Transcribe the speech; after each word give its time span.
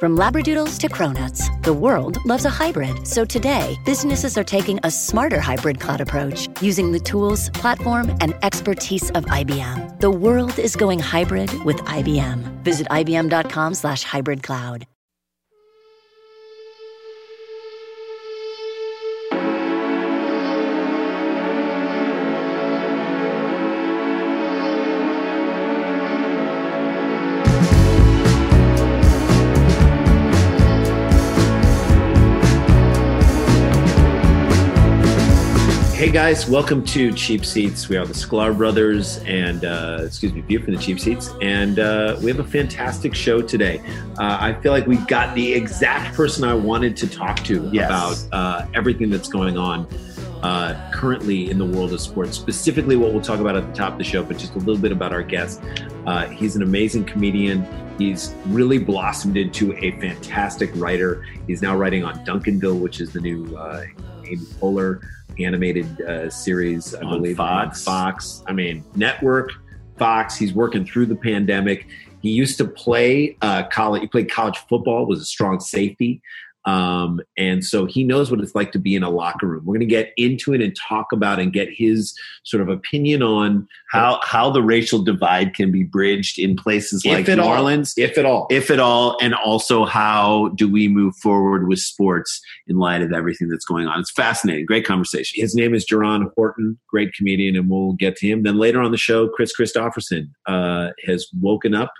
From 0.00 0.16
Labradoodles 0.16 0.78
to 0.78 0.88
Cronuts, 0.88 1.62
the 1.62 1.74
world 1.74 2.24
loves 2.24 2.46
a 2.46 2.48
hybrid. 2.48 3.06
So 3.06 3.26
today, 3.26 3.76
businesses 3.84 4.38
are 4.38 4.44
taking 4.44 4.80
a 4.82 4.90
smarter 4.90 5.40
hybrid 5.40 5.78
cloud 5.78 6.00
approach 6.00 6.48
using 6.62 6.90
the 6.90 6.98
tools, 6.98 7.50
platform, 7.50 8.16
and 8.22 8.34
expertise 8.42 9.10
of 9.10 9.26
IBM. 9.26 10.00
The 10.00 10.10
world 10.10 10.58
is 10.58 10.74
going 10.74 11.00
hybrid 11.00 11.52
with 11.64 11.76
IBM. 11.84 12.64
Visit 12.64 12.86
IBM.com 12.88 13.74
slash 13.74 14.02
hybrid 14.02 14.42
cloud. 14.42 14.86
Hey 36.00 36.10
guys, 36.10 36.48
welcome 36.48 36.82
to 36.86 37.12
Cheap 37.12 37.44
Seats. 37.44 37.90
We 37.90 37.98
are 37.98 38.06
the 38.06 38.14
Sklar 38.14 38.56
Brothers 38.56 39.18
and, 39.26 39.66
uh, 39.66 40.04
excuse 40.06 40.32
me, 40.32 40.40
View 40.40 40.58
from 40.58 40.74
the 40.74 40.80
Cheap 40.80 40.98
Seats. 40.98 41.34
And 41.42 41.78
uh, 41.78 42.18
we 42.22 42.30
have 42.30 42.40
a 42.40 42.44
fantastic 42.44 43.14
show 43.14 43.42
today. 43.42 43.82
Uh, 44.18 44.38
I 44.40 44.54
feel 44.62 44.72
like 44.72 44.86
we 44.86 44.96
got 44.96 45.34
the 45.34 45.52
exact 45.52 46.16
person 46.16 46.44
I 46.44 46.54
wanted 46.54 46.96
to 46.96 47.06
talk 47.06 47.40
to 47.44 47.68
Yes. 47.70 48.24
about 48.24 48.34
uh, 48.34 48.66
everything 48.72 49.10
that's 49.10 49.28
going 49.28 49.58
on 49.58 49.86
uh, 50.42 50.90
currently 50.90 51.50
in 51.50 51.58
the 51.58 51.66
world 51.66 51.92
of 51.92 52.00
sports, 52.00 52.34
specifically 52.34 52.96
what 52.96 53.12
we'll 53.12 53.20
talk 53.20 53.40
about 53.40 53.54
at 53.54 53.66
the 53.66 53.74
top 53.74 53.92
of 53.92 53.98
the 53.98 54.04
show, 54.04 54.22
but 54.22 54.38
just 54.38 54.54
a 54.54 54.58
little 54.58 54.78
bit 54.78 54.92
about 54.92 55.12
our 55.12 55.22
guest. 55.22 55.62
Uh, 56.06 56.28
he's 56.28 56.56
an 56.56 56.62
amazing 56.62 57.04
comedian. 57.04 57.66
He's 57.98 58.34
really 58.46 58.78
blossomed 58.78 59.36
into 59.36 59.76
a 59.76 59.90
fantastic 60.00 60.70
writer. 60.76 61.26
He's 61.46 61.60
now 61.60 61.76
writing 61.76 62.04
on 62.04 62.24
Duncanville, 62.24 62.80
which 62.80 63.02
is 63.02 63.12
the 63.12 63.20
new 63.20 63.54
uh, 63.54 63.84
Amy 64.30 64.44
Poehler 64.60 65.02
animated 65.38 66.00
uh, 66.02 66.30
series, 66.30 66.94
I 66.94 67.02
On 67.02 67.18
believe, 67.18 67.36
Fox. 67.36 67.86
on 67.86 67.92
Fox. 67.92 68.42
I 68.46 68.52
mean, 68.52 68.84
network, 68.94 69.50
Fox. 69.98 70.36
He's 70.36 70.52
working 70.52 70.84
through 70.84 71.06
the 71.06 71.16
pandemic. 71.16 71.86
He 72.22 72.30
used 72.30 72.58
to 72.58 72.66
play 72.66 73.36
uh, 73.40 73.64
college. 73.64 74.02
He 74.02 74.08
played 74.08 74.30
college 74.30 74.58
football. 74.68 75.06
Was 75.06 75.20
a 75.20 75.24
strong 75.24 75.60
safety. 75.60 76.22
Um, 76.66 77.20
and 77.38 77.64
so 77.64 77.86
he 77.86 78.04
knows 78.04 78.30
what 78.30 78.40
it's 78.40 78.54
like 78.54 78.72
to 78.72 78.78
be 78.78 78.94
in 78.94 79.02
a 79.02 79.10
locker 79.10 79.46
room. 79.46 79.64
We're 79.64 79.74
going 79.74 79.80
to 79.80 79.86
get 79.86 80.12
into 80.16 80.52
it 80.52 80.60
and 80.60 80.76
talk 80.76 81.06
about 81.12 81.38
and 81.40 81.52
get 81.52 81.68
his 81.70 82.14
sort 82.44 82.60
of 82.60 82.68
opinion 82.68 83.22
on 83.22 83.66
how 83.90 84.20
how 84.22 84.50
the 84.50 84.62
racial 84.62 85.02
divide 85.02 85.54
can 85.54 85.72
be 85.72 85.84
bridged 85.84 86.38
in 86.38 86.56
places 86.56 87.04
like 87.04 87.26
New 87.26 87.42
all. 87.42 87.48
Orleans, 87.48 87.94
if 87.96 88.18
at 88.18 88.26
all. 88.26 88.46
if 88.50 88.70
at 88.70 88.78
all, 88.78 89.16
and 89.22 89.34
also 89.34 89.84
how 89.84 90.48
do 90.54 90.70
we 90.70 90.88
move 90.88 91.16
forward 91.16 91.66
with 91.66 91.78
sports 91.78 92.40
in 92.66 92.76
light 92.76 93.02
of 93.02 93.12
everything 93.12 93.48
that's 93.48 93.64
going 93.64 93.86
on? 93.86 94.00
It's 94.00 94.12
fascinating. 94.12 94.66
Great 94.66 94.86
conversation. 94.86 95.40
his 95.40 95.54
name 95.54 95.74
is 95.74 95.86
Jerron 95.86 96.30
Horton, 96.34 96.78
great 96.88 97.14
comedian, 97.14 97.56
and 97.56 97.70
we'll 97.70 97.94
get 97.94 98.16
to 98.16 98.26
him. 98.26 98.42
Then 98.42 98.58
later 98.58 98.80
on 98.80 98.90
the 98.90 98.98
show, 98.98 99.28
Kris 99.28 99.52
Kristofferson 99.58 100.30
uh, 100.46 100.90
has 101.06 101.26
woken 101.40 101.74
up, 101.74 101.92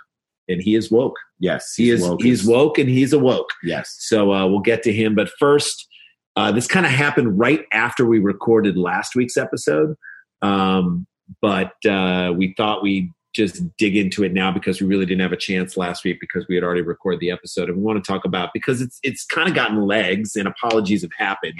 and 0.51 0.61
he 0.61 0.75
is 0.75 0.91
woke. 0.91 1.15
Yes, 1.39 1.73
He 1.75 1.89
is 1.89 2.01
woke. 2.01 2.21
he's 2.21 2.45
woke, 2.45 2.77
and 2.77 2.89
he's 2.89 3.13
awoke. 3.13 3.49
Yes, 3.63 3.95
So 3.99 4.31
uh, 4.33 4.47
we'll 4.47 4.59
get 4.59 4.83
to 4.83 4.93
him. 4.93 5.15
But 5.15 5.29
first, 5.39 5.87
uh, 6.35 6.51
this 6.51 6.67
kind 6.67 6.85
of 6.85 6.91
happened 6.91 7.37
right 7.39 7.65
after 7.73 8.05
we 8.05 8.19
recorded 8.19 8.77
last 8.77 9.15
week's 9.15 9.37
episode. 9.37 9.95
Um, 10.41 11.07
but 11.41 11.73
uh, 11.85 12.33
we 12.35 12.53
thought 12.57 12.83
we'd 12.83 13.09
just 13.33 13.63
dig 13.77 13.95
into 13.95 14.23
it 14.23 14.33
now 14.33 14.51
because 14.51 14.81
we 14.81 14.87
really 14.87 15.05
didn't 15.05 15.21
have 15.21 15.31
a 15.31 15.37
chance 15.37 15.77
last 15.77 16.03
week 16.03 16.17
because 16.19 16.45
we 16.49 16.55
had 16.55 16.63
already 16.63 16.81
recorded 16.81 17.19
the 17.21 17.31
episode. 17.31 17.69
And 17.69 17.77
we 17.77 17.83
want 17.83 18.03
to 18.03 18.11
talk 18.11 18.25
about 18.25 18.49
because 18.53 18.81
it's 18.81 18.99
it's 19.03 19.25
kind 19.25 19.47
of 19.47 19.55
gotten 19.55 19.81
legs 19.85 20.35
and 20.35 20.47
apologies 20.47 21.01
have 21.01 21.11
happened. 21.17 21.53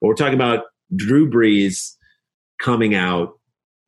But 0.00 0.08
we're 0.08 0.14
talking 0.16 0.34
about 0.34 0.64
Drew 0.94 1.28
Brees 1.30 1.94
coming 2.60 2.94
out 2.94 3.38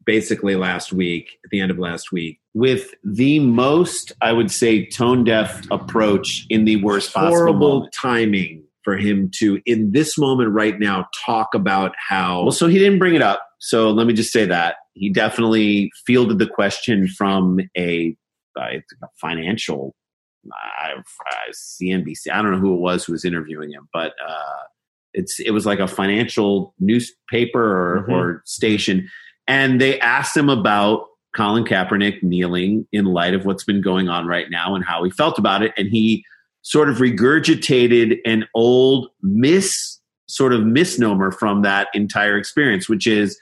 basically 0.06 0.56
last 0.56 0.93
week, 0.93 1.39
at 1.44 1.50
the 1.50 1.61
end 1.61 1.71
of 1.71 1.78
last 1.78 2.12
week. 2.12 2.39
with 2.55 2.94
the 3.05 3.39
most, 3.41 4.12
I 4.22 4.33
would 4.33 4.50
say, 4.50 4.87
tone 4.87 5.25
deaf 5.25 5.67
approach 5.71 6.47
in 6.49 6.65
the 6.65 6.77
worst 6.83 7.12
possible 7.12 7.37
Horrible 7.37 7.89
timing 7.93 8.62
for 8.84 8.97
him 8.97 9.31
to, 9.39 9.61
in 9.67 9.91
this 9.93 10.17
moment 10.17 10.50
right 10.53 10.78
now, 10.78 11.06
talk 11.27 11.55
about 11.55 11.93
how 11.99 12.44
Well, 12.44 12.53
so 12.53 12.69
he 12.69 12.78
didn't 12.78 12.99
bring 13.00 13.15
it 13.17 13.22
up. 13.22 13.43
So 13.59 13.91
let 13.91 14.06
me 14.06 14.12
just 14.15 14.33
say 14.33 14.47
that 14.47 14.77
he 14.94 15.11
definitely 15.11 15.91
fielded 16.06 16.38
the 16.38 16.47
question 16.47 17.09
from 17.09 17.59
a, 17.77 18.17
a 18.56 18.83
financial 19.21 19.94
uh, 20.50 20.99
uh, 21.00 21.53
CNBC. 21.53 22.31
I 22.33 22.41
don't 22.41 22.53
know 22.53 22.59
who 22.59 22.75
it 22.75 22.81
was 22.81 23.05
who 23.05 23.12
was 23.12 23.25
interviewing 23.25 23.73
him, 23.73 23.88
but 23.93 24.12
uh, 24.27 24.62
it's 25.12 25.41
it 25.41 25.50
was 25.50 25.67
like 25.67 25.81
a 25.81 25.88
financial 25.88 26.75
newspaper 26.78 27.61
or, 27.61 28.06
Mhm. 28.06 28.12
or 28.12 28.43
station, 28.44 29.09
and 29.46 29.80
they 29.80 30.00
asked 30.00 30.36
him 30.36 30.48
about 30.48 31.06
Colin 31.34 31.64
Kaepernick 31.64 32.22
kneeling 32.22 32.86
in 32.92 33.04
light 33.04 33.34
of 33.34 33.44
what's 33.44 33.64
been 33.64 33.82
going 33.82 34.08
on 34.08 34.26
right 34.26 34.50
now 34.50 34.74
and 34.74 34.84
how 34.84 35.04
he 35.04 35.10
felt 35.10 35.38
about 35.38 35.62
it, 35.62 35.72
and 35.76 35.88
he 35.88 36.24
sort 36.62 36.88
of 36.88 36.96
regurgitated 36.96 38.18
an 38.24 38.46
old 38.54 39.08
miss 39.22 40.00
sort 40.26 40.52
of 40.52 40.64
misnomer 40.64 41.30
from 41.30 41.62
that 41.62 41.88
entire 41.94 42.36
experience, 42.36 42.88
which 42.88 43.06
is 43.06 43.38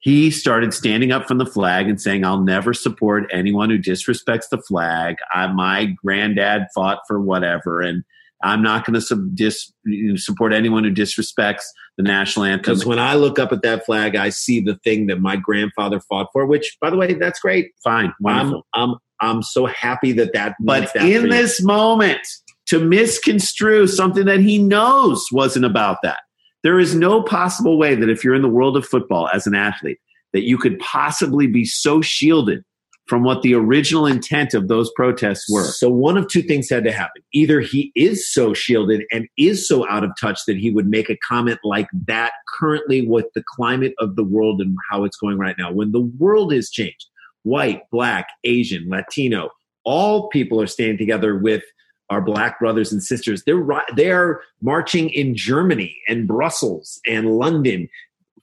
he 0.00 0.30
started 0.30 0.74
standing 0.74 1.12
up 1.12 1.26
from 1.28 1.38
the 1.38 1.46
flag 1.46 1.88
and 1.88 2.00
saying, 2.00 2.24
I'll 2.24 2.42
never 2.42 2.74
support 2.74 3.30
anyone 3.32 3.70
who 3.70 3.78
disrespects 3.78 4.48
the 4.50 4.58
flag. 4.58 5.16
I, 5.32 5.46
my 5.46 5.86
granddad 6.04 6.66
fought 6.74 6.98
for 7.06 7.20
whatever, 7.20 7.80
and 7.80 8.02
I'm 8.42 8.62
not 8.62 8.84
going 8.84 8.94
to 8.94 9.00
sub- 9.00 9.34
dis- 9.34 9.72
support 10.16 10.52
anyone 10.52 10.84
who 10.84 10.90
disrespects 10.90 11.64
the 11.96 12.02
national 12.02 12.44
anthem. 12.44 12.60
Because 12.60 12.86
when 12.86 12.98
I 12.98 13.14
look 13.14 13.38
up 13.38 13.52
at 13.52 13.62
that 13.62 13.84
flag, 13.84 14.16
I 14.16 14.30
see 14.30 14.60
the 14.60 14.76
thing 14.84 15.06
that 15.06 15.20
my 15.20 15.36
grandfather 15.36 16.00
fought 16.00 16.28
for. 16.32 16.46
Which, 16.46 16.76
by 16.80 16.90
the 16.90 16.96
way, 16.96 17.14
that's 17.14 17.40
great. 17.40 17.70
Fine, 17.82 18.06
I'm 18.06 18.14
wonderful. 18.20 18.66
I'm 18.74 18.94
I'm 19.20 19.42
so 19.42 19.66
happy 19.66 20.12
that 20.12 20.32
that. 20.32 20.56
but 20.60 20.92
that 20.94 21.08
in 21.08 21.28
this 21.28 21.62
moment, 21.62 22.20
to 22.66 22.80
misconstrue 22.80 23.86
something 23.86 24.24
that 24.24 24.40
he 24.40 24.58
knows 24.58 25.24
wasn't 25.32 25.64
about 25.64 25.98
that, 26.02 26.20
there 26.62 26.78
is 26.78 26.94
no 26.94 27.22
possible 27.22 27.78
way 27.78 27.94
that 27.94 28.08
if 28.08 28.24
you're 28.24 28.34
in 28.34 28.42
the 28.42 28.48
world 28.48 28.76
of 28.76 28.86
football 28.86 29.28
as 29.32 29.46
an 29.46 29.54
athlete, 29.54 29.98
that 30.32 30.42
you 30.42 30.58
could 30.58 30.78
possibly 30.78 31.46
be 31.46 31.64
so 31.64 32.00
shielded 32.00 32.64
from 33.06 33.24
what 33.24 33.42
the 33.42 33.54
original 33.54 34.06
intent 34.06 34.54
of 34.54 34.68
those 34.68 34.90
protests 34.94 35.50
were. 35.50 35.64
So 35.64 35.90
one 35.90 36.16
of 36.16 36.28
two 36.28 36.42
things 36.42 36.70
had 36.70 36.84
to 36.84 36.92
happen. 36.92 37.22
Either 37.32 37.60
he 37.60 37.90
is 37.94 38.32
so 38.32 38.54
shielded 38.54 39.02
and 39.10 39.28
is 39.36 39.66
so 39.66 39.88
out 39.88 40.04
of 40.04 40.12
touch 40.20 40.40
that 40.46 40.56
he 40.56 40.70
would 40.70 40.86
make 40.86 41.10
a 41.10 41.18
comment 41.28 41.58
like 41.64 41.88
that 42.06 42.32
currently 42.48 43.06
with 43.06 43.26
the 43.34 43.42
climate 43.54 43.94
of 43.98 44.16
the 44.16 44.24
world 44.24 44.60
and 44.60 44.76
how 44.90 45.04
it's 45.04 45.16
going 45.16 45.36
right 45.36 45.56
now. 45.58 45.72
When 45.72 45.92
the 45.92 46.00
world 46.00 46.52
has 46.52 46.70
changed, 46.70 47.06
white, 47.42 47.82
black, 47.90 48.28
Asian, 48.44 48.88
Latino, 48.88 49.50
all 49.84 50.28
people 50.28 50.60
are 50.60 50.66
standing 50.68 50.98
together 50.98 51.36
with 51.36 51.64
our 52.12 52.20
black 52.20 52.58
brothers 52.60 52.92
and 52.92 53.02
sisters. 53.02 53.42
They're 53.44 53.66
they 53.96 54.10
are 54.10 54.42
marching 54.60 55.08
in 55.10 55.34
Germany 55.34 55.96
and 56.08 56.28
Brussels 56.28 57.00
and 57.06 57.36
London 57.36 57.88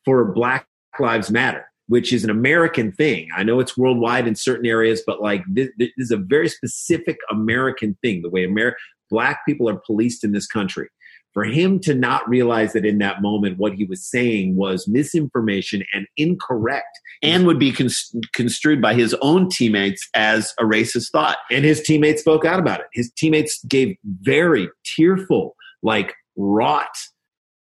for 0.06 0.26
Black 0.26 0.68
Lives 1.00 1.30
Matter, 1.30 1.69
which 1.90 2.14
is 2.14 2.24
an 2.24 2.30
American 2.30 2.92
thing. 2.94 3.28
I 3.36 3.44
know 3.44 3.60
it's 3.60 3.78
worldwide 3.78 4.28
in 4.28 4.36
certain 4.36 4.66
areas, 4.66 5.04
but 5.06 5.22
like 5.22 5.44
this, 5.50 5.70
this 5.78 5.90
is 5.98 6.12
a 6.12 6.18
very 6.18 6.48
specific 6.48 7.18
American 7.30 7.98
thing. 8.02 8.22
The 8.22 8.30
way 8.30 8.44
Amer- 8.44 8.78
black 9.10 9.40
people 9.46 9.68
are 9.68 9.82
policed 9.86 10.24
in 10.24 10.32
this 10.32 10.48
country. 10.48 10.88
For 11.34 11.44
him 11.44 11.80
to 11.82 11.94
not 11.94 12.28
realize 12.28 12.74
that 12.74 12.86
in 12.86 12.98
that 13.00 13.22
moment 13.22 13.60
what 13.60 13.74
he 13.74 13.86
was 13.86 14.04
saying 14.04 14.56
was 14.56 14.88
misinformation 14.88 15.84
and 15.94 16.08
incorrect, 16.18 17.00
and 17.22 17.46
would 17.46 17.60
be 17.60 17.72
cons- 17.72 18.16
construed 18.34 18.82
by 18.82 18.94
his 18.96 19.16
own 19.22 19.48
teammates 19.50 20.08
as 20.16 20.54
a 20.60 20.64
racist 20.64 21.12
thought. 21.12 21.38
and 21.52 21.66
his 21.66 21.82
teammates 21.82 22.22
spoke 22.22 22.46
out 22.46 22.60
about 22.60 22.80
it. 22.80 22.88
His 22.94 23.12
teammates 23.12 23.64
gave 23.66 23.96
very 24.22 24.70
tearful, 24.84 25.56
like 25.84 26.14
wrought 26.36 26.96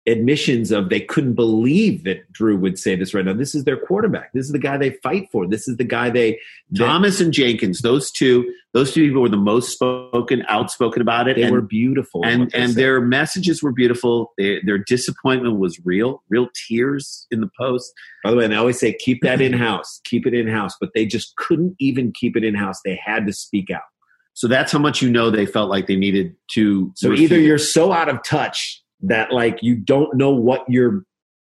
admissions 0.08 0.72
of 0.72 0.90
they 0.90 1.02
couldn't 1.02 1.34
believe 1.34 2.06
that 2.06 2.32
Drew 2.32 2.58
would 2.58 2.80
say 2.80 2.96
this 2.96 3.14
right 3.14 3.26
now. 3.26 3.34
This 3.34 3.54
is 3.54 3.66
their 3.66 3.78
quarterback. 3.78 4.32
This 4.34 4.46
is 4.46 4.54
the 4.54 4.60
guy 4.60 4.78
they 4.78 4.92
fight 5.04 5.28
for. 5.32 5.46
This 5.46 5.68
is 5.68 5.78
the 5.78 5.84
guy 5.84 6.10
they 6.10 6.40
Thomas 6.76 7.20
and 7.20 7.34
Jenkins, 7.34 7.82
those 7.82 8.10
two, 8.12 8.52
those 8.74 8.94
two 8.94 9.08
people 9.08 9.22
were 9.22 9.30
the 9.30 9.38
most 9.38 9.72
spoken, 9.72 10.44
outspoken 10.48 11.02
about 11.02 11.28
it. 11.28 11.36
they 11.36 11.44
and, 11.44 11.52
were 11.52 11.62
beautiful. 11.62 12.26
and 12.26 12.44
and 12.54 12.72
said. 12.72 12.76
their 12.76 13.02
messages 13.02 13.62
were 13.62 13.72
beautiful. 13.72 14.34
Their, 14.38 14.62
their 14.66 14.78
disappointment 14.78 15.60
was 15.60 15.80
real, 15.86 16.24
real 16.30 16.48
tears 16.68 17.28
in 17.30 17.42
the 17.42 17.50
post. 17.58 17.92
By 18.24 18.32
the 18.32 18.38
way, 18.38 18.46
and 18.46 18.54
they 18.54 18.58
always 18.58 18.80
say 18.80 18.94
keep 18.94 19.22
that 19.22 19.42
in 19.42 19.54
house, 19.54 20.02
keep 20.06 20.26
it 20.26 20.34
in 20.34 20.48
house, 20.48 20.76
but 20.80 20.92
they 20.94 21.06
just 21.06 21.36
couldn't 21.36 21.76
even 21.80 22.12
keep 22.12 22.36
it 22.36 22.44
in 22.44 22.56
house. 22.56 22.80
They 22.84 23.00
had 23.04 23.26
to 23.28 23.34
speak 23.34 23.70
out. 23.70 23.82
So 24.34 24.48
that's 24.48 24.72
how 24.72 24.80
much 24.80 25.02
you 25.02 25.10
know 25.10 25.32
they 25.32 25.48
felt 25.48 25.70
like 25.70 25.88
they 25.88 25.96
needed 25.96 26.36
to. 26.52 26.92
So 26.96 27.12
either 27.12 27.40
you're 27.40 27.58
so 27.58 27.92
out 27.92 28.08
of 28.08 28.24
touch 28.24 28.84
that 29.02 29.32
like 29.32 29.60
you 29.62 29.76
don't 29.76 30.16
know 30.16 30.32
what 30.32 30.68
your 30.70 31.04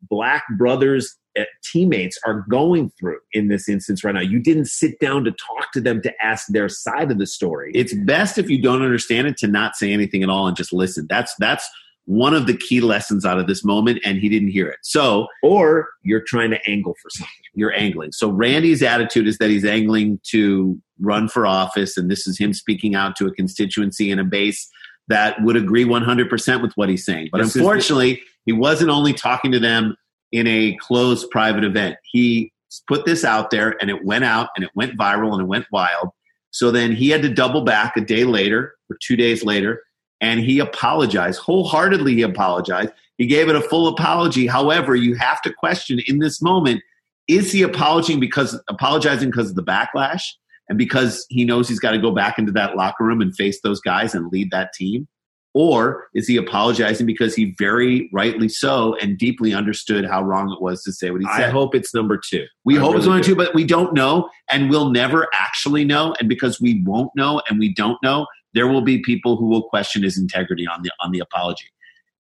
black 0.10 0.44
brothers 0.58 1.18
uh, 1.40 1.44
teammates 1.64 2.20
are 2.26 2.46
going 2.50 2.92
through 3.00 3.20
in 3.32 3.48
this 3.48 3.70
instance 3.70 4.04
right 4.04 4.14
now. 4.14 4.22
You 4.22 4.40
didn't 4.40 4.66
sit 4.66 5.00
down 5.00 5.24
to 5.24 5.32
talk 5.32 5.72
to 5.74 5.82
them 5.82 6.02
to 6.02 6.14
ask 6.24 6.48
their 6.48 6.68
side 6.68 7.10
of 7.12 7.20
the 7.20 7.28
story. 7.28 7.72
It's 7.74 7.94
best 7.94 8.38
if 8.38 8.50
you 8.50 8.62
don't 8.62 8.82
understand 8.82 9.28
it 9.28 9.38
to 9.38 9.48
not 9.48 9.76
say 9.76 9.94
anything 9.94 10.24
at 10.24 10.30
all 10.30 10.48
and 10.48 10.58
just 10.58 10.74
listen. 10.74 11.08
That's 11.10 11.34
that's 11.40 11.70
one 12.06 12.34
of 12.34 12.48
the 12.48 12.58
key 12.58 12.82
lessons 12.82 13.26
out 13.26 13.40
of 13.40 13.48
this 13.48 13.64
moment, 13.64 14.02
and 14.04 14.18
he 14.18 14.28
didn't 14.28 14.50
hear 14.50 14.68
it. 14.68 14.80
So, 14.82 15.28
or 15.44 15.90
you're 16.04 16.24
trying 16.26 16.50
to 16.50 16.60
angle 16.70 16.96
for 17.02 17.10
something. 17.12 17.32
You're 17.54 17.74
angling. 17.74 18.12
So 18.12 18.30
Randy's 18.30 18.82
attitude 18.82 19.28
is 19.28 19.38
that 19.38 19.50
he's 19.50 19.66
angling 19.66 20.20
to 20.30 20.82
run 21.00 21.28
for 21.28 21.46
office, 21.46 21.98
and 21.98 22.10
this 22.10 22.28
is 22.28 22.38
him 22.38 22.54
speaking 22.54 22.96
out 22.96 23.16
to 23.18 23.28
a 23.28 23.32
constituency 23.32 24.12
and 24.12 24.20
a 24.20 24.24
base 24.24 24.70
that 25.08 25.42
would 25.42 25.56
agree 25.56 25.86
100% 25.86 26.62
with 26.62 26.74
what 26.76 26.90
he's 26.90 27.06
saying. 27.06 27.30
But 27.32 27.40
this 27.40 27.56
unfortunately, 27.56 28.16
the- 28.16 28.22
he 28.46 28.52
wasn't 28.54 28.90
only 28.90 29.14
talking 29.14 29.52
to 29.52 29.60
them 29.60 29.96
in 30.32 30.48
a 30.48 30.76
closed 30.80 31.30
private 31.30 31.64
event. 31.64 31.98
He 32.04 32.52
put 32.88 33.06
this 33.06 33.24
out 33.24 33.52
there 33.52 33.76
and 33.82 33.90
it 33.90 34.06
went 34.06 34.24
out 34.24 34.50
and 34.56 34.64
it 34.64 34.72
went 34.76 34.98
viral 34.98 35.34
and 35.34 35.42
it 35.42 35.48
went 35.48 35.66
wild. 35.72 36.10
So 36.52 36.72
then 36.72 36.94
he 36.94 37.10
had 37.10 37.22
to 37.24 37.34
double 37.34 37.62
back 37.62 37.98
a 37.98 38.02
day 38.02 38.24
later 38.24 38.76
or 38.90 38.98
two 39.02 39.16
days 39.16 39.44
later 39.44 39.82
and 40.22 40.40
he 40.40 40.60
apologized. 40.60 41.40
Wholeheartedly, 41.42 42.16
he 42.16 42.22
apologized. 42.22 42.92
He 43.18 43.26
gave 43.26 43.50
it 43.50 43.56
a 43.56 43.62
full 43.62 43.88
apology. 43.88 44.48
However, 44.48 44.96
you 44.96 45.16
have 45.16 45.42
to 45.44 45.54
question 45.54 46.00
in 46.08 46.20
this 46.20 46.42
moment 46.42 46.82
is 47.28 47.52
he 47.52 47.62
apologizing 47.62 48.20
because 48.20 48.60
apologizing 48.70 49.30
because 49.30 49.50
of 49.50 49.56
the 49.56 49.64
backlash 49.64 50.24
and 50.72 50.78
because 50.78 51.26
he 51.28 51.44
knows 51.44 51.68
he's 51.68 51.82
got 51.82 51.92
to 51.92 51.98
go 51.98 52.12
back 52.12 52.40
into 52.40 52.54
that 52.54 52.78
locker 52.78 53.04
room 53.04 53.20
and 53.20 53.36
face 53.36 53.60
those 53.62 53.82
guys 53.82 54.16
and 54.16 54.32
lead 54.32 54.52
that 54.52 54.72
team? 54.72 55.06
Or 55.54 56.08
is 56.16 56.30
he 56.30 56.38
apologizing 56.38 57.06
because 57.06 57.36
he 57.36 57.54
very 57.60 58.10
rightly 58.14 58.48
so 58.48 58.96
and 59.02 59.18
deeply 59.18 59.54
understood 59.54 60.06
how 60.06 60.24
wrong 60.24 60.50
it 60.50 60.62
was 60.62 60.82
to 60.84 60.94
say 60.94 61.12
what 61.12 61.20
he 61.20 61.28
said? 61.28 61.44
I 61.44 61.50
hope 61.50 61.76
it's 61.76 61.94
number 61.94 62.18
two. 62.18 62.46
We 62.64 62.78
I 62.78 62.80
hope 62.80 62.92
really 62.92 63.00
it's 63.00 63.06
number 63.06 63.22
do. 63.22 63.28
two, 63.32 63.36
but 63.36 63.54
we 63.54 63.66
don't 63.66 63.94
know, 63.94 64.30
and 64.50 64.70
we'll 64.70 64.92
never 64.92 65.28
actually 65.34 65.84
know. 65.84 66.16
And 66.22 66.30
because 66.30 66.62
we 66.62 66.82
won't 66.86 67.12
know 67.18 67.42
and 67.50 67.60
we 67.60 67.74
don't 67.74 68.02
know, 68.02 68.26
there 68.54 68.68
will 68.68 68.82
be 68.82 69.00
people 69.00 69.36
who 69.36 69.48
will 69.48 69.64
question 69.64 70.04
his 70.04 70.18
integrity 70.18 70.66
on 70.68 70.84
the 70.84 70.92
on 71.02 71.12
the 71.12 71.20
apology. 71.20 71.68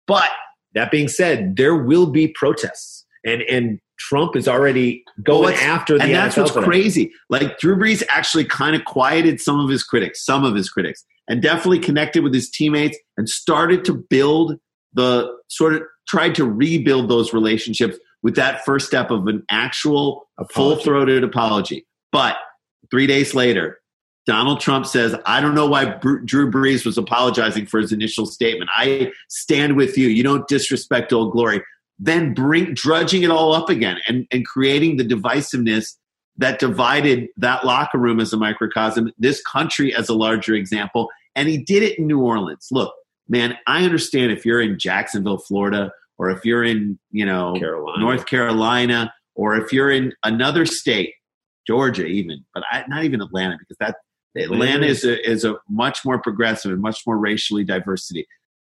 But 0.06 0.28
that 0.74 0.90
being 0.90 1.08
said, 1.08 1.56
there 1.56 1.74
will 1.74 2.08
be 2.08 2.28
protests, 2.28 2.95
and 3.26 3.42
and 3.42 3.78
Trump 3.98 4.36
is 4.36 4.48
already 4.48 5.04
going 5.22 5.54
well, 5.54 5.54
after 5.54 5.98
the 5.98 6.04
and 6.04 6.14
that's 6.14 6.36
NFL 6.36 6.54
what's 6.54 6.66
crazy. 6.66 7.12
Like 7.28 7.58
Drew 7.58 7.76
Brees 7.76 8.02
actually 8.08 8.44
kind 8.44 8.74
of 8.76 8.84
quieted 8.84 9.40
some 9.40 9.60
of 9.60 9.68
his 9.68 9.82
critics, 9.82 10.24
some 10.24 10.44
of 10.44 10.54
his 10.54 10.70
critics, 10.70 11.04
and 11.28 11.42
definitely 11.42 11.80
connected 11.80 12.22
with 12.22 12.32
his 12.32 12.48
teammates 12.48 12.96
and 13.16 13.28
started 13.28 13.84
to 13.86 13.94
build 14.08 14.58
the 14.94 15.30
sort 15.48 15.74
of 15.74 15.82
tried 16.08 16.34
to 16.36 16.44
rebuild 16.44 17.10
those 17.10 17.32
relationships 17.32 17.98
with 18.22 18.36
that 18.36 18.64
first 18.64 18.86
step 18.86 19.10
of 19.10 19.26
an 19.26 19.42
actual 19.50 20.28
full 20.52 20.76
throated 20.76 21.24
apology. 21.24 21.86
But 22.12 22.36
three 22.90 23.06
days 23.06 23.34
later, 23.34 23.80
Donald 24.26 24.60
Trump 24.60 24.86
says, 24.86 25.14
I 25.24 25.40
don't 25.40 25.54
know 25.54 25.66
why 25.66 25.84
Br- 25.84 26.18
Drew 26.18 26.50
Brees 26.50 26.84
was 26.84 26.98
apologizing 26.98 27.66
for 27.66 27.80
his 27.80 27.92
initial 27.92 28.26
statement. 28.26 28.70
I 28.76 29.12
stand 29.28 29.76
with 29.76 29.96
you. 29.96 30.08
You 30.08 30.24
don't 30.24 30.46
disrespect 30.48 31.12
Old 31.12 31.32
Glory. 31.32 31.62
Then 31.98 32.34
bring 32.34 32.74
drudging 32.74 33.22
it 33.22 33.30
all 33.30 33.54
up 33.54 33.70
again 33.70 33.98
and, 34.06 34.26
and 34.30 34.46
creating 34.46 34.96
the 34.96 35.04
divisiveness 35.04 35.94
that 36.36 36.58
divided 36.58 37.28
that 37.38 37.64
locker 37.64 37.98
room 37.98 38.20
as 38.20 38.32
a 38.32 38.36
microcosm, 38.36 39.10
this 39.18 39.42
country 39.42 39.94
as 39.94 40.08
a 40.08 40.14
larger 40.14 40.54
example. 40.54 41.08
And 41.34 41.48
he 41.48 41.58
did 41.58 41.82
it 41.82 41.98
in 41.98 42.06
New 42.06 42.20
Orleans. 42.20 42.68
Look, 42.70 42.94
man, 43.28 43.56
I 43.66 43.84
understand 43.84 44.32
if 44.32 44.44
you're 44.44 44.60
in 44.60 44.78
Jacksonville, 44.78 45.38
Florida, 45.38 45.90
or 46.18 46.30
if 46.30 46.44
you're 46.44 46.64
in, 46.64 46.98
you 47.10 47.24
know, 47.24 47.54
Carolina. 47.58 47.98
North 47.98 48.26
Carolina, 48.26 49.12
or 49.34 49.56
if 49.56 49.72
you're 49.72 49.90
in 49.90 50.12
another 50.22 50.66
state, 50.66 51.14
Georgia 51.66 52.06
even, 52.06 52.44
but 52.54 52.62
I, 52.70 52.84
not 52.88 53.04
even 53.04 53.20
Atlanta, 53.20 53.56
because 53.58 53.76
that 53.78 53.96
Atlanta 54.36 54.86
is 54.86 55.04
a, 55.04 55.28
is 55.28 55.44
a 55.44 55.56
much 55.68 56.04
more 56.04 56.18
progressive 56.20 56.70
and 56.70 56.80
much 56.80 57.00
more 57.06 57.18
racially 57.18 57.64
diversity. 57.64 58.26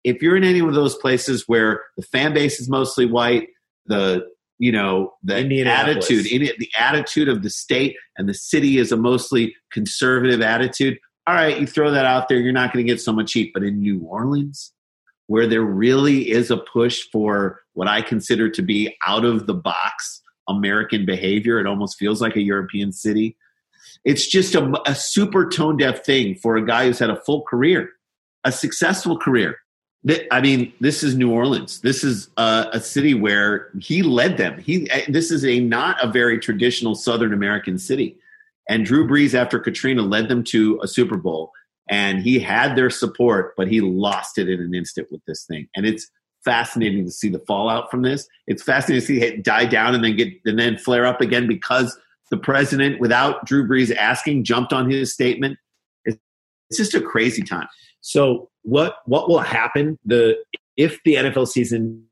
If 0.06 0.22
you're 0.22 0.38
in 0.38 0.44
any 0.44 0.60
of 0.60 0.74
those 0.74 0.96
places 0.96 1.44
where 1.48 1.84
the 1.98 2.04
fan 2.04 2.34
base 2.34 2.60
is 2.60 2.70
mostly 2.70 3.06
white, 3.06 3.50
the 3.86 4.26
you 4.58 4.72
know 4.72 5.14
the 5.24 5.36
attitude, 5.64 6.26
the 6.26 6.70
attitude 6.78 7.28
of 7.28 7.44
the 7.44 7.50
state 7.50 7.98
and 8.18 8.30
the 8.30 8.34
city 8.34 8.78
is 8.78 8.92
a 8.92 8.98
mostly 8.98 9.56
conservative 9.72 10.42
attitude. 10.42 10.98
All 11.28 11.36
right, 11.36 11.60
you 11.60 11.68
throw 11.68 11.92
that 11.92 12.06
out 12.06 12.30
there, 12.30 12.38
you're 12.38 12.54
not 12.54 12.72
going 12.72 12.86
to 12.86 12.92
get 12.92 13.02
so 13.02 13.12
much 13.12 13.34
heat. 13.34 13.52
But 13.54 13.64
in 13.64 13.80
New 13.80 14.00
Orleans, 14.02 14.72
where 15.28 15.48
there 15.48 15.64
really 15.64 16.30
is 16.30 16.52
a 16.52 16.58
push 16.58 17.02
for 17.12 17.62
what 17.74 17.88
I 17.88 18.02
consider 18.02 18.50
to 18.50 18.62
be 18.62 18.96
out 19.06 19.26
of 19.26 19.48
the 19.48 19.54
box 19.54 20.22
American 20.48 21.06
behavior, 21.06 21.60
it 21.60 21.68
almost 21.68 21.98
feels 21.98 22.22
like 22.22 22.36
a 22.36 22.42
European 22.42 22.94
city 22.94 23.36
it's 24.04 24.28
just 24.28 24.56
a, 24.56 24.82
a 24.86 24.96
super 24.96 25.50
tone 25.50 25.78
deaf 25.78 26.06
thing 26.06 26.36
for 26.36 26.56
a 26.56 26.66
guy 26.66 26.86
who's 26.86 27.00
had 27.00 27.10
a 27.10 27.22
full 27.22 27.42
career, 27.44 27.90
a 28.44 28.52
successful 28.52 29.18
career. 29.18 29.58
I 30.32 30.40
mean, 30.40 30.72
this 30.80 31.04
is 31.04 31.16
New 31.16 31.32
Orleans. 31.32 31.82
This 31.82 32.04
is 32.04 32.30
a, 32.38 32.68
a 32.74 32.80
city 32.80 33.14
where 33.14 33.70
he 33.80 34.04
led 34.04 34.38
them. 34.38 34.60
He 34.60 34.90
eh, 34.92 35.06
this 35.10 35.32
is 35.32 35.44
a 35.44 35.60
not 35.60 36.04
a 36.04 36.08
very 36.08 36.40
traditional 36.40 36.94
Southern 36.94 37.34
American 37.34 37.80
city, 37.80 38.16
and 38.70 38.86
Drew 38.86 39.08
Brees 39.08 39.34
after 39.34 39.60
Katrina 39.60 40.04
led 40.04 40.30
them 40.30 40.44
to 40.46 40.80
a 40.84 40.88
Super 40.88 41.18
Bowl, 41.18 41.52
and 41.90 42.22
he 42.22 42.40
had 42.40 42.76
their 42.76 42.92
support, 42.92 43.56
but 43.58 43.68
he 43.68 43.82
lost 43.82 44.38
it 44.38 44.48
in 44.48 44.62
an 44.62 44.76
instant 44.76 45.08
with 45.12 45.26
this 45.26 45.44
thing, 45.46 45.68
and 45.76 45.88
it's 45.88 46.10
fascinating 46.44 47.04
to 47.06 47.12
see 47.12 47.30
the 47.30 47.40
fallout 47.40 47.90
from 47.90 48.04
this. 48.04 48.28
It's 48.46 48.62
fascinating 48.62 49.02
to 49.02 49.08
see 49.08 49.22
it 49.22 49.44
die 49.44 49.66
down 49.66 49.96
and 49.96 50.04
then 50.04 50.16
get 50.16 50.34
and 50.46 50.60
then 50.60 50.78
flare 50.78 51.08
up 51.08 51.20
again 51.20 51.48
because 51.48 51.98
the 52.30 52.38
president, 52.38 53.00
without 53.00 53.46
Drew 53.46 53.68
Brees 53.68 53.96
asking, 53.96 54.44
jumped 54.44 54.72
on 54.72 54.90
his 54.90 55.12
statement. 55.12 55.58
It's 56.06 56.78
just 56.78 56.94
a 56.94 57.02
crazy 57.02 57.44
time. 57.44 57.68
So 58.02 58.50
what 58.66 58.98
what 59.06 59.30
will 59.30 59.40
happen? 59.40 59.98
The 60.06 60.38
if 60.76 61.02
the 61.04 61.16
NFL 61.16 61.48
season 61.48 62.04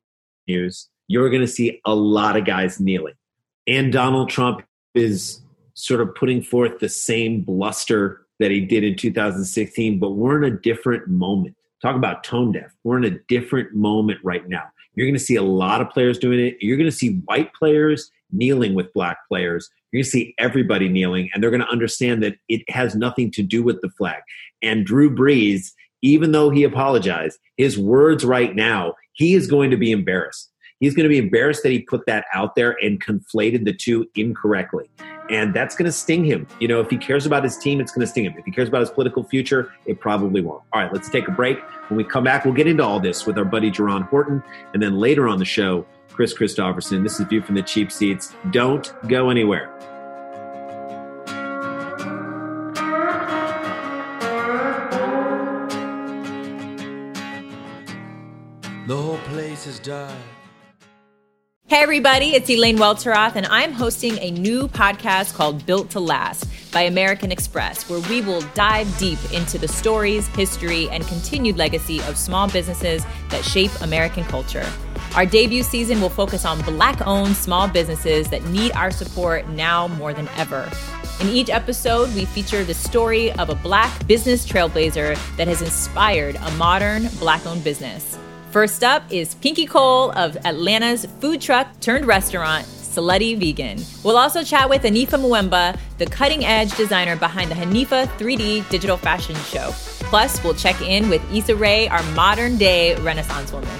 continues, 0.45 0.89
you're 1.07 1.29
going 1.29 1.41
to 1.41 1.47
see 1.47 1.81
a 1.85 1.95
lot 1.95 2.37
of 2.37 2.45
guys 2.45 2.79
kneeling, 2.79 3.15
and 3.67 3.91
Donald 3.91 4.29
Trump 4.29 4.63
is 4.95 5.41
sort 5.73 6.01
of 6.01 6.13
putting 6.15 6.41
forth 6.41 6.79
the 6.79 6.89
same 6.89 7.41
bluster 7.41 8.21
that 8.39 8.51
he 8.51 8.61
did 8.61 8.83
in 8.83 8.95
2016, 8.95 9.99
but 9.99 10.11
we're 10.11 10.43
in 10.43 10.53
a 10.53 10.55
different 10.55 11.07
moment. 11.07 11.55
Talk 11.81 11.95
about 11.95 12.23
tone 12.23 12.51
deaf. 12.51 12.71
We're 12.83 12.97
in 12.97 13.05
a 13.05 13.17
different 13.27 13.73
moment 13.73 14.19
right 14.23 14.47
now. 14.47 14.63
You're 14.95 15.07
going 15.07 15.15
to 15.15 15.19
see 15.19 15.35
a 15.35 15.43
lot 15.43 15.81
of 15.81 15.89
players 15.89 16.19
doing 16.19 16.39
it. 16.39 16.57
You're 16.61 16.77
going 16.77 16.89
to 16.89 16.95
see 16.95 17.17
white 17.25 17.53
players 17.53 18.11
kneeling 18.31 18.73
with 18.73 18.93
black 18.93 19.17
players. 19.27 19.69
You're 19.91 19.99
going 19.99 20.05
to 20.05 20.09
see 20.09 20.35
everybody 20.37 20.89
kneeling, 20.89 21.29
and 21.33 21.41
they're 21.41 21.51
going 21.51 21.61
to 21.61 21.69
understand 21.69 22.23
that 22.23 22.37
it 22.47 22.67
has 22.69 22.95
nothing 22.95 23.31
to 23.31 23.43
do 23.43 23.63
with 23.63 23.81
the 23.81 23.89
flag. 23.89 24.21
And 24.61 24.85
Drew 24.85 25.13
Brees, 25.13 25.71
even 26.03 26.33
though 26.33 26.51
he 26.51 26.63
apologized, 26.63 27.39
his 27.57 27.79
words 27.79 28.23
right 28.23 28.55
now, 28.55 28.93
he 29.13 29.33
is 29.33 29.47
going 29.47 29.71
to 29.71 29.77
be 29.77 29.91
embarrassed. 29.91 30.51
He's 30.79 30.93
going 30.93 31.05
to 31.05 31.09
be 31.09 31.17
embarrassed 31.17 31.63
that 31.63 31.71
he 31.71 31.79
put 31.79 32.05
that 32.07 32.25
out 32.33 32.55
there 32.55 32.75
and 32.83 33.01
conflated 33.01 33.63
the 33.63 33.73
two 33.73 34.05
incorrectly. 34.15 34.89
And 35.29 35.53
that's 35.53 35.77
going 35.77 35.85
to 35.85 35.93
sting 35.93 36.25
him. 36.25 36.45
You 36.59 36.67
know, 36.67 36.81
if 36.81 36.89
he 36.89 36.97
cares 36.97 37.25
about 37.25 37.45
his 37.45 37.57
team, 37.57 37.79
it's 37.79 37.93
going 37.93 38.05
to 38.05 38.11
sting 38.11 38.25
him. 38.25 38.35
If 38.37 38.43
he 38.43 38.51
cares 38.51 38.67
about 38.67 38.81
his 38.81 38.89
political 38.89 39.23
future, 39.23 39.71
it 39.85 40.01
probably 40.01 40.41
won't. 40.41 40.61
All 40.73 40.81
right, 40.81 40.91
let's 40.91 41.09
take 41.09 41.29
a 41.29 41.31
break. 41.31 41.59
When 41.89 41.95
we 41.95 42.03
come 42.03 42.25
back, 42.25 42.43
we'll 42.43 42.53
get 42.53 42.67
into 42.67 42.83
all 42.83 42.99
this 42.99 43.25
with 43.25 43.37
our 43.37 43.45
buddy 43.45 43.71
Jerron 43.71 44.05
Horton. 44.09 44.43
And 44.73 44.83
then 44.83 44.99
later 44.99 45.29
on 45.29 45.39
the 45.39 45.45
show, 45.45 45.85
Kris 46.09 46.33
Kristofferson. 46.33 47.01
This 47.01 47.17
is 47.19 47.27
View 47.27 47.41
from 47.41 47.55
the 47.55 47.63
Cheap 47.63 47.89
Seats. 47.89 48.35
Don't 48.51 48.93
go 49.07 49.29
anywhere. 49.29 49.71
Is. 59.67 59.79
Hey, 61.67 61.77
everybody, 61.81 62.35
it's 62.35 62.49
Elaine 62.49 62.77
Welteroth, 62.77 63.35
and 63.35 63.45
I'm 63.45 63.71
hosting 63.71 64.17
a 64.19 64.31
new 64.31 64.67
podcast 64.67 65.33
called 65.33 65.65
Built 65.65 65.89
to 65.91 65.99
Last 65.99 66.45
by 66.73 66.81
American 66.81 67.31
Express, 67.31 67.89
where 67.89 68.01
we 68.09 68.21
will 68.21 68.41
dive 68.53 68.97
deep 68.97 69.17
into 69.31 69.57
the 69.57 69.67
stories, 69.67 70.27
history, 70.27 70.89
and 70.89 71.07
continued 71.07 71.57
legacy 71.57 71.99
of 72.01 72.17
small 72.17 72.49
businesses 72.49 73.05
that 73.29 73.45
shape 73.45 73.71
American 73.81 74.23
culture. 74.25 74.69
Our 75.15 75.25
debut 75.25 75.63
season 75.63 76.01
will 76.01 76.09
focus 76.09 76.45
on 76.45 76.61
Black 76.63 77.05
owned 77.07 77.35
small 77.35 77.67
businesses 77.67 78.29
that 78.29 78.43
need 78.45 78.73
our 78.73 78.91
support 78.91 79.47
now 79.49 79.87
more 79.87 80.13
than 80.13 80.27
ever. 80.35 80.69
In 81.21 81.29
each 81.29 81.49
episode, 81.49 82.13
we 82.13 82.25
feature 82.25 82.63
the 82.63 82.73
story 82.73 83.31
of 83.33 83.49
a 83.49 83.55
Black 83.55 84.05
business 84.05 84.45
trailblazer 84.45 85.15
that 85.37 85.47
has 85.47 85.61
inspired 85.61 86.35
a 86.35 86.51
modern 86.51 87.07
Black 87.19 87.45
owned 87.45 87.63
business. 87.63 88.17
First 88.53 88.83
up 88.83 89.11
is 89.11 89.33
Pinky 89.33 89.65
Cole 89.65 90.11
of 90.11 90.37
Atlanta's 90.45 91.07
food 91.19 91.41
truck 91.41 91.67
turned 91.79 92.05
restaurant, 92.05 92.67
Slutty 92.67 93.35
Vegan. 93.35 93.83
We'll 94.03 94.15
also 94.15 94.43
chat 94.43 94.69
with 94.69 94.83
Anifa 94.83 95.19
Mvuemba, 95.19 95.75
the 95.97 96.05
cutting 96.05 96.45
edge 96.45 96.77
designer 96.77 97.15
behind 97.15 97.49
the 97.49 97.55
Hanifa 97.55 98.05
3D 98.19 98.69
digital 98.69 98.95
fashion 98.95 99.35
show. 99.37 99.71
Plus, 100.07 100.43
we'll 100.43 100.53
check 100.53 100.79
in 100.81 101.09
with 101.09 101.19
Issa 101.33 101.55
Rae, 101.55 101.87
our 101.87 102.03
modern 102.11 102.59
day 102.59 102.95
Renaissance 102.97 103.51
woman. 103.51 103.75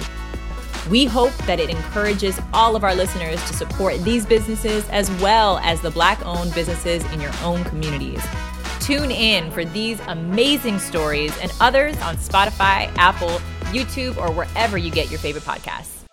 We 0.90 1.04
hope 1.04 1.36
that 1.46 1.60
it 1.60 1.70
encourages 1.70 2.40
all 2.52 2.74
of 2.74 2.82
our 2.82 2.96
listeners 2.96 3.36
to 3.46 3.54
support 3.54 4.02
these 4.02 4.26
businesses 4.26 4.88
as 4.88 5.08
well 5.22 5.58
as 5.58 5.82
the 5.82 5.92
Black 5.92 6.20
owned 6.26 6.52
businesses 6.52 7.04
in 7.12 7.20
your 7.20 7.32
own 7.44 7.62
communities. 7.62 8.26
Tune 8.80 9.12
in 9.12 9.52
for 9.52 9.64
these 9.64 10.00
amazing 10.08 10.80
stories 10.80 11.32
and 11.38 11.52
others 11.60 11.96
on 12.02 12.16
Spotify, 12.16 12.92
Apple, 12.96 13.40
YouTube, 13.74 14.16
or 14.16 14.30
wherever 14.32 14.78
you 14.78 14.90
get 14.90 15.10
your 15.10 15.18
favorite 15.18 15.44
podcasts. 15.44 16.04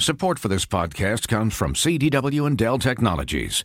Support 0.00 0.38
for 0.38 0.48
this 0.48 0.66
podcast 0.66 1.28
comes 1.28 1.54
from 1.54 1.72
CDW 1.74 2.46
and 2.46 2.58
Dell 2.58 2.78
Technologies. 2.78 3.64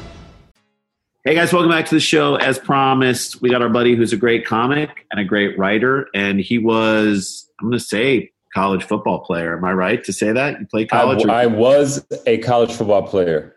Hey 1.23 1.35
guys, 1.35 1.53
welcome 1.53 1.69
back 1.69 1.85
to 1.85 1.93
the 1.93 2.01
show. 2.01 2.33
As 2.37 2.57
promised, 2.57 3.43
we 3.43 3.51
got 3.51 3.61
our 3.61 3.69
buddy 3.69 3.95
who's 3.95 4.11
a 4.11 4.17
great 4.17 4.43
comic 4.43 5.05
and 5.11 5.21
a 5.21 5.23
great 5.23 5.55
writer, 5.55 6.07
and 6.15 6.39
he 6.39 6.57
was, 6.57 7.47
I'm 7.59 7.67
going 7.67 7.77
to 7.77 7.85
say, 7.85 8.31
college 8.55 8.83
football 8.83 9.19
player. 9.19 9.55
Am 9.55 9.63
I 9.63 9.71
right 9.73 10.03
to 10.03 10.11
say 10.13 10.31
that? 10.31 10.59
You 10.59 10.65
played 10.65 10.89
college? 10.89 11.23
I, 11.27 11.43
I 11.43 11.45
was 11.45 12.03
a 12.25 12.39
college 12.39 12.71
football 12.71 13.03
player, 13.03 13.55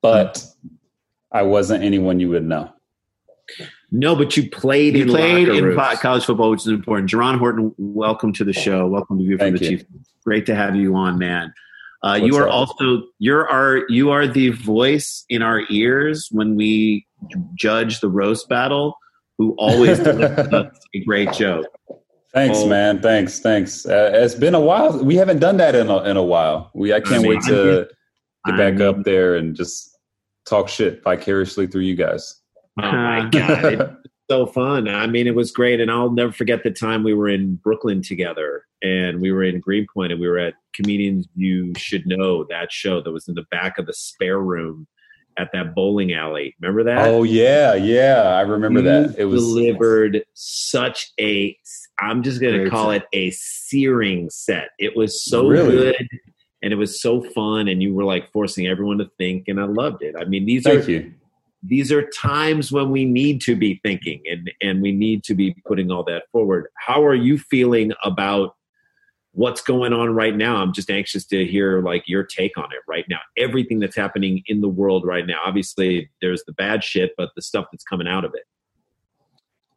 but 0.00 0.46
I 1.32 1.42
wasn't 1.42 1.82
anyone 1.82 2.20
you 2.20 2.28
would 2.28 2.44
know. 2.44 2.70
No, 3.90 4.14
but 4.14 4.36
you 4.36 4.48
played 4.48 4.94
you 4.94 5.02
in 5.02 5.08
played 5.08 5.48
in 5.48 5.74
college 5.74 6.24
football, 6.24 6.52
which 6.52 6.60
is 6.60 6.68
important. 6.68 7.10
Jerron 7.10 7.36
Horton, 7.36 7.74
welcome 7.78 8.32
to 8.34 8.44
the 8.44 8.52
show. 8.52 8.86
Welcome 8.86 9.18
to 9.18 9.24
View 9.24 9.38
from 9.38 9.46
Thank 9.46 9.58
the 9.58 9.64
you. 9.64 9.78
Chief. 9.78 9.86
Great 10.24 10.46
to 10.46 10.54
have 10.54 10.76
you 10.76 10.94
on, 10.94 11.18
man. 11.18 11.52
Uh, 12.04 12.14
you 12.20 12.36
are 12.36 12.48
up? 12.48 12.54
also 12.54 13.02
you're 13.18 13.48
our 13.48 13.82
you 13.88 14.10
are 14.10 14.26
the 14.26 14.48
voice 14.50 15.24
in 15.28 15.40
our 15.42 15.62
ears 15.70 16.28
when 16.32 16.56
we 16.56 17.06
judge 17.54 18.00
the 18.00 18.08
roast 18.08 18.48
battle. 18.48 18.96
Who 19.38 19.54
always 19.58 19.98
delivers 20.08 20.52
us 20.52 20.78
a 20.94 21.04
great 21.04 21.32
joke. 21.32 21.66
Thanks, 22.34 22.58
Oh. 22.60 22.68
man. 22.68 23.00
Thanks, 23.00 23.40
thanks. 23.40 23.86
Uh, 23.86 24.10
it's 24.14 24.34
been 24.34 24.54
a 24.54 24.60
while. 24.60 25.02
We 25.04 25.16
haven't 25.16 25.38
done 25.40 25.56
that 25.56 25.74
in 25.74 25.88
a, 25.88 26.02
in 26.04 26.16
a 26.16 26.22
while. 26.22 26.70
We 26.74 26.92
I 26.92 27.00
can't 27.00 27.22
mean, 27.22 27.30
wait 27.32 27.42
to 27.42 27.88
get 28.46 28.54
I 28.54 28.56
back 28.56 28.74
mean- 28.74 28.88
up 28.88 29.02
there 29.04 29.36
and 29.36 29.54
just 29.56 29.96
talk 30.46 30.68
shit 30.68 31.02
vicariously 31.02 31.66
through 31.66 31.82
you 31.82 31.94
guys. 31.96 32.40
Oh 32.80 32.90
my 32.92 33.28
god, 33.32 33.64
it's 34.04 34.11
so 34.32 34.46
fun! 34.46 34.88
I 34.88 35.06
mean, 35.06 35.26
it 35.26 35.34
was 35.34 35.50
great, 35.50 35.78
and 35.78 35.90
I'll 35.90 36.10
never 36.10 36.32
forget 36.32 36.62
the 36.62 36.70
time 36.70 37.04
we 37.04 37.12
were 37.12 37.28
in 37.28 37.56
Brooklyn 37.56 38.00
together, 38.00 38.64
and 38.82 39.20
we 39.20 39.30
were 39.30 39.42
in 39.44 39.60
Greenpoint, 39.60 40.10
and 40.10 40.20
we 40.20 40.26
were 40.26 40.38
at 40.38 40.54
Comedians 40.74 41.28
You 41.36 41.74
Should 41.76 42.06
Know 42.06 42.44
that 42.44 42.72
show 42.72 43.02
that 43.02 43.12
was 43.12 43.28
in 43.28 43.34
the 43.34 43.44
back 43.50 43.76
of 43.76 43.84
the 43.84 43.92
spare 43.92 44.38
room 44.40 44.86
at 45.38 45.50
that 45.52 45.74
bowling 45.74 46.14
alley. 46.14 46.54
Remember 46.62 46.82
that? 46.84 47.08
oh 47.08 47.24
yeah, 47.24 47.74
yeah. 47.74 48.22
I 48.22 48.40
remember 48.40 48.80
that. 48.80 49.16
It 49.18 49.26
was 49.26 49.42
delivered 49.42 50.24
such 50.32 51.12
a. 51.20 51.54
I'm 52.00 52.22
just 52.22 52.40
going 52.40 52.64
to 52.64 52.70
call 52.70 52.90
set. 52.90 53.02
it 53.02 53.08
a 53.12 53.30
searing 53.32 54.30
set. 54.30 54.70
It 54.78 54.96
was 54.96 55.22
so 55.22 55.46
Really? 55.46 55.76
good. 55.76 56.08
And 56.62 56.72
it 56.72 56.76
was 56.76 57.02
so 57.02 57.20
fun, 57.20 57.68
and 57.68 57.82
you 57.82 57.92
were 57.92 58.04
like 58.04 58.32
forcing 58.32 58.66
everyone 58.66 58.96
to 58.98 59.10
think, 59.18 59.48
and 59.48 59.60
I 59.60 59.64
loved 59.64 60.02
it. 60.02 60.14
I 60.18 60.24
mean, 60.24 60.46
these 60.46 60.62
Thank 60.62 60.86
are 60.86 60.90
you. 60.90 61.12
These 61.62 61.92
are 61.92 62.02
times 62.10 62.72
when 62.72 62.90
we 62.90 63.04
need 63.04 63.40
to 63.40 63.54
be 63.54 63.80
thinking 63.82 64.22
and 64.30 64.50
and 64.60 64.82
we 64.82 64.92
need 64.92 65.22
to 65.24 65.34
be 65.34 65.54
putting 65.66 65.90
all 65.90 66.04
that 66.04 66.24
forward 66.32 66.66
how 66.76 67.04
are 67.04 67.14
you 67.14 67.38
feeling 67.38 67.92
about 68.04 68.56
what's 69.34 69.60
going 69.62 69.92
on 69.92 70.10
right 70.10 70.36
now 70.36 70.56
i'm 70.56 70.72
just 70.72 70.90
anxious 70.90 71.24
to 71.24 71.46
hear 71.46 71.80
like 71.82 72.02
your 72.06 72.22
take 72.22 72.56
on 72.58 72.64
it 72.64 72.82
right 72.86 73.06
now 73.08 73.20
everything 73.36 73.78
that's 73.78 73.96
happening 73.96 74.42
in 74.46 74.60
the 74.60 74.68
world 74.68 75.06
right 75.06 75.26
now 75.26 75.38
obviously 75.44 76.10
there's 76.20 76.42
the 76.46 76.52
bad 76.52 76.82
shit 76.82 77.12
but 77.16 77.30
the 77.36 77.42
stuff 77.42 77.66
that's 77.72 77.84
coming 77.84 78.08
out 78.08 78.24
of 78.24 78.32
it 78.34 78.42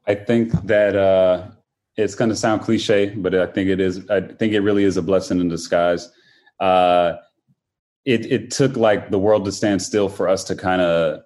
I 0.07 0.15
think 0.15 0.51
that 0.63 0.95
uh, 0.95 1.47
it's 1.97 2.15
going 2.15 2.29
to 2.29 2.35
sound 2.35 2.61
cliche, 2.61 3.09
but 3.09 3.33
I 3.33 3.47
think 3.47 3.69
it 3.69 3.79
is. 3.79 4.07
I 4.09 4.21
think 4.21 4.53
it 4.53 4.59
really 4.59 4.83
is 4.83 4.97
a 4.97 5.01
blessing 5.01 5.39
in 5.39 5.49
disguise. 5.49 6.09
Uh, 6.59 7.13
it 8.05 8.31
it 8.31 8.51
took 8.51 8.77
like 8.77 9.09
the 9.09 9.19
world 9.19 9.45
to 9.45 9.51
stand 9.51 9.81
still 9.81 10.09
for 10.09 10.27
us 10.27 10.43
to 10.45 10.55
kind 10.55 10.81
of 10.81 11.21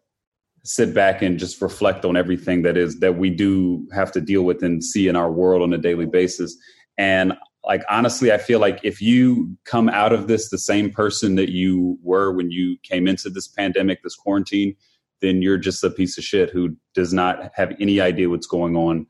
sit 0.64 0.94
back 0.94 1.22
and 1.22 1.40
just 1.40 1.62
reflect 1.62 2.06
on 2.06 2.18
everything 2.18 2.62
that 2.64 2.76
is 2.78 3.00
that 3.00 3.18
we 3.18 3.30
do 3.30 3.88
have 3.94 4.12
to 4.12 4.22
deal 4.22 4.44
with 4.44 4.62
and 4.64 4.84
see 4.84 5.08
in 5.08 5.16
our 5.16 5.32
world 5.32 5.62
on 5.62 5.74
a 5.74 5.78
daily 5.78 6.06
basis. 6.06 6.58
And 6.98 7.34
like 7.64 7.84
honestly, 7.90 8.32
I 8.32 8.38
feel 8.38 8.60
like 8.60 8.80
if 8.84 9.02
you 9.02 9.56
come 9.66 9.90
out 9.90 10.12
of 10.14 10.28
this 10.28 10.50
the 10.50 10.58
same 10.58 10.92
person 10.92 11.36
that 11.36 11.50
you 11.50 11.98
were 12.04 12.32
when 12.34 12.52
you 12.52 12.78
came 12.84 13.08
into 13.08 13.30
this 13.30 13.48
pandemic, 13.48 14.02
this 14.04 14.16
quarantine, 14.16 14.76
then 15.22 15.42
you're 15.42 15.58
just 15.58 15.84
a 15.84 15.90
piece 15.90 16.18
of 16.18 16.24
shit 16.24 16.50
who 16.50 16.76
does 16.94 17.14
not 17.14 17.52
have 17.54 17.74
any 17.80 18.00
idea 18.00 18.30
what's 18.30 18.48
going 18.48 18.76
on 18.78 19.06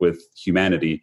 with 0.00 0.20
humanity, 0.36 1.02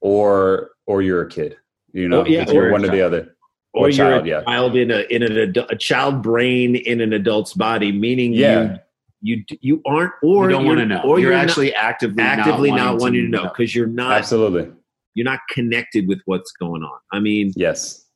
or 0.00 0.70
or 0.86 1.02
you're 1.02 1.22
a 1.22 1.28
kid. 1.28 1.56
You 1.92 2.08
know, 2.08 2.22
Oh, 2.22 2.26
yeah, 2.26 2.50
or 2.50 2.70
one 2.70 2.84
or 2.84 2.88
the 2.88 3.02
other. 3.02 3.34
or, 3.74 3.86
Or 3.86 3.88
you're 3.90 4.12
a 4.12 4.26
yeah. 4.26 4.42
child 4.42 4.76
in 4.76 4.90
a 4.90 5.00
in 5.10 5.22
an 5.22 5.32
adu- 5.32 5.70
a 5.70 5.76
child 5.76 6.22
brain 6.22 6.76
in 6.76 7.00
an 7.00 7.12
adult's 7.12 7.52
body 7.54 7.92
meaning 7.92 8.32
Yeah. 8.32 8.62
you 8.74 8.78
you 9.20 9.42
you 9.60 9.82
aren't 9.86 10.12
or 10.22 10.44
you 10.44 10.50
don't 10.50 10.64
you're- 10.64 10.76
want 10.76 10.78
to 10.80 10.86
know. 10.86 11.02
or 11.02 11.18
you're, 11.18 11.30
you're 11.30 11.38
not- 11.38 11.48
actually 11.48 11.74
actively 11.74 12.22
actively 12.22 12.70
not 12.70 12.76
not 12.94 13.00
wanting 13.00 13.22
to 13.22 13.28
know 13.28 13.44
because 13.44 13.74
you're 13.74 13.86
not 13.86 14.12
Absolutely. 14.18 14.70
you're 15.14 15.24
not 15.24 15.40
connected 15.50 16.06
with 16.06 16.20
what's 16.26 16.52
going 16.52 16.82
on 16.82 16.98
i 17.12 17.18
mean 17.18 17.52
Yes. 17.56 18.06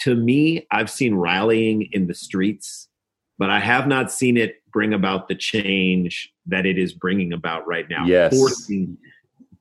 to 0.00 0.14
me, 0.14 0.66
I've 0.70 0.90
seen 0.90 1.14
rallying 1.14 1.88
in 1.92 2.06
the 2.08 2.14
streets, 2.14 2.88
but 3.38 3.50
I 3.50 3.60
have 3.60 3.86
not 3.86 4.10
seen 4.10 4.36
it 4.36 4.56
bring 4.72 4.92
about 4.94 5.28
the 5.28 5.36
change 5.36 6.32
that 6.46 6.66
it 6.66 6.76
is 6.76 6.92
bringing 6.92 7.32
about 7.32 7.66
right 7.68 7.88
now. 7.88 8.04
Yes. 8.04 8.36
Forcing 8.36 8.98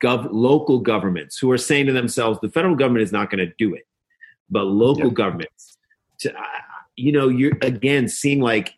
gov- 0.03 0.29
local 0.31 0.79
governments 0.79 1.37
who 1.37 1.51
are 1.51 1.59
saying 1.59 1.85
to 1.85 1.93
themselves, 1.93 2.39
the 2.41 2.49
federal 2.49 2.75
government 2.75 3.03
is 3.03 3.11
not 3.11 3.29
going 3.29 3.45
to 3.47 3.53
do 3.59 3.75
it, 3.75 3.83
but 4.49 4.63
local 4.63 5.07
Yeah. 5.09 5.13
governments, 5.13 5.77
to, 6.21 6.35
uh, 6.35 6.43
you 6.95 7.11
know, 7.11 7.27
you're 7.29 7.57
again 7.61 8.07
seeing 8.07 8.41
like 8.41 8.73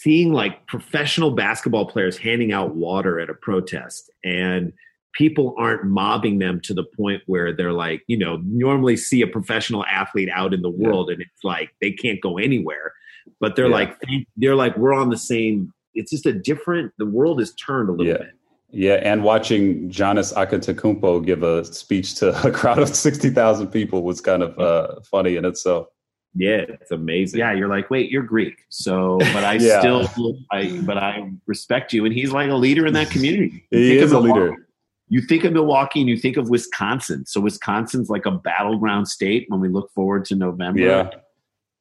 seeing 0.00 0.32
like 0.32 0.66
professional 0.66 1.30
basketball 1.32 1.86
players 1.86 2.16
handing 2.16 2.50
out 2.50 2.74
water 2.74 3.20
at 3.20 3.28
a 3.28 3.34
protest 3.34 4.10
and 4.24 4.72
people 5.12 5.54
aren't 5.58 5.84
mobbing 5.84 6.38
them 6.38 6.58
to 6.62 6.72
the 6.72 6.82
point 6.96 7.22
where 7.26 7.54
they're 7.54 7.74
like, 7.74 8.02
you 8.06 8.16
know, 8.16 8.38
normally 8.46 8.96
see 8.96 9.20
a 9.20 9.26
professional 9.26 9.84
athlete 9.84 10.30
out 10.32 10.54
in 10.54 10.62
the 10.62 10.70
Yeah. 10.72 10.88
world 10.88 11.10
and 11.10 11.20
it's 11.20 11.44
like 11.44 11.74
they 11.82 11.92
can't 11.92 12.20
go 12.22 12.38
anywhere. 12.38 12.94
But 13.38 13.54
they're 13.54 13.66
Yeah. 13.66 13.74
like 13.74 13.96
they're 14.38 14.56
like 14.56 14.76
we're 14.78 14.94
on 14.94 15.10
the 15.10 15.18
same 15.18 15.72
it's 15.94 16.10
just 16.10 16.24
a 16.24 16.32
different 16.32 16.90
the 16.96 17.04
world 17.04 17.38
has 17.38 17.52
turned 17.54 17.90
a 17.90 17.92
little 17.92 18.06
Yeah. 18.06 18.18
bit. 18.18 18.30
Yeah, 18.74 18.94
and 19.02 19.22
watching 19.22 19.90
Giannis 19.90 20.32
Antetokounmpo 20.32 21.22
give 21.26 21.42
a 21.42 21.62
speech 21.66 22.14
to 22.20 22.30
a 22.48 22.50
crowd 22.58 22.78
of 22.78 22.88
sixty 22.88 23.28
thousand 23.28 23.66
people 23.68 24.02
was 24.02 24.22
kind 24.22 24.42
of 24.42 24.58
uh, 24.58 25.00
funny 25.02 25.36
in 25.36 25.44
itself. 25.44 25.88
Yeah, 26.34 26.64
it's 26.68 26.90
amazing. 26.90 27.40
Yeah, 27.40 27.52
you're 27.52 27.68
like, 27.68 27.90
wait, 27.90 28.10
you're 28.10 28.22
Greek, 28.22 28.64
so 28.70 29.18
but 29.18 29.44
I 29.44 29.54
Yeah. 29.60 29.80
still, 29.80 30.38
I 30.50 30.80
but 30.84 30.96
I 30.96 31.30
respect 31.46 31.92
you, 31.92 32.04
and 32.06 32.14
he's 32.14 32.32
like 32.32 32.48
a 32.50 32.54
leader 32.54 32.86
in 32.86 32.94
that 32.94 33.10
community. 33.10 33.64
You 33.70 33.78
He 33.78 33.88
think 33.90 34.00
is 34.02 34.12
of 34.12 34.18
a 34.18 34.20
leader. 34.20 34.66
You 35.08 35.20
think 35.20 35.44
of 35.44 35.52
Milwaukee, 35.52 36.00
and 36.00 36.08
you 36.08 36.16
think 36.16 36.38
of 36.38 36.48
Wisconsin. 36.48 37.26
So 37.26 37.38
Wisconsin's 37.42 38.08
like 38.08 38.24
a 38.24 38.30
battleground 38.30 39.08
state 39.08 39.44
when 39.48 39.60
we 39.60 39.68
look 39.68 39.92
forward 39.92 40.24
to 40.26 40.34
November. 40.34 40.80
Yeah. 40.80 41.10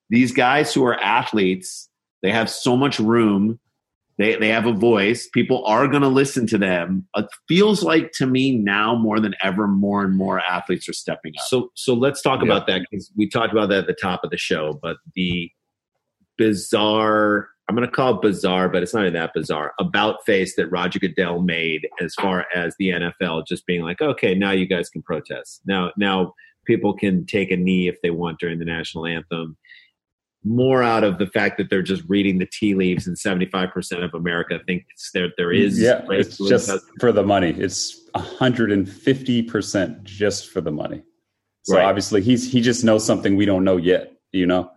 these 0.10 0.34
guys 0.34 0.74
who 0.74 0.84
are 0.86 1.00
athletes, 1.00 1.88
they 2.22 2.31
have 2.34 2.50
so 2.50 2.75
much 2.75 3.00
room. 3.00 3.58
They 4.22 4.36
they 4.36 4.50
have 4.50 4.68
a 4.68 4.72
voice. 4.74 5.28
People 5.34 5.66
are 5.66 5.88
going 5.88 6.04
to 6.04 6.08
listen 6.08 6.46
to 6.48 6.58
them. 6.60 7.08
It 7.16 7.25
feels 7.48 7.82
like 7.82 8.12
to 8.13 8.28
me 8.28 8.56
now 8.56 8.94
more 8.96 9.20
than 9.20 9.34
ever, 9.42 9.68
more 9.68 10.04
and 10.04 10.16
more 10.16 10.40
athletes 10.40 10.88
are 10.88 10.94
stepping 10.94 11.34
up. 11.40 11.46
So 11.48 11.72
so 11.75 11.96
let's 11.96 12.22
talk 12.22 12.40
Yeah. 12.42 12.46
about 12.51 12.68
that 12.68 12.82
because 12.90 13.12
we 13.18 13.28
talked 13.28 13.51
about 13.51 13.70
that 13.70 13.80
at 13.80 13.88
the 13.88 13.94
top 13.94 14.24
of 14.24 14.30
the 14.30 14.38
show. 14.38 14.78
But 14.80 14.98
the 15.16 15.50
bizarre, 16.38 17.50
I'm 17.70 17.75
going 17.75 17.88
to 17.88 17.94
call 17.94 18.16
it 18.16 18.22
bizarre, 18.22 18.70
but 18.70 18.84
it's 18.84 18.94
not 18.94 19.01
even 19.01 19.13
that 19.13 19.34
bizarre. 19.34 19.74
About 19.80 20.25
face 20.25 20.56
that 20.56 20.68
Roger 20.68 21.00
Goodell 21.00 21.42
made 21.42 21.88
as 22.01 22.13
far 22.16 22.46
as 22.54 22.75
the 22.78 22.90
NFL 22.90 23.48
just 23.48 23.66
being 23.66 23.82
like, 23.82 24.01
okay, 24.01 24.36
now 24.36 24.51
you 24.51 24.66
guys 24.66 24.90
can 24.90 25.01
protest. 25.01 25.62
Now 25.66 25.92
now 25.98 26.34
people 26.66 26.94
can 26.94 27.25
take 27.25 27.50
a 27.51 27.58
knee 27.58 27.88
if 27.88 27.96
they 28.01 28.12
want 28.12 28.40
during 28.40 28.60
the 28.60 28.66
national 28.66 29.06
anthem. 29.06 29.58
More 30.43 30.81
out 30.81 31.03
of 31.03 31.19
the 31.19 31.27
fact 31.27 31.57
that 31.60 31.69
they're 31.69 31.83
just 31.83 32.03
reading 32.07 32.39
the 32.39 32.48
tea 32.48 32.74
leaves, 32.74 33.05
and 33.05 33.15
75% 33.15 34.03
of 34.03 34.13
America 34.15 34.60
thinks 34.65 35.12
there 35.13 35.27
there 35.38 35.51
is 35.51 35.79
yeah, 35.79 36.01
it's 36.10 36.38
just 36.38 36.71
for 37.00 37.12
the 37.12 37.21
money. 37.24 37.51
It's 37.51 38.10
hundred 38.15 38.71
and 38.71 38.89
fifty 38.89 39.43
percent 39.43 40.03
just 40.03 40.50
for 40.50 40.60
the 40.60 40.71
money. 40.71 41.03
So 41.63 41.75
Right. 41.75 41.86
obviously 41.86 42.21
he's 42.21 42.51
he 42.51 42.60
just 42.60 42.83
knows 42.83 43.05
something 43.05 43.36
we 43.36 43.45
don't 43.45 43.63
know 43.63 43.77
yet. 43.77 44.13
You 44.31 44.48
know. 44.48 44.71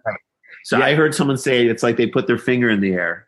So 0.64 0.83
I 0.83 0.94
heard 0.94 1.14
someone 1.14 1.38
say 1.38 1.66
it's 1.66 1.83
like 1.83 1.97
they 1.97 2.06
put 2.06 2.26
their 2.26 2.38
finger 2.38 2.68
in 2.68 2.80
the 2.80 2.92
air. 2.92 3.26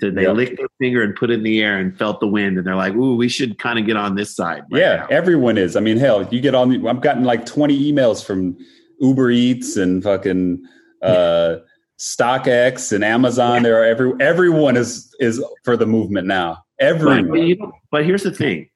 So 0.00 0.10
they 0.10 0.22
Yeah. 0.24 0.32
licked 0.32 0.56
their 0.58 0.68
finger 0.80 1.02
and 1.02 1.14
put 1.14 1.30
it 1.30 1.34
in 1.34 1.42
the 1.42 1.60
air 1.60 1.78
and 1.78 1.96
felt 1.96 2.20
the 2.20 2.26
wind, 2.28 2.56
and 2.56 2.64
they're 2.66 2.76
like, 2.76 2.94
"Ooh, 2.94 3.16
we 3.16 3.28
should 3.28 3.58
kind 3.58 3.78
of 3.80 3.86
get 3.86 3.96
on 3.96 4.14
this 4.14 4.34
side." 4.34 4.62
right 4.70 4.80
yeah, 4.80 4.96
now." 4.96 5.06
everyone 5.10 5.58
is. 5.58 5.74
I 5.76 5.80
mean, 5.80 5.96
hell, 5.96 6.22
you 6.30 6.40
get 6.40 6.54
on. 6.54 6.68
The, 6.70 6.88
I've 6.88 7.00
gotten 7.00 7.24
like 7.24 7.44
twenty 7.46 7.92
emails 7.92 8.24
from 8.24 8.56
Uber 9.00 9.30
Eats 9.32 9.76
and 9.76 10.02
fucking 10.04 10.64
uh, 11.04 11.58
StockX 11.98 12.92
and 12.92 13.04
Amazon. 13.04 13.62
There 13.62 13.80
are 13.80 13.84
every 13.84 14.12
everyone 14.20 14.76
is 14.76 15.14
is 15.20 15.42
for 15.64 15.76
the 15.76 15.86
movement 15.86 16.26
now. 16.26 16.64
Everyone. 16.80 17.28
but, 17.28 17.40
you 17.40 17.56
know, 17.56 17.72
but 17.90 18.04
here's 18.04 18.22
the 18.22 18.32
thing. 18.32 18.68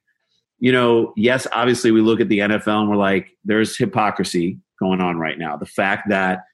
You 0.60 0.72
know, 0.72 1.12
yes, 1.16 1.46
obviously 1.52 1.90
we 1.90 2.00
look 2.00 2.20
at 2.20 2.28
the 2.28 2.40
NFL 2.40 2.80
and 2.80 2.90
we're 2.90 2.96
like, 2.96 3.30
there's 3.44 3.76
hypocrisy 3.76 4.58
going 4.80 5.00
on 5.00 5.18
right 5.18 5.38
now. 5.38 5.56
The 5.56 5.66
fact 5.66 6.08
that 6.08 6.44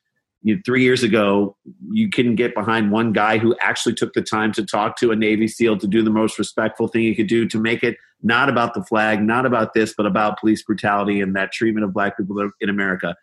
you, 0.43 0.61
three 0.65 0.83
years 0.83 1.03
ago, 1.03 1.57
you 1.91 2.11
couldn't 2.11 2.35
get 2.35 2.55
behind 2.55 2.93
one 2.93 3.13
guy 3.13 3.39
who 3.39 3.57
actually 3.61 3.95
took 3.95 4.13
the 4.13 4.21
time 4.21 4.53
to 4.53 4.65
talk 4.65 4.99
to 4.99 5.11
a 5.11 5.17
Navy 5.17 5.49
SEAL 5.49 5.79
to 5.79 5.87
do 5.87 6.03
the 6.03 6.11
most 6.11 6.39
respectful 6.39 6.87
thing 6.87 7.03
he 7.03 7.15
could 7.15 7.29
do 7.29 7.49
to 7.49 7.59
make 7.59 7.83
it 7.83 7.97
not 8.23 8.51
about 8.51 8.75
the 8.75 8.85
flag, 8.85 9.23
not 9.23 9.47
about 9.47 9.73
this, 9.73 9.95
but 9.97 10.05
about 10.05 10.39
police 10.39 10.63
brutality 10.63 11.23
and 11.23 11.35
that 11.35 11.51
treatment 11.53 11.85
of 11.85 11.95
black 11.95 12.17
people 12.19 12.51
in 12.61 12.69
America. 12.69 13.17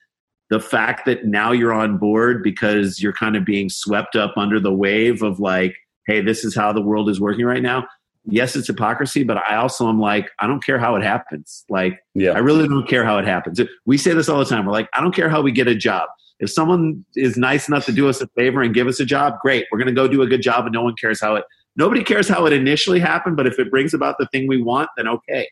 The 0.51 0.59
fact 0.59 1.05
that 1.07 1.25
now 1.25 1.51
you're 1.51 1.73
on 1.73 1.97
board 1.97 2.43
because 2.43 3.01
you're 3.01 3.13
kind 3.13 3.35
of 3.35 3.43
being 3.43 3.69
swept 3.69 4.15
up 4.15 4.33
under 4.37 4.59
the 4.59 4.71
wave 4.71 5.23
of 5.23 5.39
like, 5.39 5.75
hey, 6.05 6.21
this 6.21 6.45
is 6.45 6.53
how 6.53 6.71
the 6.71 6.81
world 6.81 7.09
is 7.09 7.19
working 7.19 7.45
right 7.45 7.63
now 7.63 7.87
yes, 8.25 8.55
it's 8.55 8.67
hypocrisy, 8.67 9.23
but 9.23 9.37
I 9.37 9.55
also 9.55 9.87
am 9.89 9.99
like, 9.99 10.29
I 10.39 10.47
don't 10.47 10.63
care 10.63 10.79
how 10.79 10.95
it 10.95 11.03
happens. 11.03 11.65
Like, 11.69 11.99
yeah. 12.13 12.31
I 12.31 12.39
really 12.39 12.67
don't 12.67 12.87
care 12.87 13.03
how 13.03 13.17
it 13.17 13.25
happens. 13.25 13.59
We 13.85 13.97
say 13.97 14.13
this 14.13 14.29
all 14.29 14.39
the 14.39 14.45
time. 14.45 14.65
We're 14.65 14.71
like, 14.71 14.89
I 14.93 15.01
don't 15.01 15.15
care 15.15 15.29
how 15.29 15.41
we 15.41 15.51
get 15.51 15.67
a 15.67 15.75
job. 15.75 16.09
If 16.39 16.49
someone 16.49 17.05
is 17.15 17.37
nice 17.37 17.67
enough 17.67 17.85
to 17.85 17.91
do 17.91 18.09
us 18.09 18.21
a 18.21 18.27
favor 18.29 18.61
and 18.61 18.73
give 18.73 18.87
us 18.87 18.99
a 18.99 19.05
job, 19.05 19.35
great. 19.41 19.65
We're 19.71 19.77
going 19.77 19.87
to 19.87 19.93
go 19.93 20.07
do 20.07 20.21
a 20.21 20.27
good 20.27 20.41
job, 20.41 20.65
and 20.65 20.73
no 20.73 20.81
one 20.81 20.95
cares 20.95 21.21
how 21.21 21.35
it. 21.35 21.45
Nobody 21.75 22.03
cares 22.03 22.27
how 22.27 22.45
it 22.45 22.53
initially 22.53 22.99
happened, 22.99 23.37
but 23.37 23.47
if 23.47 23.59
it 23.59 23.69
brings 23.69 23.93
about 23.93 24.17
the 24.17 24.25
thing 24.27 24.47
we 24.47 24.61
want, 24.61 24.89
then 24.97 25.07
okay. 25.07 25.47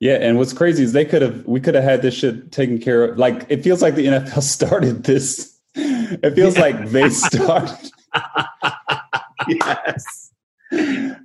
Yeah, 0.00 0.14
and 0.20 0.38
what's 0.38 0.52
crazy 0.52 0.84
is 0.84 0.92
they 0.92 1.04
could 1.04 1.22
have 1.22 1.44
we 1.46 1.60
could 1.60 1.74
have 1.74 1.84
had 1.84 2.02
this 2.02 2.14
shit 2.14 2.52
taken 2.52 2.78
care 2.78 3.04
of. 3.04 3.18
Like 3.18 3.46
it 3.48 3.62
feels 3.64 3.82
like 3.82 3.94
the 3.96 4.06
NFL 4.06 4.42
started 4.56 5.04
this. 5.04 5.56
It 5.74 6.34
feels 6.34 6.56
like 6.56 6.88
they 6.90 7.08
started, 7.10 7.90
yes, 9.48 10.32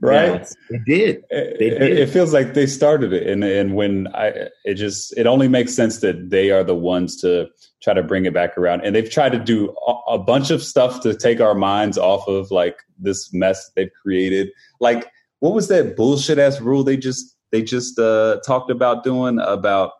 right? 0.02 0.40
Yes, 0.42 0.56
they 0.70 0.78
did. 0.86 1.24
It, 1.30 1.60
They 1.60 1.66
it- 1.68 1.80
did. 1.80 2.00
it 2.00 2.10
feels 2.10 2.34
like 2.34 2.54
they 2.54 2.66
started 2.68 3.14
it, 3.14 3.28
and 3.28 3.44
and 3.44 3.76
when 3.76 4.08
I, 4.14 4.50
it 4.66 4.76
just 4.76 5.16
it 5.18 5.28
only 5.28 5.48
makes 5.48 5.74
sense 5.74 6.00
that 6.00 6.30
they 6.30 6.52
are 6.52 6.64
the 6.64 6.76
ones 6.76 7.20
to 7.22 7.48
try 7.82 7.94
to 7.94 8.04
bring 8.04 8.26
it 8.26 8.34
back 8.34 8.58
around, 8.58 8.82
and 8.82 8.96
they've 8.96 9.10
tried 9.10 9.32
to 9.34 9.40
do 9.40 9.76
a, 9.88 9.92
a 10.14 10.20
bunch 10.20 10.52
of 10.52 10.64
stuff 10.64 11.02
to 11.02 11.14
take 11.16 11.42
our 11.42 11.56
minds 11.56 11.98
off 11.98 12.28
of 12.28 12.52
like 12.52 12.78
this 13.00 13.34
mess 13.34 13.72
they've 13.76 13.92
created. 14.02 14.50
Like, 14.80 15.10
what 15.40 15.54
was 15.54 15.68
that 15.68 15.96
bullshit 15.96 16.38
ass 16.40 16.62
rule 16.62 16.84
they 16.84 16.98
just 16.98 17.36
they 17.54 17.62
just 17.62 18.00
uh, 18.00 18.40
talked 18.46 18.72
about 18.72 19.04
doing 19.04 19.40
about 19.40 19.92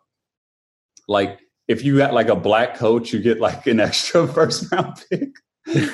like 1.08 1.38
if 1.68 1.84
you 1.84 1.96
got 1.96 2.12
like 2.12 2.28
a 2.28 2.36
black 2.36 2.74
coach, 2.74 3.12
you 3.12 3.20
get 3.20 3.40
like 3.40 3.66
an 3.66 3.80
extra 3.88 4.26
first 4.28 4.70
round 4.70 5.00
pick. 5.08 5.30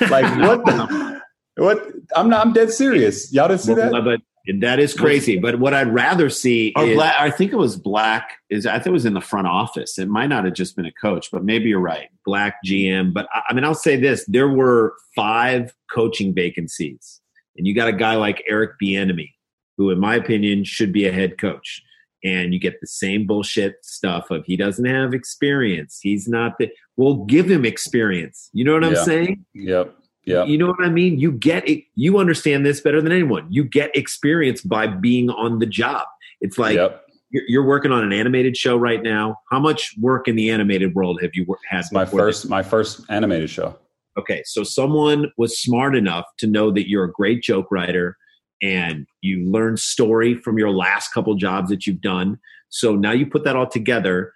like 0.09 0.25
what? 0.39 0.65
The, 0.65 1.21
what? 1.57 1.81
I'm 2.15 2.27
not. 2.29 2.45
I'm 2.45 2.51
dead 2.51 2.71
serious. 2.71 3.31
Y'all 3.31 3.47
didn't 3.47 3.61
see 3.61 3.75
that? 3.75 3.91
But 4.03 4.19
that 4.59 4.79
is 4.79 4.95
crazy. 4.95 5.37
But 5.37 5.59
what 5.59 5.75
I'd 5.75 5.93
rather 5.93 6.27
see 6.31 6.73
Or 6.75 6.83
is 6.83 6.95
black, 6.95 7.15
I 7.19 7.29
think 7.29 7.53
it 7.53 7.57
was 7.57 7.77
black. 7.77 8.37
Is 8.49 8.65
I 8.65 8.73
think 8.79 8.87
it 8.87 8.91
was 8.93 9.05
in 9.05 9.13
the 9.13 9.21
front 9.21 9.45
office. 9.45 9.99
It 9.99 10.09
might 10.09 10.27
not 10.27 10.45
have 10.45 10.55
just 10.55 10.75
been 10.75 10.87
a 10.87 10.91
coach, 10.93 11.29
but 11.31 11.43
maybe 11.43 11.69
you're 11.69 11.79
right. 11.79 12.09
black 12.25 12.55
GM. 12.65 13.13
But 13.13 13.27
I- 13.31 13.43
I 13.49 13.53
mean, 13.53 13.63
I'll 13.63 13.75
say 13.75 13.97
this: 13.97 14.25
there 14.27 14.49
were 14.49 14.95
five 15.15 15.71
coaching 15.93 16.33
vacancies, 16.33 17.21
and 17.55 17.67
you 17.67 17.75
got 17.75 17.87
a 17.87 17.93
guy 17.93 18.15
like 18.15 18.43
Eric 18.49 18.71
Bieniemy, 18.83 19.29
who, 19.77 19.89
in 19.89 19.99
my 19.99 20.15
opinion, 20.15 20.63
should 20.63 20.93
be 20.93 21.05
a 21.05 21.11
head 21.11 21.37
coach. 21.37 21.81
And 22.23 22.53
you 22.53 22.59
get 22.59 22.79
the 22.81 22.87
same 22.87 23.25
bullshit 23.25 23.77
stuff 23.83 24.29
of 24.29 24.45
he 24.45 24.55
doesn't 24.55 24.85
have 24.85 25.13
experience. 25.13 25.99
He's 26.01 26.27
not 26.27 26.57
the. 26.59 26.69
Well, 26.95 27.25
give 27.25 27.49
him 27.49 27.65
experience. 27.65 28.49
You 28.53 28.63
know 28.63 28.73
what 28.73 28.83
I'm 28.83 28.93
Yeah. 28.93 29.03
saying? 29.03 29.45
Yep. 29.55 29.95
Yep. 30.25 30.47
You 30.47 30.57
know 30.57 30.67
what 30.67 30.85
I 30.85 30.89
mean? 30.89 31.19
You 31.19 31.31
get 31.31 31.67
it. 31.67 31.83
You 31.95 32.19
understand 32.19 32.65
this 32.65 32.79
better 32.79 33.01
than 33.01 33.11
anyone. 33.11 33.47
You 33.49 33.63
get 33.63 33.95
experience 33.95 34.61
by 34.61 34.85
being 34.85 35.31
on 35.31 35.59
the 35.59 35.65
job. 35.65 36.05
It's 36.41 36.59
like 36.59 36.75
yep. 36.75 37.05
you're, 37.31 37.43
you're 37.47 37.65
working 37.65 37.91
on 37.91 38.03
an 38.03 38.13
animated 38.13 38.55
show 38.55 38.77
right 38.77 39.01
now. 39.01 39.37
How 39.49 39.59
much 39.59 39.95
work 39.99 40.27
in 40.27 40.35
the 40.35 40.51
animated 40.51 40.93
world 40.93 41.21
have 41.23 41.31
you 41.33 41.47
had? 41.67 41.85
My 41.91 42.05
first 42.05 42.43
this? 42.43 42.49
my 42.49 42.61
first 42.61 43.01
animated 43.09 43.49
show. 43.49 43.77
Okay, 44.17 44.43
so 44.45 44.63
someone 44.63 45.31
was 45.37 45.59
smart 45.59 45.95
enough 45.95 46.25
to 46.37 46.45
know 46.45 46.69
that 46.71 46.89
you're 46.89 47.05
a 47.05 47.11
great 47.11 47.41
joke 47.41 47.71
writer 47.71 48.17
and 48.61 49.07
you 49.21 49.43
learn 49.49 49.77
story 49.77 50.35
from 50.35 50.57
your 50.57 50.71
last 50.71 51.13
couple 51.13 51.33
jobs 51.35 51.69
that 51.69 51.87
you've 51.87 52.01
done. 52.01 52.39
So 52.69 52.95
now 52.95 53.11
you 53.11 53.25
put 53.25 53.43
that 53.43 53.55
all 53.55 53.67
together 53.67 54.33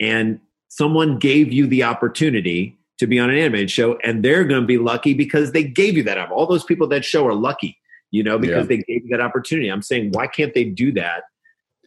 and 0.00 0.40
someone 0.68 1.18
gave 1.18 1.52
you 1.52 1.66
the 1.66 1.82
opportunity 1.84 2.78
to 2.98 3.06
be 3.06 3.18
on 3.18 3.30
an 3.30 3.38
animated 3.38 3.70
show 3.70 3.96
and 4.04 4.24
they're 4.24 4.44
going 4.44 4.60
to 4.60 4.66
be 4.66 4.78
lucky 4.78 5.14
because 5.14 5.52
they 5.52 5.64
gave 5.64 5.96
you 5.96 6.02
that. 6.04 6.30
All 6.30 6.46
those 6.46 6.64
people 6.64 6.86
that 6.88 7.04
show 7.04 7.26
are 7.26 7.34
lucky, 7.34 7.78
you 8.10 8.22
know, 8.22 8.38
because 8.38 8.64
Yeah. 8.68 8.76
they 8.76 8.76
gave 8.78 9.04
you 9.04 9.08
that 9.10 9.20
opportunity. 9.20 9.68
I'm 9.68 9.82
saying, 9.82 10.10
why 10.12 10.26
can't 10.26 10.52
they 10.54 10.64
do 10.64 10.92
that? 10.92 11.22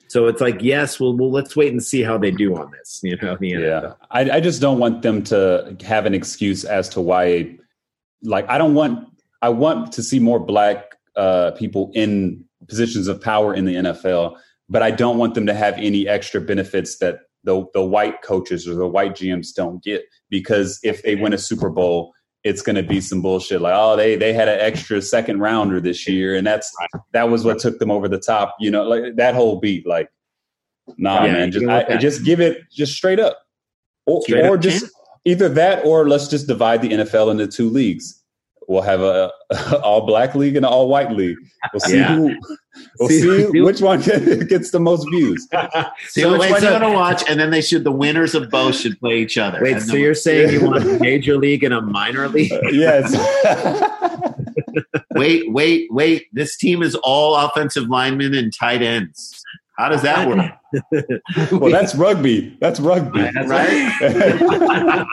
So 0.07 0.27
it's 0.27 0.41
like, 0.41 0.61
yes, 0.61 0.99
well, 0.99 1.15
well, 1.15 1.31
let's 1.31 1.55
wait 1.55 1.71
and 1.71 1.81
see 1.81 2.01
how 2.01 2.17
they 2.17 2.31
do 2.31 2.55
on 2.57 2.69
this. 2.71 2.99
You 3.01 3.15
know. 3.15 3.37
Yeah, 3.41 3.93
I, 4.09 4.29
I 4.29 4.39
just 4.41 4.59
don't 4.59 4.77
want 4.77 5.03
them 5.03 5.23
to 5.25 5.77
have 5.85 6.05
an 6.05 6.13
excuse 6.13 6.65
as 6.65 6.89
to 6.89 7.01
why. 7.01 7.57
Like, 8.21 8.45
I 8.49 8.57
don't 8.57 8.73
want. 8.73 9.07
I 9.41 9.47
want 9.49 9.93
to 9.93 10.03
see 10.03 10.19
more 10.19 10.37
black 10.37 10.90
uh, 11.15 11.51
people 11.51 11.91
in 11.93 12.43
positions 12.67 13.07
of 13.07 13.21
power 13.21 13.53
in 13.53 13.65
the 13.65 13.75
NFL, 13.75 14.37
but 14.69 14.81
I 14.81 14.91
don't 14.91 15.17
want 15.17 15.35
them 15.35 15.45
to 15.45 15.53
have 15.53 15.75
any 15.77 16.07
extra 16.07 16.39
benefits 16.41 16.97
that 16.99 17.19
the 17.43 17.65
the 17.73 17.83
white 17.83 18.21
coaches 18.21 18.67
or 18.67 18.75
the 18.75 18.87
white 18.87 19.13
GMs 19.13 19.53
don't 19.53 19.83
get. 19.83 20.03
Because 20.29 20.79
if 20.83 21.03
they 21.03 21.15
win 21.15 21.33
a 21.33 21.37
Super 21.37 21.69
Bowl, 21.69 22.13
it's 22.43 22.61
going 22.61 22.75
to 22.75 22.83
be 22.83 23.01
some 23.01 23.21
bullshit 23.21 23.61
like, 23.61 23.73
oh, 23.75 23.95
they 23.95 24.15
they 24.15 24.33
had 24.33 24.47
an 24.47 24.59
extra 24.59 25.01
second 25.01 25.39
rounder 25.39 25.79
this 25.79 26.07
year, 26.07 26.35
and 26.35 26.45
that's 26.45 26.71
that 27.13 27.29
was 27.29 27.43
what 27.43 27.59
took 27.59 27.79
them 27.79 27.91
over 27.91 28.07
the 28.07 28.19
top. 28.19 28.55
You 28.59 28.71
know, 28.71 28.83
like 28.83 29.15
that 29.15 29.35
whole 29.35 29.59
beat, 29.59 29.85
like. 29.85 30.09
Nah, 30.97 31.23
Yeah, 31.23 31.33
man. 31.33 31.51
Just 31.51 31.67
I, 31.67 31.97
just 31.97 32.25
give 32.25 32.41
it 32.41 32.63
just 32.71 32.93
straight 32.93 33.19
up, 33.19 33.37
or, 34.07 34.21
Straight 34.23 34.45
or 34.45 34.55
up, 34.55 34.61
just 34.61 34.91
either 35.25 35.47
that, 35.49 35.85
or 35.85 36.07
let's 36.07 36.27
just 36.27 36.47
divide 36.47 36.81
the 36.81 36.89
NFL 36.89 37.31
into 37.31 37.47
two 37.47 37.69
leagues. 37.69 38.20
We'll 38.67 38.81
have 38.83 39.01
a, 39.01 39.31
all 39.83 40.05
black 40.05 40.35
league 40.35 40.55
and 40.55 40.65
an 40.65 40.71
all 40.71 40.87
white 40.87 41.11
league. 41.11 41.37
We'll 41.73 41.79
see 41.81 41.97
Yeah. 41.97 42.15
who. 42.15 42.35
We'll 42.99 43.09
See 43.09 43.19
see, 43.21 43.43
who- 43.51 43.63
which 43.65 43.81
one 43.81 43.99
gets 44.47 44.71
the 44.71 44.79
most 44.79 45.05
views. 45.11 45.47
See 46.07 46.21
so 46.21 46.31
which 46.31 46.41
wait, 46.41 46.51
one 46.51 46.61
so 46.61 46.67
you- 46.69 46.73
you 46.75 46.79
want 46.81 46.91
to 46.93 46.97
watch, 46.97 47.23
and 47.29 47.39
then 47.39 47.49
they 47.51 47.61
should. 47.61 47.83
The 47.83 47.91
winners 47.91 48.33
of 48.35 48.49
both 48.49 48.75
should 48.75 48.97
play 48.99 49.17
each 49.19 49.37
other. 49.37 49.59
Wait, 49.61 49.73
And 49.73 49.83
so 49.83 49.95
you're 49.95 50.13
saying 50.15 50.53
you 50.53 50.63
want 50.65 50.83
a 50.83 50.99
major 50.99 51.37
league 51.37 51.63
and 51.63 51.73
a 51.73 51.81
minor 51.81 52.27
league? 52.29 52.51
yes. 52.71 53.11
wait, 55.11 55.51
wait, 55.51 55.87
wait. 55.91 56.27
This 56.31 56.55
team 56.57 56.81
is 56.81 56.95
all 56.95 57.35
offensive 57.35 57.87
linemen 57.89 58.33
and 58.33 58.53
tight 58.57 58.81
ends. 58.81 59.43
How 59.77 59.89
does 59.89 60.01
that 60.03 60.27
work? 60.27 60.51
well, 61.51 61.71
that's 61.71 61.95
rugby. 61.95 62.55
That's 62.61 62.79
rugby. 62.79 63.21
right? 63.47 65.07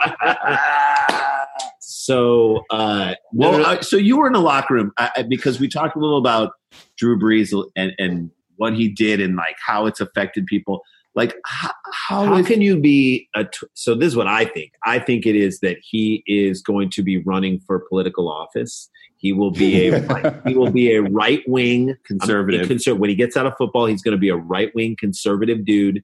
So, 2.09 2.65
uh, 2.71 3.13
Well, 3.33 3.81
so 3.83 3.95
you 3.95 4.17
were 4.17 4.27
in 4.27 4.33
the 4.33 4.39
locker 4.39 4.73
room 4.73 4.91
uh, 4.97 5.23
because 5.29 5.59
we 5.59 5.67
talked 5.67 5.95
a 5.95 5.99
little 5.99 6.17
about 6.17 6.53
Drew 6.97 7.19
Brees 7.19 7.53
and, 7.75 7.93
and 7.99 8.31
what 8.57 8.73
he 8.75 8.89
did 8.89 9.21
and 9.21 9.35
like 9.35 9.55
how 9.65 9.85
it's 9.85 9.99
affected 9.99 10.45
people. 10.47 10.81
Like, 11.15 11.35
how, 11.45 11.71
how, 11.93 12.25
how 12.25 12.37
is- 12.37 12.47
can 12.47 12.61
you 12.61 12.79
be 12.79 13.27
a? 13.35 13.43
T- 13.43 13.67
so 13.73 13.95
this 13.95 14.07
is 14.07 14.15
what 14.15 14.27
I 14.27 14.45
think. 14.45 14.71
I 14.85 14.99
think 14.99 15.25
it 15.25 15.35
is 15.35 15.59
that 15.59 15.77
he 15.81 16.23
is 16.27 16.61
going 16.61 16.89
to 16.91 17.03
be 17.03 17.17
running 17.19 17.59
for 17.65 17.83
political 17.89 18.29
office. 18.31 18.89
He 19.17 19.33
will 19.33 19.51
be 19.51 19.89
a 19.89 20.41
he 20.47 20.55
will 20.55 20.71
be 20.71 20.93
a 20.93 21.01
right 21.01 21.41
wing 21.47 21.95
Conservative. 22.05 22.67
Conser- 22.67 22.97
when 22.97 23.09
he 23.09 23.15
gets 23.15 23.35
out 23.37 23.45
of 23.45 23.53
football, 23.57 23.85
he's 23.85 24.01
going 24.01 24.13
to 24.15 24.19
be 24.19 24.29
a 24.29 24.35
right 24.35 24.73
wing 24.75 24.95
conservative 24.99 25.65
dude. 25.65 26.01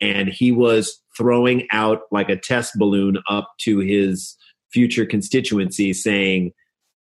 And 0.00 0.28
he 0.28 0.50
was 0.52 1.00
throwing 1.16 1.66
out 1.70 2.02
like 2.10 2.28
a 2.28 2.36
test 2.36 2.72
balloon 2.76 3.18
up 3.28 3.48
to 3.60 3.78
his 3.78 4.36
future 4.74 5.06
constituency, 5.06 5.92
saying, 5.92 6.52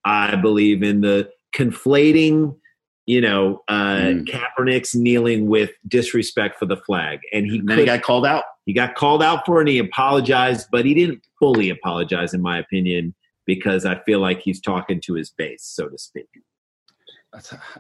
"I 0.05 0.35
believe 0.37 0.81
in 0.81 1.01
the 1.01 1.29
conflating." 1.53 2.55
You 3.05 3.21
know, 3.21 3.61
uh, 3.69 3.97
Mm. 3.97 4.25
Kaepernick's 4.27 4.93
kneeling 4.95 5.47
with 5.47 5.71
disrespect 5.87 6.59
for 6.59 6.65
the 6.65 6.75
flag, 6.77 7.19
and 7.33 7.45
he 7.45 7.59
and 7.59 7.67
then 7.69 7.77
he 7.79 7.85
got 7.85 8.01
called 8.01 8.25
out. 8.25 8.43
he 8.65 8.73
got 8.73 8.95
called 8.95 9.23
out 9.23 9.45
for 9.45 9.59
it 9.59 9.61
and 9.61 9.69
he 9.69 9.79
apologized, 9.79 10.67
but 10.73 10.83
he 10.83 10.93
didn't 10.93 11.21
fully 11.39 11.69
apologize, 11.69 12.33
in 12.33 12.41
my 12.41 12.57
opinion, 12.57 13.15
because 13.45 13.85
I 13.85 13.95
feel 14.05 14.19
like 14.19 14.41
he's 14.41 14.59
talking 14.59 14.99
to 15.05 15.13
his 15.13 15.29
base, 15.29 15.63
so 15.63 15.87
to 15.87 15.97
speak. 15.97 16.27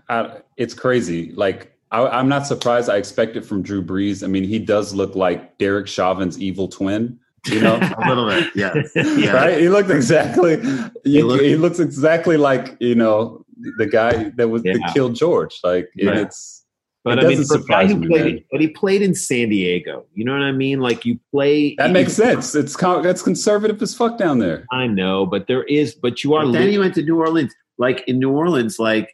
I, 0.09 0.37
it's 0.55 0.73
crazy. 0.73 1.31
Like 1.33 1.73
I, 1.91 2.05
I'm 2.07 2.29
not 2.29 2.47
surprised. 2.47 2.89
I 2.89 2.95
expect 2.97 3.35
it 3.35 3.45
from 3.45 3.61
Drew 3.63 3.83
Brees. 3.83 4.23
I 4.23 4.27
mean, 4.27 4.43
he 4.45 4.59
does 4.59 4.93
look 4.93 5.15
like 5.15 5.57
Derek 5.57 5.87
Chauvin's 5.87 6.39
evil 6.39 6.67
twin. 6.69 7.19
You 7.49 7.61
know, 7.61 7.75
a 7.75 8.07
little 8.07 8.27
bit, 8.27 8.51
yes. 8.55 8.91
yeah. 8.95 9.31
right? 9.31 9.59
He 9.59 9.69
looked 9.69 9.89
exactly. 9.89 10.57
He, 11.03 11.21
looked- 11.23 11.43
he 11.43 11.55
looks 11.55 11.79
exactly 11.79 12.37
like 12.37 12.75
you 12.79 12.95
know 12.95 13.43
the 13.77 13.85
guy 13.87 14.29
that 14.37 14.49
was 14.49 14.63
that 14.63 14.79
Yeah. 14.79 14.93
killed 14.93 15.15
George. 15.15 15.59
Like 15.63 15.89
and 15.97 16.09
Right. 16.09 16.17
it's 16.19 16.63
But 17.03 17.19
It 17.19 17.25
I 17.25 17.27
mean, 17.29 17.43
for 17.45 17.55
a 17.55 17.63
guy 17.63 17.87
who 17.87 17.95
me, 17.95 18.07
played, 18.07 18.25
man. 18.35 18.43
but 18.51 18.59
he 18.61 18.67
played 18.67 19.01
in 19.01 19.15
San 19.15 19.47
Diego. 19.49 20.05
You 20.13 20.25
know 20.25 20.33
what 20.33 20.41
I 20.41 20.51
mean? 20.51 20.79
Like 20.81 21.05
you 21.05 21.17
play. 21.31 21.73
that 21.77 21.91
makes 21.91 22.13
sense. 22.13 22.53
It's 22.53 22.75
con- 22.75 23.01
that's 23.01 23.21
conservative 23.21 23.81
as 23.81 23.93
fuck 23.95 24.17
down 24.17 24.39
there. 24.39 24.65
I 24.71 24.87
know, 24.87 25.25
but 25.25 25.47
there 25.47 25.63
is. 25.63 25.95
But 25.95 26.23
you 26.23 26.33
are. 26.35 26.43
But 26.45 26.51
then 26.53 26.65
li- 26.65 26.71
he 26.71 26.77
went 26.77 26.95
to 26.95 27.03
New 27.03 27.17
Orleans. 27.19 27.53
Like 27.77 28.03
in 28.07 28.19
New 28.19 28.31
Orleans, 28.31 28.77
like 28.79 29.03
y- 29.05 29.11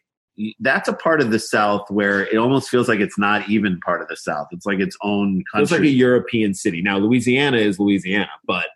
that's 0.60 0.88
a 0.88 0.94
part 0.94 1.22
of 1.22 1.32
the 1.32 1.40
South 1.40 1.86
where 1.90 2.26
it 2.26 2.38
almost 2.38 2.70
feels 2.70 2.88
like 2.88 3.00
it's 3.00 3.18
not 3.20 3.48
even 3.50 3.80
part 3.86 4.02
of 4.02 4.08
the 4.08 4.16
South. 4.18 4.48
It's 4.52 4.66
like 4.66 4.80
its 4.80 4.98
own 5.02 5.44
it's 5.56 5.72
like 5.72 5.82
a. 5.82 5.88
European 5.88 6.54
city. 6.54 6.82
Now 6.82 6.98
Louisiana 6.98 7.58
is 7.58 7.80
Louisiana, 7.80 8.30
but 8.46 8.68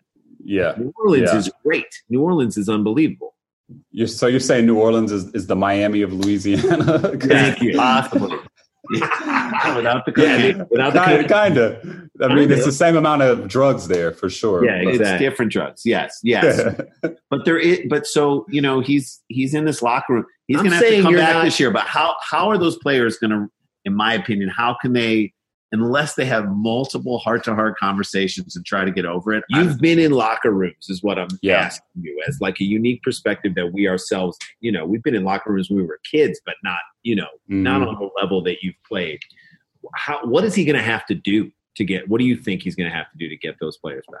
Yeah. 0.44 0.74
New 0.78 0.92
Orleans 0.96 1.30
Yeah. 1.32 1.38
is 1.38 1.50
great. 1.64 2.02
New 2.08 2.22
Orleans 2.22 2.56
is 2.56 2.68
unbelievable. 2.68 3.34
You're, 3.90 4.06
so 4.06 4.26
you're 4.28 4.40
saying 4.40 4.64
New 4.66 4.78
Orleans 4.78 5.12
is, 5.12 5.26
is 5.34 5.46
the 5.46 5.56
Miami 5.56 6.00
of 6.02 6.12
Louisiana? 6.12 6.98
Thank 7.20 7.60
you. 7.60 7.76
Possibly. 7.76 8.38
Without 9.76 10.04
the 10.06 10.12
Yeah, 10.16 10.64
without 10.70 10.92
the 10.92 10.98
kind, 11.00 11.28
kind 11.28 11.58
of. 11.58 11.76
I 12.20 12.28
mean, 12.28 12.38
Kinda. 12.38 12.54
it's 12.56 12.64
the 12.64 12.72
same 12.72 12.96
amount 12.96 13.22
of 13.22 13.46
drugs 13.48 13.88
there 13.88 14.12
for 14.12 14.28
sure. 14.30 14.64
Yeah, 14.64 14.82
but- 14.84 14.94
it's 14.94 15.18
different 15.18 15.52
drugs. 15.52 15.82
Yes, 15.84 16.18
yes. 16.22 16.80
but 17.30 17.44
there 17.44 17.58
is. 17.58 17.80
But 17.88 18.06
so 18.06 18.46
you 18.48 18.60
know, 18.60 18.80
he's 18.80 19.20
he's 19.28 19.54
in 19.54 19.64
this 19.64 19.82
locker 19.82 20.14
room. 20.14 20.26
He's 20.46 20.56
going 20.58 20.70
to 20.70 20.76
have 20.76 20.84
to 20.86 21.02
come 21.02 21.14
back 21.14 21.34
not- 21.34 21.44
this 21.44 21.60
year. 21.60 21.70
But 21.70 21.86
how 21.86 22.16
how 22.22 22.48
are 22.48 22.58
those 22.58 22.76
players 22.78 23.18
going 23.18 23.30
to? 23.30 23.46
In 23.84 23.94
my 23.94 24.14
opinion, 24.14 24.48
how 24.48 24.74
can 24.80 24.92
they? 24.92 25.32
Unless 25.70 26.14
they 26.14 26.24
have 26.24 26.48
multiple 26.48 27.18
heart 27.18 27.44
to 27.44 27.54
heart 27.54 27.76
conversations 27.78 28.56
and 28.56 28.64
try 28.64 28.86
to 28.86 28.90
get 28.90 29.04
over 29.04 29.34
it, 29.34 29.44
You've 29.50 29.78
been 29.78 29.98
in 29.98 30.12
locker 30.12 30.50
rooms, 30.50 30.88
is 30.88 31.02
what 31.02 31.18
I'm 31.18 31.28
Yeah. 31.42 31.56
asking 31.58 31.84
you, 32.00 32.18
as 32.26 32.38
like 32.40 32.58
a 32.60 32.64
unique 32.64 33.02
perspective 33.02 33.54
that 33.56 33.74
we 33.74 33.86
ourselves, 33.86 34.38
you 34.60 34.72
know, 34.72 34.86
we've 34.86 35.02
been 35.02 35.14
in 35.14 35.24
locker 35.24 35.52
rooms 35.52 35.68
when 35.68 35.76
we 35.76 35.82
were 35.86 36.00
kids, 36.10 36.40
but 36.46 36.54
not, 36.64 36.78
you 37.02 37.16
know, 37.16 37.28
not 37.48 37.80
Mhm. 37.82 37.88
on 37.88 37.94
the 37.98 38.10
level 38.20 38.42
that 38.42 38.62
you've 38.62 38.80
played. 38.86 39.20
How, 39.94 40.24
what 40.26 40.44
is 40.44 40.54
he 40.54 40.64
going 40.64 40.76
to 40.76 40.82
have 40.82 41.06
to 41.06 41.14
do 41.14 41.50
to 41.76 41.84
get? 41.84 42.08
What 42.08 42.18
do 42.18 42.24
you 42.24 42.36
think 42.36 42.62
he's 42.62 42.74
going 42.74 42.90
to 42.90 42.94
have 42.94 43.10
to 43.12 43.18
do 43.18 43.28
to 43.28 43.36
get 43.36 43.58
those 43.60 43.76
players 43.78 44.04
back? 44.10 44.20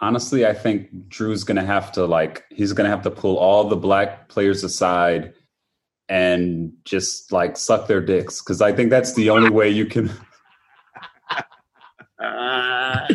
honestly, 0.00 0.46
I 0.46 0.54
think 0.54 1.08
Drew's 1.08 1.42
going 1.42 1.56
to 1.56 1.64
have 1.66 1.90
to 1.92 2.06
like 2.06 2.44
he's 2.50 2.72
going 2.72 2.84
to 2.84 2.90
have 2.90 3.02
to 3.02 3.10
pull 3.10 3.36
all 3.36 3.64
the 3.64 3.74
black 3.74 4.28
players 4.28 4.62
aside 4.62 5.34
and 6.08 6.72
just 6.84 7.32
like 7.32 7.56
suck 7.56 7.88
their 7.88 8.00
dicks 8.00 8.40
because 8.40 8.62
I 8.62 8.72
think 8.72 8.90
that's 8.90 9.14
the 9.14 9.28
only 9.30 9.50
way 9.50 9.68
you 9.68 9.86
can. 9.86 10.08
Uh, 12.20 13.06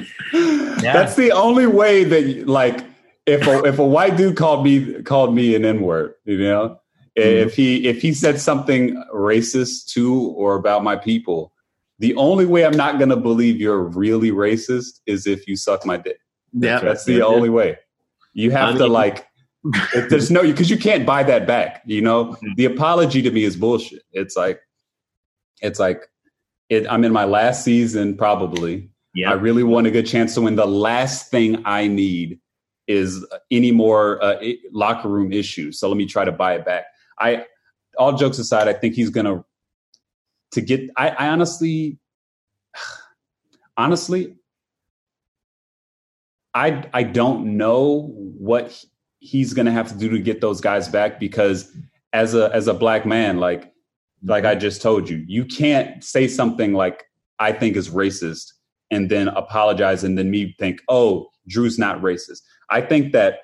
That's 0.81 1.15
the 1.15 1.31
only 1.33 1.67
way 1.67 2.05
that 2.05 2.47
like 2.47 2.85
if 3.25 3.45
a, 3.47 3.63
if 3.65 3.77
a 3.77 3.85
white 3.85 4.15
dude 4.15 4.37
called 4.37 4.63
me 4.63 5.01
called 5.03 5.35
me 5.35 5.55
an 5.55 5.65
N 5.65 5.81
word, 5.81 6.13
you 6.23 6.37
know, 6.37 6.79
if 7.15 7.55
he 7.55 7.87
if 7.87 8.01
he 8.01 8.13
said 8.13 8.39
something 8.41 8.95
racist 9.13 9.87
to 9.93 10.15
or 10.35 10.55
about 10.55 10.83
my 10.83 10.95
people, 10.95 11.53
the 11.99 12.15
only 12.15 12.45
way 12.45 12.65
I'm 12.65 12.75
not 12.75 12.97
going 12.97 13.09
to 13.09 13.15
believe 13.17 13.59
you're 13.61 13.83
really 13.83 14.31
racist 14.31 14.99
is 15.05 15.27
if 15.27 15.47
you 15.47 15.55
suck 15.55 15.85
my 15.85 15.97
dick. 15.97 16.17
yeah, 16.53 16.79
That's 16.79 17.05
the 17.05 17.21
only 17.21 17.49
way. 17.49 17.77
You 18.33 18.51
have 18.51 18.75
I 18.75 18.77
to 18.79 18.87
like. 18.87 19.27
if 19.93 20.09
there's 20.09 20.29
no 20.31 20.41
because 20.41 20.69
you 20.69 20.77
can't 20.77 21.05
buy 21.05 21.23
that 21.23 21.45
back. 21.47 21.83
You 21.85 22.01
know, 22.01 22.25
Mm-hmm. 22.25 22.53
the 22.57 22.65
apology 22.65 23.21
to 23.21 23.31
me 23.31 23.43
is 23.43 23.55
bullshit. 23.55 24.01
It's 24.11 24.35
like, 24.35 24.59
it's 25.61 25.79
like, 25.79 26.01
it. 26.69 26.85
I'm 26.89 27.03
in 27.03 27.13
my 27.13 27.25
last 27.25 27.63
season 27.63 28.17
probably. 28.17 28.89
Yeah. 29.15 29.29
I 29.29 29.33
really 29.35 29.63
want 29.63 29.85
a 29.85 29.91
good 29.91 30.07
chance 30.07 30.33
to 30.33 30.41
win. 30.41 30.55
The 30.55 30.65
last 30.65 31.29
thing 31.29 31.61
I 31.65 31.85
need 31.87 32.39
is 32.87 33.23
any 33.51 33.71
more 33.71 34.21
uh, 34.23 34.41
locker 34.71 35.07
room 35.07 35.31
issues. 35.31 35.79
So 35.79 35.87
let 35.87 35.95
me 35.95 36.05
try 36.07 36.25
to 36.25 36.31
buy 36.31 36.55
it 36.55 36.65
back. 36.65 36.85
I, 37.23 37.45
all 37.97 38.13
jokes 38.17 38.37
aside, 38.39 38.67
I 38.67 38.73
think 38.73 38.95
he's 38.95 39.09
gonna 39.09 39.43
to 40.51 40.61
get. 40.61 40.89
I, 40.97 41.09
I 41.09 41.27
honestly, 41.29 41.99
honestly, 43.77 44.35
I 46.53 46.85
I 46.93 47.03
don't 47.03 47.57
know 47.57 48.11
what 48.37 48.83
he's 49.19 49.53
gonna 49.53 49.71
have 49.71 49.89
to 49.89 49.97
do 49.97 50.09
to 50.09 50.19
get 50.19 50.41
those 50.41 50.61
guys 50.61 50.87
back 50.89 51.19
because 51.19 51.71
as 52.11 52.35
a 52.35 52.51
as 52.53 52.67
a 52.67 52.73
black 52.73 53.05
man, 53.05 53.39
like 53.39 53.73
like 54.23 54.45
I 54.45 54.55
just 54.55 54.81
told 54.81 55.09
you, 55.09 55.23
you 55.27 55.45
can't 55.45 56.03
say 56.03 56.27
something 56.27 56.73
like 56.73 57.05
I 57.39 57.51
think 57.51 57.75
is 57.75 57.89
racist 57.89 58.53
and 58.91 59.09
then 59.09 59.27
apologize 59.29 60.03
and 60.03 60.17
then 60.17 60.29
me 60.29 60.55
think, 60.59 60.81
oh, 60.87 61.29
Drew's 61.47 61.79
not 61.79 62.01
racist. 62.01 62.41
I 62.69 62.81
think 62.81 63.11
that 63.13 63.39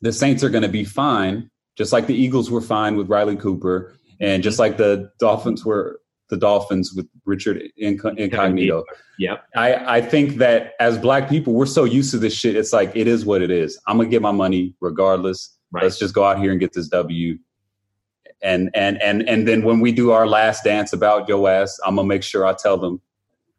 the 0.00 0.12
Saints 0.12 0.44
are 0.44 0.50
going 0.50 0.62
to 0.62 0.68
be 0.68 0.84
fine, 0.84 1.50
just 1.78 1.92
like 1.92 2.08
the 2.08 2.14
Eagles 2.14 2.50
were 2.50 2.60
fine 2.60 2.96
with 2.96 3.08
Riley 3.08 3.36
Cooper, 3.36 3.94
and 4.20 4.42
just 4.42 4.58
like 4.58 4.76
the 4.76 5.10
Dolphins 5.20 5.64
were 5.64 6.00
the 6.28 6.36
Dolphins 6.36 6.92
with 6.92 7.08
Richard 7.24 7.62
Inco- 7.80 8.18
Incognito. 8.18 8.84
Yep. 9.18 9.44
I, 9.56 9.96
I 9.96 10.00
think 10.00 10.36
that 10.36 10.74
as 10.78 10.98
black 10.98 11.28
people, 11.28 11.54
we're 11.54 11.66
so 11.66 11.84
used 11.84 12.10
to 12.10 12.18
this 12.18 12.34
shit. 12.34 12.54
It's 12.56 12.72
like 12.72 12.92
it 12.94 13.06
is 13.06 13.24
what 13.24 13.40
it 13.40 13.50
is. 13.50 13.80
I'm 13.86 13.96
gonna 13.96 14.08
get 14.08 14.20
my 14.20 14.32
money 14.32 14.74
regardless. 14.80 15.56
Right. 15.70 15.84
Let's 15.84 15.98
just 15.98 16.14
go 16.14 16.24
out 16.24 16.38
here 16.38 16.50
and 16.50 16.60
get 16.60 16.72
this 16.72 16.88
W. 16.88 17.38
And 18.42 18.70
and 18.74 19.00
and 19.02 19.28
and 19.28 19.48
then 19.48 19.62
when 19.62 19.80
we 19.80 19.92
do 19.92 20.10
our 20.10 20.26
last 20.26 20.64
dance 20.64 20.92
about 20.92 21.28
your 21.28 21.48
ass, 21.48 21.78
I'm 21.84 21.96
gonna 21.96 22.06
make 22.06 22.22
sure 22.22 22.44
I 22.44 22.54
tell 22.54 22.76
them 22.76 23.00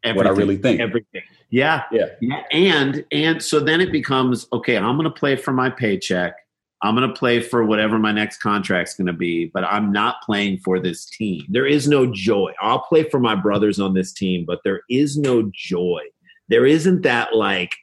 what 0.04 0.26
I 0.26 0.30
really 0.30 0.56
think. 0.56 0.80
Everything. 0.80 1.22
Yeah. 1.50 1.82
Yeah. 1.90 2.06
Yeah. 2.20 2.42
And 2.52 3.04
and 3.12 3.42
so 3.42 3.60
then 3.60 3.80
it 3.80 3.92
becomes 3.92 4.46
okay, 4.52 4.76
I'm 4.76 4.96
gonna 4.96 5.10
play 5.10 5.36
for 5.36 5.52
my 5.52 5.68
paycheck. 5.68 6.34
I'm 6.82 6.94
gonna 6.94 7.12
play 7.12 7.40
for 7.40 7.64
whatever 7.64 7.98
my 7.98 8.12
next 8.12 8.38
contract's 8.38 8.94
gonna 8.94 9.12
be, 9.12 9.46
but 9.46 9.64
I'm 9.64 9.92
not 9.92 10.22
playing 10.22 10.58
for 10.58 10.80
this 10.80 11.04
team. 11.04 11.44
There 11.48 11.66
is 11.66 11.88
no 11.88 12.06
joy. 12.06 12.52
I'll 12.60 12.80
play 12.80 13.04
for 13.08 13.20
my 13.20 13.34
brothers 13.34 13.78
on 13.78 13.94
this 13.94 14.12
team, 14.12 14.44
but 14.46 14.60
there 14.64 14.80
is 14.88 15.18
no 15.18 15.50
joy. 15.54 16.02
There 16.48 16.66
isn't 16.66 17.02
that 17.02 17.34
like 17.34 17.76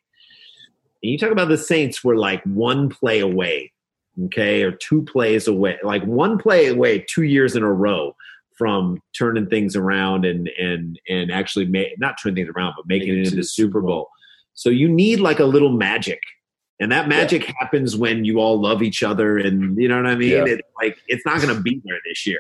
and 1.04 1.12
you 1.12 1.18
talk 1.18 1.32
about 1.32 1.50
the 1.50 1.58
Saints 1.58 2.04
were 2.04 2.18
like 2.18 2.44
one 2.44 2.90
play 2.90 3.20
away, 3.20 3.72
okay, 4.26 4.64
or 4.64 4.72
two 4.72 5.04
plays 5.04 5.48
away, 5.48 5.78
like 5.84 6.04
one 6.04 6.38
play 6.38 6.68
away 6.68 7.06
two 7.08 7.24
years 7.24 7.56
in 7.56 7.64
a 7.64 7.72
row 7.72 8.16
from 8.58 9.00
turning 9.18 9.48
things 9.48 9.76
around 9.76 10.26
and 10.26 10.50
and 10.60 11.00
and 11.08 11.32
actually 11.32 11.66
ma- 11.66 11.94
not 12.00 12.16
turning 12.22 12.36
things 12.36 12.50
around, 12.56 12.74
but 12.76 12.88
making 12.88 13.10
it 13.10 13.20
into 13.20 13.36
the 13.36 13.44
Super 13.44 13.82
Bowl. 13.82 14.10
So 14.54 14.70
you 14.70 14.90
need 14.90 15.20
like 15.20 15.40
a 15.40 15.46
little 15.46 15.72
magic. 15.72 16.20
And 16.80 16.92
that 16.92 17.08
magic 17.08 17.44
happens 17.60 17.96
when 17.98 18.24
you 18.24 18.40
all 18.40 18.60
love 18.62 18.84
each 18.84 19.02
other 19.02 19.38
and 19.38 19.78
you 19.78 19.88
know 19.88 19.98
what 19.98 20.06
I 20.06 20.16
mean? 20.16 20.30
Yeah. 20.32 20.46
It's 20.46 20.68
like 20.82 20.98
it's 21.08 21.26
not 21.26 21.42
gonna 21.42 21.60
be 21.60 21.82
there 21.86 21.98
this 22.08 22.28
year. 22.28 22.40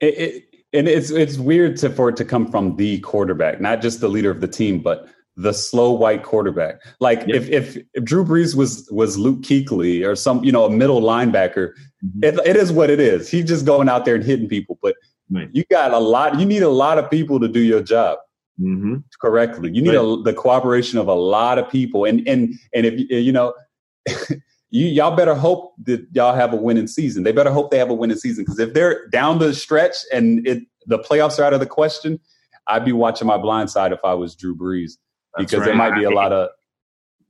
It, 0.00 0.18
it, 0.18 0.44
and 0.72 0.88
it's 0.88 1.10
it's 1.10 1.38
weird 1.38 1.76
to, 1.78 1.90
for 1.90 2.08
it 2.08 2.16
to 2.16 2.24
come 2.24 2.50
from 2.50 2.76
the 2.76 2.98
quarterback, 3.00 3.60
not 3.60 3.82
just 3.82 4.00
the 4.00 4.08
leader 4.08 4.30
of 4.30 4.40
the 4.40 4.48
team, 4.48 4.80
but 4.80 5.08
the 5.36 5.52
slow 5.52 5.92
white 5.92 6.22
quarterback. 6.22 6.80
Like 7.00 7.24
Yeah. 7.26 7.36
if, 7.36 7.48
if 7.50 7.76
if 7.94 8.04
Drew 8.04 8.24
Brees 8.24 8.54
was 8.54 8.88
was 8.90 9.18
Luke 9.18 9.42
Kuechly 9.42 10.04
or 10.06 10.16
some 10.16 10.42
you 10.44 10.50
know 10.52 10.64
a 10.64 10.70
middle 10.70 11.00
linebacker, 11.02 11.72
Mhm. 12.04 12.24
it, 12.24 12.40
it 12.46 12.56
is 12.56 12.72
what 12.72 12.90
it 12.90 13.00
is. 13.00 13.28
He's 13.30 13.44
just 13.44 13.66
going 13.66 13.88
out 13.88 14.04
there 14.04 14.14
and 14.14 14.24
hitting 14.24 14.48
people. 14.48 14.78
But 14.82 14.94
Right. 15.30 15.50
you 15.52 15.62
got 15.70 15.92
a 15.92 15.98
lot. 15.98 16.40
You 16.40 16.46
need 16.46 16.62
a 16.62 16.70
lot 16.70 16.96
of 16.98 17.10
people 17.10 17.38
to 17.40 17.48
do 17.48 17.60
your 17.60 17.82
job 17.82 18.18
Mm-hmm. 18.60 18.96
correctly. 19.20 19.70
You 19.72 19.82
need 19.82 19.94
a, 19.94 20.22
the 20.22 20.34
cooperation 20.34 20.98
of 20.98 21.06
a 21.08 21.14
lot 21.14 21.58
of 21.58 21.68
people, 21.70 22.04
and 22.04 22.26
and 22.28 22.54
and 22.74 22.86
if 22.86 22.98
you 23.10 23.30
know, 23.32 23.54
you 24.70 24.86
y'all 24.86 25.14
better 25.16 25.34
hope 25.34 25.74
that 25.84 26.06
y'all 26.12 26.34
have 26.34 26.52
a 26.52 26.56
winning 26.56 26.86
season. 26.88 27.22
They 27.22 27.32
better 27.32 27.50
hope 27.52 27.70
they 27.70 27.78
have 27.78 27.90
a 27.90 27.94
winning 27.94 28.16
season 28.16 28.44
because 28.44 28.58
if 28.58 28.74
they're 28.74 29.06
down 29.08 29.38
the 29.38 29.54
stretch 29.54 29.94
and 30.12 30.46
it 30.46 30.64
the 30.86 30.98
playoffs 30.98 31.38
are 31.38 31.44
out 31.44 31.52
of 31.54 31.60
the 31.60 31.66
question, 31.66 32.18
I'd 32.66 32.84
be 32.84 32.92
watching 32.92 33.26
my 33.26 33.38
blind 33.38 33.70
side 33.70 33.92
if 33.92 34.00
I 34.04 34.14
was 34.14 34.34
Drew 34.34 34.56
Brees 34.56 34.92
That's 35.36 35.50
because 35.52 35.64
there 35.64 35.74
might 35.74 35.94
be 35.94 36.04
a 36.04 36.10
lot 36.10 36.32
of 36.32 36.48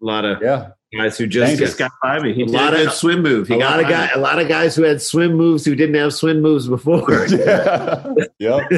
A 0.01 0.05
lot 0.05 0.25
of 0.25 0.41
yeah. 0.41 0.71
guys 0.97 1.19
who 1.19 1.27
just. 1.27 1.59
Just 1.59 1.77
got 1.79 1.91
by 2.03 2.21
me. 2.21 2.33
He 2.33 2.43
A 2.43 2.47
lot 2.47 2.73
of- 2.73 2.93
swim 2.93 3.21
move. 3.23 3.49
He 3.49 3.55
a 3.55 3.59
got 3.59 3.81
a 3.81 3.83
of 3.83 3.85
by 3.85 3.89
me. 3.91 3.95
guys, 3.95 4.11
a 4.15 4.19
lot 4.21 4.39
of 4.39 4.49
guys 4.49 4.77
who 4.77 4.85
had 4.85 5.03
swim 5.03 5.35
moves 5.35 5.65
who 5.65 5.75
didn't 5.75 5.97
have 5.97 6.15
swim 6.15 6.41
moves 6.41 6.69
before. 6.69 7.27
yeah. 7.29 8.13
yep. 8.39 8.69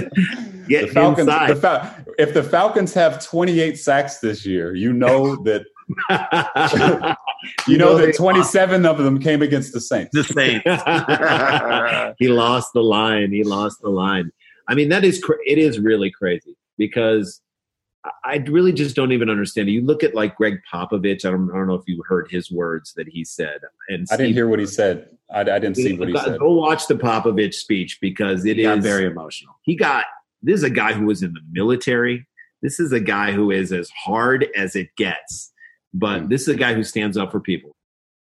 Get 0.69 0.87
The 0.89 0.93
Falcons. 0.95 1.29
inside. 1.29 1.51
The 1.51 1.57
Fal- 1.57 1.95
if 2.21 2.35
the 2.35 2.43
Falcons 2.43 2.93
have 2.95 3.25
28 3.25 3.79
sacks 3.79 4.19
this 4.19 4.45
year, 4.45 4.75
you 4.75 4.93
know 4.93 5.37
that 5.45 5.65
you, 7.67 7.77
know, 7.79 7.97
they 7.97 8.07
that 8.07 8.17
27 8.17 8.87
of 8.87 8.99
them 8.99 9.19
came 9.19 9.43
against 9.43 9.73
the 9.73 9.81
Saints. 9.81 10.11
the 10.13 10.23
Saints. 10.23 10.65
he 12.19 12.29
lost 12.29 12.73
the 12.75 12.83
line. 12.83 13.33
He 13.33 13.43
lost 13.43 13.81
the 13.81 13.89
line. 13.89 14.31
I 14.69 14.75
mean, 14.75 14.89
that 14.91 15.05
is 15.05 15.21
cra- 15.21 15.39
it 15.47 15.59
is 15.59 15.81
really 15.81 16.11
crazy 16.13 16.57
because 16.79 17.41
I- 18.25 18.45
really 18.49 18.73
just 18.73 18.95
don't 18.95 19.11
even 19.13 19.29
understand. 19.29 19.69
You 19.69 19.83
look 19.83 20.05
at 20.05 20.15
like 20.15 20.37
Gregg 20.37 20.61
Popovich. 20.73 21.25
I 21.25 21.31
don't, 21.31 21.51
I 21.51 21.55
don't 21.57 21.67
know 21.67 21.75
if 21.75 21.85
you 21.89 22.03
heard 22.07 22.29
his 22.31 22.53
words 22.53 22.93
that 22.95 23.09
he 23.09 23.25
said. 23.25 23.59
And 23.89 24.07
I 24.13 24.17
didn't 24.17 24.35
hear 24.35 24.47
what 24.49 24.61
he 24.61 24.67
said. 24.67 25.09
I, 25.33 25.41
I 25.41 25.45
didn't 25.59 25.77
see 25.77 25.97
what 25.97 26.09
he 26.09 26.17
said. 26.17 26.39
go 26.39 26.53
watch 26.53 26.87
the 26.87 26.95
Popovich 26.95 27.55
speech 27.55 27.99
because 28.01 28.45
it 28.45 28.59
He 28.59 28.65
is 28.65 28.85
very 28.85 29.07
emotional. 29.07 29.55
he 29.63 29.75
got 29.75 30.05
this 30.43 30.57
is 30.57 30.63
a 30.63 30.71
guy 30.71 30.93
who 30.93 31.07
was 31.07 31.23
in 31.23 31.33
the 31.33 31.41
military. 31.51 32.27
This 32.63 32.81
is 32.81 32.93
a 32.93 33.01
guy 33.01 33.33
who 33.33 33.51
is 33.51 33.73
as 33.73 33.91
hard 33.91 34.47
as 34.57 34.77
it 34.77 34.95
gets. 34.97 35.53
but 35.93 36.23
hmm. 36.23 36.29
this 36.29 36.43
is 36.43 36.49
a 36.49 36.57
guy 36.57 36.75
who 36.75 36.85
stands 36.85 37.17
up 37.17 37.31
for 37.31 37.41
people. 37.41 37.77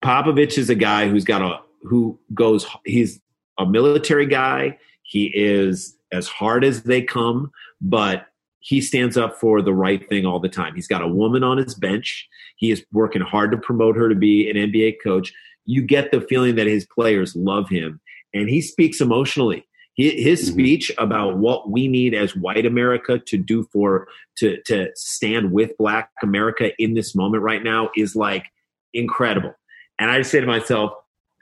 Popovich 0.03 0.59
is 0.59 0.69
a 0.69 0.75
guy 0.75 1.09
who's 1.09 1.25
got 1.25 1.43
a 1.43 1.61
who 1.83 2.19
goes. 2.35 2.67
He's 2.85 3.21
a 3.59 3.67
military 3.67 4.27
guy. 4.27 4.79
He 5.03 5.33
is 5.35 5.97
as 6.13 6.29
hard 6.29 6.65
as 6.65 6.83
they 6.83 7.03
come, 7.03 7.51
but 7.81 8.27
he 8.61 8.81
stands 8.81 9.17
up 9.17 9.39
for 9.39 9.61
the 9.61 9.75
right 9.75 10.09
thing 10.09 10.25
all 10.25 10.39
the 10.39 10.49
time. 10.49 10.75
He's 10.75 10.87
got 10.87 11.03
a 11.03 11.09
woman 11.09 11.43
on 11.43 11.59
his 11.59 11.75
bench. 11.75 12.29
He 12.57 12.71
is 12.71 12.85
working 12.93 13.23
hard 13.23 13.51
to 13.51 13.59
promote 13.59 13.97
her 13.97 14.09
to 14.09 14.15
be 14.15 14.49
an 14.49 14.57
NBA 14.57 14.97
coach. 15.03 15.33
You 15.65 15.83
get 15.83 16.11
the 16.11 16.21
feeling 16.21 16.55
that 16.57 16.67
his 16.67 16.87
players 16.87 17.35
love 17.35 17.69
him, 17.69 18.01
and 18.33 18.49
he 18.49 18.61
speaks 18.61 19.01
emotionally. 19.01 19.67
His 19.95 20.41
mm-hmm. 20.43 20.53
speech 20.53 20.93
about 20.97 21.37
what 21.37 21.71
we 21.71 21.87
need 21.87 22.15
as 22.15 22.35
white 22.35 22.65
America 22.65 23.19
to 23.19 23.37
do 23.37 23.69
for 23.73 24.09
to 24.39 24.61
to 24.63 24.91
stand 24.95 25.53
with 25.53 25.77
Black 25.77 26.11
America 26.23 26.73
in 26.83 26.95
this 26.95 27.15
moment 27.15 27.43
right 27.43 27.63
now 27.63 27.91
is 27.97 28.17
like 28.17 28.47
incredible. 28.95 29.55
And 29.99 30.11
I 30.11 30.23
say 30.23 30.41
to 30.41 30.47
myself, 30.47 30.93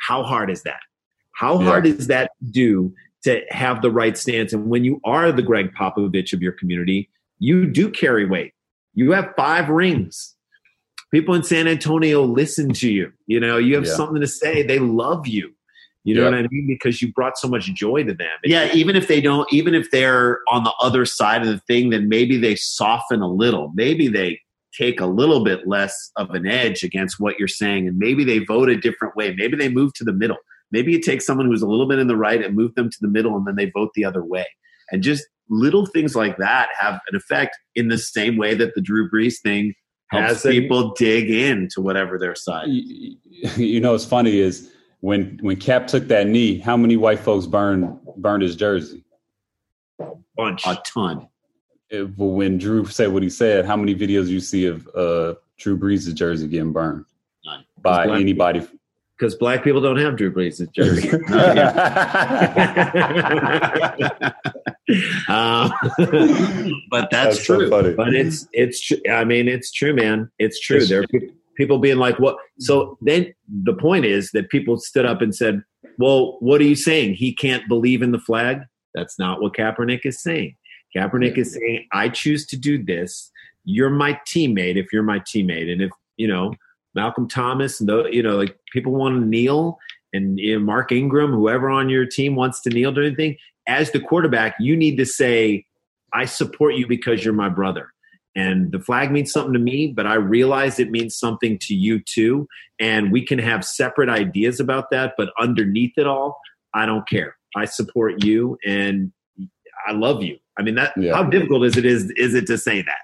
how 0.00 0.24
hard 0.24 0.50
is 0.50 0.62
that? 0.64 0.80
How 1.32 1.58
hard 1.58 1.86
yeah. 1.86 1.94
is 1.94 2.06
that 2.08 2.32
to 2.40 2.50
do 2.50 2.94
to 3.24 3.42
have 3.50 3.82
the 3.82 3.90
right 3.90 4.18
stance? 4.18 4.52
And 4.52 4.68
when 4.68 4.84
you 4.84 5.00
are 5.04 5.30
the 5.30 5.42
gregg 5.42 5.72
Popovich 5.74 6.32
of 6.32 6.42
your 6.42 6.52
community, 6.52 7.08
you 7.38 7.66
do 7.66 7.88
carry 7.88 8.26
weight. 8.26 8.52
You 8.94 9.12
have 9.12 9.32
five 9.36 9.68
rings. 9.68 10.34
People 11.12 11.34
in 11.34 11.42
San 11.42 11.66
Antonio 11.68 12.22
listen 12.24 12.72
to 12.74 12.90
you. 12.90 13.12
You 13.26 13.40
know, 13.40 13.58
you 13.58 13.74
have 13.76 13.86
yeah. 13.86 13.94
something 13.94 14.20
to 14.20 14.26
say. 14.26 14.62
They 14.62 14.78
love 14.78 15.26
you. 15.26 15.52
You 16.04 16.14
know 16.14 16.22
yep. 16.22 16.32
what 16.32 16.44
I 16.44 16.48
mean? 16.50 16.66
Because 16.66 17.02
you 17.02 17.12
brought 17.12 17.36
so 17.36 17.46
much 17.46 17.66
joy 17.74 18.04
to 18.04 18.14
them. 18.14 18.28
yeah, 18.44 18.72
even 18.72 18.96
if 18.96 19.06
they 19.06 19.20
don't, 19.20 19.50
even 19.52 19.74
if 19.74 19.90
they're 19.90 20.38
on 20.48 20.64
the 20.64 20.72
other 20.80 21.04
side 21.04 21.42
of 21.42 21.48
the 21.48 21.58
thing, 21.66 21.90
then 21.90 22.08
maybe 22.08 22.38
they 22.38 22.54
soften 22.54 23.20
a 23.20 23.28
little. 23.28 23.70
Maybe 23.74 24.08
they 24.08 24.40
take 24.72 25.00
a 25.00 25.06
little 25.06 25.44
bit 25.44 25.66
less 25.66 26.10
of 26.16 26.30
an 26.30 26.46
edge 26.46 26.82
against 26.82 27.20
what 27.20 27.38
you're 27.38 27.48
saying, 27.48 27.86
and 27.86 27.98
maybe 27.98 28.24
they 28.24 28.38
vote 28.38 28.70
a 28.70 28.76
different 28.76 29.14
way. 29.14 29.34
Maybe 29.34 29.56
they 29.56 29.68
move 29.68 29.92
to 29.94 30.04
the 30.04 30.12
middle. 30.12 30.38
Maybe 30.72 30.92
you 30.92 31.00
take 31.00 31.20
someone 31.20 31.46
who's 31.46 31.62
a 31.62 31.68
little 31.68 31.88
bit 31.88 31.98
in 31.98 32.06
the 32.06 32.16
right 32.16 32.42
and 32.42 32.54
move 32.54 32.74
them 32.76 32.88
to 32.88 32.98
the 33.00 33.08
middle, 33.08 33.36
and 33.36 33.46
then 33.46 33.56
they 33.56 33.70
vote 33.70 33.90
the 33.94 34.04
other 34.04 34.24
way. 34.24 34.46
And 34.90 35.02
just 35.02 35.26
little 35.50 35.84
things 35.84 36.14
like 36.16 36.38
that 36.38 36.68
have 36.78 37.00
an 37.10 37.16
effect 37.16 37.58
in 37.74 37.88
the 37.88 37.98
same 37.98 38.36
way 38.36 38.54
that 38.54 38.74
the 38.74 38.80
Drew 38.80 39.10
Brees 39.10 39.40
thing 39.42 39.74
helps 40.10 40.42
people 40.42 40.92
dig 40.94 41.30
into 41.30 41.80
whatever 41.80 42.18
their 42.18 42.34
side. 42.34 42.68
You, 42.68 43.16
you 43.56 43.80
know, 43.80 43.92
what's 43.92 44.04
funny 44.04 44.38
is 44.38 44.70
when 45.00 45.38
when 45.40 45.56
Cap 45.56 45.86
took 45.86 46.08
that 46.08 46.26
knee, 46.26 46.58
how 46.58 46.76
many 46.76 46.96
white 46.96 47.20
folks 47.20 47.46
burned 47.46 47.98
burned 48.16 48.42
his 48.42 48.56
jersey? 48.56 49.04
Bunch, 50.36 50.66
a 50.66 50.80
ton. 50.84 51.28
It, 51.88 52.16
but 52.16 52.26
when 52.26 52.58
Drew 52.58 52.86
said 52.86 53.12
what 53.12 53.22
he 53.22 53.30
said, 53.30 53.64
how 53.66 53.76
many 53.76 53.94
videos 53.94 54.28
you 54.28 54.40
see 54.40 54.66
of 54.66 54.86
uh, 54.94 55.34
Drew 55.58 55.76
Brees' 55.76 56.14
jersey 56.14 56.46
getting 56.46 56.72
burned 56.72 57.04
None. 57.44 57.64
by 57.82 58.08
anybody? 58.18 58.66
Because 59.16 59.34
black 59.34 59.64
people 59.64 59.80
don't 59.82 59.98
have 59.98 60.16
Drew 60.16 60.32
Brees' 60.32 60.70
jersey. 60.72 61.10
uh, 65.28 65.68
but 66.90 67.10
that's, 67.10 67.36
that's 67.36 67.44
true. 67.44 67.68
So 67.68 67.94
but 67.94 68.14
it's 68.14 68.46
it's 68.52 68.80
true. 68.80 68.98
I 69.10 69.24
mean, 69.24 69.48
it's 69.48 69.72
true, 69.72 69.94
man. 69.94 70.30
It's 70.38 70.60
true. 70.60 70.78
It's 70.78 70.88
there 70.88 71.02
are 71.02 71.06
people, 71.60 71.78
being 71.78 71.98
like, 71.98 72.18
"What?" 72.18 72.36
Mm-hmm. 72.36 72.62
So 72.62 72.98
then 73.00 73.32
the 73.48 73.74
point 73.74 74.04
is 74.04 74.30
that 74.32 74.50
people 74.50 74.78
stood 74.78 75.06
up 75.06 75.20
and 75.22 75.34
said, 75.34 75.62
"Well, 75.98 76.36
what 76.40 76.60
are 76.60 76.64
you 76.64 76.76
saying? 76.76 77.14
He 77.14 77.34
can't 77.34 77.66
believe 77.68 78.02
in 78.02 78.12
the 78.12 78.18
flag." 78.18 78.60
That's 78.94 79.18
not 79.18 79.40
what 79.40 79.54
Kaepernick 79.54 80.00
is 80.04 80.22
saying. 80.22 80.56
Kaepernick 80.96 81.38
is 81.38 81.54
saying, 81.54 81.86
"I 81.92 82.08
choose 82.08 82.46
to 82.46 82.56
do 82.56 82.82
this. 82.82 83.30
You're 83.64 83.90
my 83.90 84.18
teammate. 84.26 84.76
If 84.76 84.92
you're 84.92 85.02
my 85.02 85.20
teammate, 85.20 85.70
and 85.70 85.82
if 85.82 85.90
you 86.16 86.26
know 86.26 86.54
Malcolm 86.94 87.28
Thomas 87.28 87.80
and 87.80 87.88
the, 87.88 88.08
you 88.10 88.22
know, 88.22 88.36
like 88.36 88.56
people 88.72 88.92
want 88.92 89.20
to 89.20 89.26
kneel." 89.26 89.78
And 90.12 90.40
you 90.40 90.58
know, 90.58 90.64
Mark 90.64 90.90
Ingram, 90.90 91.32
whoever 91.32 91.70
on 91.70 91.88
your 91.88 92.04
team 92.04 92.34
wants 92.34 92.60
to 92.62 92.70
kneel 92.70 92.92
to 92.94 93.06
anything, 93.06 93.36
as 93.68 93.92
the 93.92 94.00
quarterback, 94.00 94.56
you 94.58 94.76
need 94.76 94.96
to 94.96 95.06
say, 95.06 95.64
I 96.12 96.24
support 96.24 96.74
you 96.74 96.88
because 96.88 97.24
you're 97.24 97.32
my 97.32 97.48
brother 97.48 97.92
and 98.36 98.70
the 98.72 98.78
flag 98.78 99.10
means 99.10 99.32
something 99.32 99.52
to 99.52 99.58
me 99.58 99.88
but 99.88 100.06
i 100.06 100.14
realize 100.14 100.78
it 100.78 100.90
means 100.90 101.16
something 101.16 101.58
to 101.60 101.74
you 101.74 102.00
too. 102.00 102.46
And 102.78 103.12
we 103.12 103.26
can 103.26 103.38
have 103.38 103.62
separate 103.64 104.08
ideas 104.08 104.60
about 104.60 104.90
that 104.90 105.14
but 105.18 105.30
underneath 105.40 105.92
it 105.96 106.06
all 106.06 106.38
i 106.74 106.86
don't 106.86 107.08
care. 107.08 107.36
I 107.56 107.64
support 107.64 108.24
you 108.24 108.56
and 108.64 109.12
i 109.86 109.92
love 109.92 110.22
you. 110.22 110.38
I 110.58 110.62
mean 110.62 110.76
that 110.76 110.92
yeah. 110.96 111.14
how 111.14 111.24
difficult 111.24 111.64
is 111.64 111.76
it 111.76 111.84
is 111.84 112.10
is 112.16 112.34
it 112.34 112.46
to 112.46 112.58
say 112.58 112.82
that? 112.82 113.02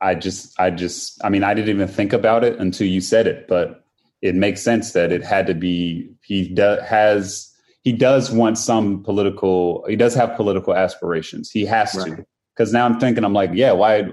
I 0.00 0.14
just 0.14 0.58
i 0.60 0.70
just 0.70 1.22
i 1.24 1.28
mean 1.28 1.42
i 1.42 1.54
didn't 1.54 1.70
even 1.70 1.88
think 1.88 2.12
about 2.12 2.44
it 2.44 2.58
until 2.58 2.86
you 2.86 3.00
said 3.00 3.26
it 3.26 3.48
but 3.48 3.84
it 4.22 4.34
makes 4.34 4.62
sense 4.62 4.92
that 4.92 5.12
it 5.12 5.24
had 5.24 5.46
to 5.46 5.54
be 5.54 6.08
he 6.22 6.48
do, 6.48 6.78
has 6.84 7.47
he 7.82 7.92
does 7.92 8.30
want 8.30 8.58
some 8.58 9.02
political 9.02 9.84
he 9.88 9.96
does 9.96 10.14
have 10.14 10.36
political 10.36 10.74
aspirations. 10.74 11.50
He 11.50 11.64
has 11.66 11.94
right. 11.94 12.16
to 12.16 12.26
because 12.54 12.72
now 12.72 12.84
i'm 12.84 12.98
thinking 12.98 13.24
i'm 13.24 13.32
like 13.32 13.50
yeah 13.54 13.72
why 13.72 14.08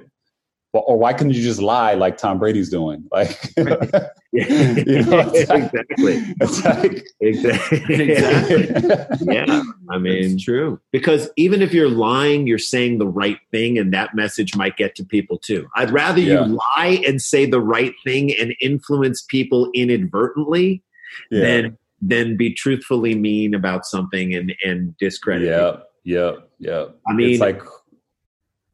or 0.72 1.00
why 1.00 1.14
couldn't 1.14 1.34
you 1.34 1.42
just 1.42 1.62
lie 1.62 1.94
like 1.94 2.18
tom 2.18 2.38
brady's 2.38 2.70
doing? 2.70 3.04
Like 3.12 3.40
you 3.58 3.64
know, 3.64 5.32
it's 5.34 5.50
exactly. 5.50 6.24
it's 6.42 6.66
like, 6.66 7.06
exactly. 7.22 8.12
Exactly. 8.12 9.34
Yeah. 9.34 9.64
I 9.90 9.98
mean 9.98 10.34
it's 10.34 10.44
true. 10.44 10.80
because 10.92 11.30
even 11.38 11.62
if 11.62 11.74
you're 11.74 11.90
lying 11.90 12.46
you're 12.46 12.58
saying 12.60 12.98
the 12.98 13.08
right 13.08 13.40
thing 13.52 13.78
and 13.78 13.94
that 13.94 14.14
message 14.16 14.56
might 14.56 14.76
get 14.76 14.96
to 14.96 15.06
people 15.06 15.38
too. 15.38 15.68
I'd 15.76 15.92
rather 15.92 16.20
yeah. 16.20 16.46
you 16.46 16.60
lie 16.78 17.02
and 17.08 17.22
say 17.22 17.46
the 17.46 17.62
right 17.62 17.94
thing 18.04 18.34
and 18.38 18.54
influence 18.62 19.22
people 19.22 19.70
inadvertently 19.74 20.84
yeah. 21.32 21.42
than 21.42 21.78
than 22.08 22.38
be 22.38 22.54
truthfully 22.54 23.16
mean 23.16 23.54
about 23.54 23.86
something 23.86 24.34
and 24.36 24.54
and 24.64 24.96
discredit. 24.98 25.48
Yeah, 25.48 25.78
yeah, 26.04 26.32
yeah. 26.60 26.86
I 27.08 27.14
mean, 27.14 27.32
it's 27.32 27.40
like, 27.40 27.62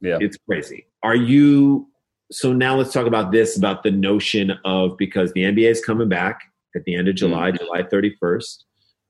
yeah, 0.02 0.18
it's 0.20 0.38
crazy. 0.48 0.88
Are 1.04 1.16
you? 1.16 1.88
So 2.32 2.54
now 2.54 2.78
let's 2.78 2.94
talk 2.94 3.08
about 3.08 3.32
this 3.32 3.58
about 3.58 3.84
the 3.84 3.92
notion 3.92 4.52
of 4.64 4.98
because 4.98 5.34
the 5.34 5.44
NBA 5.44 5.70
is 5.70 5.84
coming 5.84 6.08
back 6.10 6.40
at 6.76 6.84
the 6.86 6.96
end 6.96 7.08
of 7.08 7.16
July, 7.16 7.52
mm-hmm. 7.52 7.64
July 7.64 7.84
thirty 7.84 8.16
first. 8.20 8.66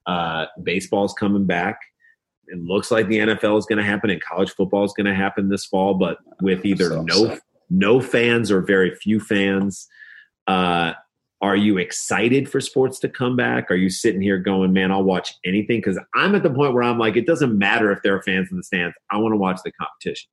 Uh, 0.05 0.45
baseball's 0.63 1.13
coming 1.13 1.45
back. 1.45 1.79
It 2.47 2.59
looks 2.59 2.91
like 2.91 3.07
the 3.07 3.19
NFL 3.19 3.57
is 3.59 3.65
going 3.65 3.77
to 3.77 3.85
happen 3.85 4.09
and 4.09 4.21
college 4.21 4.51
football 4.51 4.83
is 4.83 4.93
going 4.93 5.05
to 5.05 5.15
happen 5.15 5.47
this 5.47 5.65
fall, 5.65 5.93
but 5.93 6.17
with 6.41 6.65
either 6.65 6.89
so, 6.89 7.03
no 7.03 7.37
no 7.69 8.01
fans 8.01 8.51
or 8.51 8.61
very 8.61 8.93
few 8.95 9.19
fans. 9.19 9.87
Uh, 10.47 10.93
are 11.41 11.55
you 11.55 11.77
excited 11.77 12.47
for 12.47 12.61
sports 12.61 12.99
to 12.99 13.09
come 13.09 13.35
back? 13.35 13.71
Are 13.71 13.75
you 13.75 13.89
sitting 13.89 14.21
here 14.21 14.37
going, 14.37 14.73
man, 14.73 14.91
I'll 14.91 15.03
watch 15.03 15.33
anything? 15.43 15.79
Because 15.79 15.99
I'm 16.13 16.35
at 16.35 16.43
the 16.43 16.51
point 16.51 16.73
where 16.73 16.83
I'm 16.83 16.99
like, 16.99 17.15
it 17.15 17.25
doesn't 17.25 17.57
matter 17.57 17.91
if 17.91 18.03
there 18.03 18.15
are 18.15 18.21
fans 18.21 18.49
in 18.51 18.57
the 18.57 18.63
stands. 18.63 18.95
I 19.09 19.17
want 19.17 19.33
to 19.33 19.37
watch 19.37 19.59
the 19.65 19.71
competition. 19.71 20.29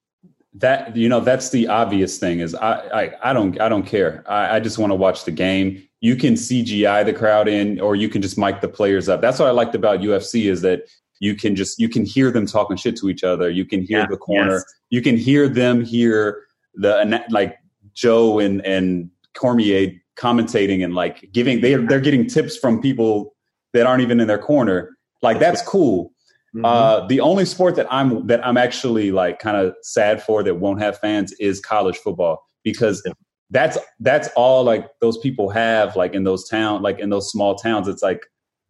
That 0.55 0.97
you 0.97 1.09
know, 1.09 1.21
that's 1.21 1.51
the 1.51 1.69
obvious 1.69 2.19
thing 2.19 2.41
is 2.41 2.55
I 2.55 2.79
I, 2.89 3.31
I 3.31 3.33
don't 3.33 3.61
I 3.61 3.69
don't 3.69 3.85
care. 3.85 4.25
I, 4.27 4.57
I 4.57 4.61
just 4.61 4.79
want 4.79 4.91
to 4.91 4.95
watch 4.95 5.25
the 5.25 5.31
game. 5.31 5.83
You 6.01 6.17
can 6.17 6.35
CGI 6.35 7.05
the 7.05 7.13
crowd 7.13 7.49
in, 7.49 7.81
or 7.81 7.97
you 7.97 8.09
can 8.09 8.23
just 8.23 8.39
mic 8.39 8.61
the 8.61 8.69
players 8.69 9.09
up. 9.09 9.21
That's 9.21 9.39
what 9.39 9.49
I 9.49 9.51
liked 9.51 9.75
about 9.75 10.01
UFC 10.01 10.51
is 10.51 10.63
that 10.63 10.83
you 11.21 11.35
can 11.35 11.55
just 11.55 11.79
you 11.79 11.89
can 11.89 12.05
hear 12.05 12.31
them 12.31 12.47
talking 12.47 12.77
shit 12.77 12.97
to 12.97 13.09
each 13.09 13.25
other. 13.25 13.51
You 13.51 13.67
can 13.67 13.83
hear 13.83 14.01
yeah, 14.01 14.07
the 14.09 14.17
corner. 14.17 14.55
Yes. 14.55 14.65
You 14.91 15.03
can 15.03 15.17
hear 15.17 15.49
them 15.49 15.85
hear 15.85 16.43
the 16.75 17.25
like 17.31 17.59
Joe 17.95 18.39
and 18.39 18.65
and 18.65 19.11
Cormier 19.35 19.93
commentating 20.19 20.85
and 20.85 20.95
like 20.95 21.31
giving 21.33 21.61
they 21.61 21.75
they're 21.75 22.01
getting 22.01 22.27
tips 22.27 22.57
from 22.57 22.81
people 22.81 23.35
that 23.73 23.87
aren't 23.87 24.03
even 24.03 24.21
in 24.21 24.29
their 24.29 24.39
corner. 24.39 24.97
Like 25.23 25.39
that's 25.39 25.63
cool. 25.63 26.13
Mm-hmm. 26.55 26.65
Uh, 26.65 27.07
the 27.07 27.21
only 27.21 27.45
sport 27.45 27.77
that 27.77 27.87
I'm 27.91 28.27
that 28.27 28.45
I'm 28.47 28.57
actually 28.57 29.13
like 29.13 29.39
kind 29.39 29.57
of 29.57 29.75
sad 29.83 30.23
for 30.23 30.43
that 30.43 30.57
won't 30.57 30.81
have 30.81 30.99
fans 30.99 31.33
is 31.39 31.61
college 31.61 31.97
football 31.99 32.43
because 32.65 33.03
that's 33.51 33.79
that's 34.01 34.29
all 34.37 34.65
like 34.65 34.87
those 35.01 35.19
people 35.19 35.51
have 35.51 35.97
like 35.97 36.15
in 36.15 36.25
those 36.25 36.49
town 36.49 36.83
like 36.83 36.99
in 36.99 37.11
those 37.11 37.31
small 37.31 37.55
towns. 37.55 37.87
It's 37.87 38.03
like 38.03 38.27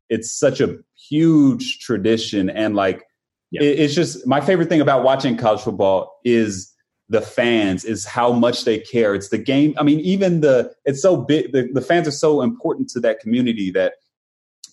it's 0.09 0.33
such 0.33 0.61
a 0.61 0.77
huge 1.09 1.79
tradition 1.81 2.51
and 2.51 2.75
like 2.75 3.05
yeah. 3.51 3.63
it, 3.63 3.79
it's 3.79 3.95
just 3.95 4.27
my 4.27 4.41
favorite 4.41 4.69
thing 4.69 4.81
about 4.81 5.05
watching 5.05 5.37
college 5.37 5.61
football 5.61 6.19
is 6.25 6.73
the 7.09 7.21
fans 7.21 7.85
is 7.85 8.05
how 8.05 8.33
much 8.33 8.65
they 8.65 8.79
care. 8.79 9.15
It's 9.15 9.31
the 9.31 9.39
game. 9.39 9.75
I 9.79 9.83
mean, 9.83 10.01
even 10.01 10.41
the 10.41 10.73
it's 10.85 11.01
so 11.01 11.17
big. 11.17 11.53
The, 11.53 11.69
the 11.73 11.81
fans 11.81 12.07
are 12.07 12.13
so 12.13 12.43
important 12.43 12.89
to 12.91 13.01
that 13.01 13.21
community 13.21 13.71
that 13.73 13.95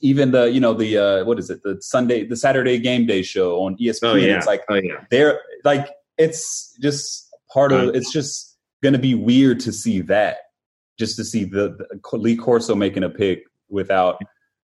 even 0.01 0.31
the 0.31 0.51
you 0.51 0.59
know 0.59 0.73
the 0.73 0.97
uh, 0.97 1.25
what 1.25 1.39
is 1.39 1.49
it 1.49 1.63
the 1.63 1.77
Sunday 1.81 2.25
the 2.25 2.35
Saturday 2.35 2.77
game 2.77 3.05
day 3.05 3.21
show 3.21 3.61
on 3.63 3.77
ESPN. 3.77 4.03
Oh, 4.03 4.15
yeah. 4.15 4.37
It's 4.37 4.47
like 4.47 4.63
oh, 4.69 4.75
yeah. 4.75 5.05
they're 5.09 5.39
like 5.63 5.87
it's 6.17 6.77
just 6.81 7.29
part 7.51 7.71
of. 7.71 7.95
It's 7.95 8.11
just 8.11 8.57
going 8.83 8.93
to 8.93 8.99
be 8.99 9.15
weird 9.15 9.59
to 9.61 9.71
see 9.71 10.01
that. 10.01 10.37
Just 10.97 11.17
to 11.17 11.25
see 11.25 11.43
the, 11.43 11.75
the 11.77 12.17
Lee 12.17 12.37
Corso 12.37 12.75
making 12.75 13.03
a 13.03 13.09
pick 13.09 13.43
without 13.69 14.21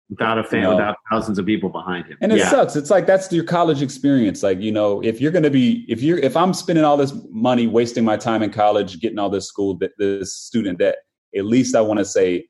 without 0.10 0.38
a 0.38 0.44
fan, 0.44 0.64
No. 0.64 0.72
without 0.76 0.98
thousands 1.12 1.40
of 1.40 1.46
people 1.46 1.70
behind 1.70 2.06
him. 2.06 2.18
And 2.22 2.32
it 2.32 2.38
yeah. 2.40 2.50
sucks. 2.50 2.76
It's 2.76 2.90
like 2.90 3.08
that's 3.08 3.32
your 3.32 3.44
college 3.44 3.82
experience. 3.82 4.44
Like, 4.44 4.60
you 4.62 4.72
know, 4.72 5.02
if 5.04 5.20
you're 5.20 5.32
going 5.32 5.44
to 5.44 5.50
be, 5.50 5.86
if 5.90 6.02
you're, 6.02 6.20
if 6.20 6.38
I'm 6.38 6.54
spending 6.54 6.84
all 6.86 6.98
this 6.98 7.14
money, 7.32 7.68
wasting 7.68 8.04
my 8.04 8.16
time 8.18 8.44
in 8.44 8.52
college, 8.52 9.00
getting 9.00 9.18
all 9.20 9.30
this 9.30 9.48
school, 9.48 9.78
th- 9.80 9.92
this 9.98 10.36
student 10.36 10.80
debt, 10.80 10.98
at 11.36 11.46
least 11.46 11.76
I 11.76 11.82
want 11.82 12.00
to 12.00 12.06
say, 12.06 12.48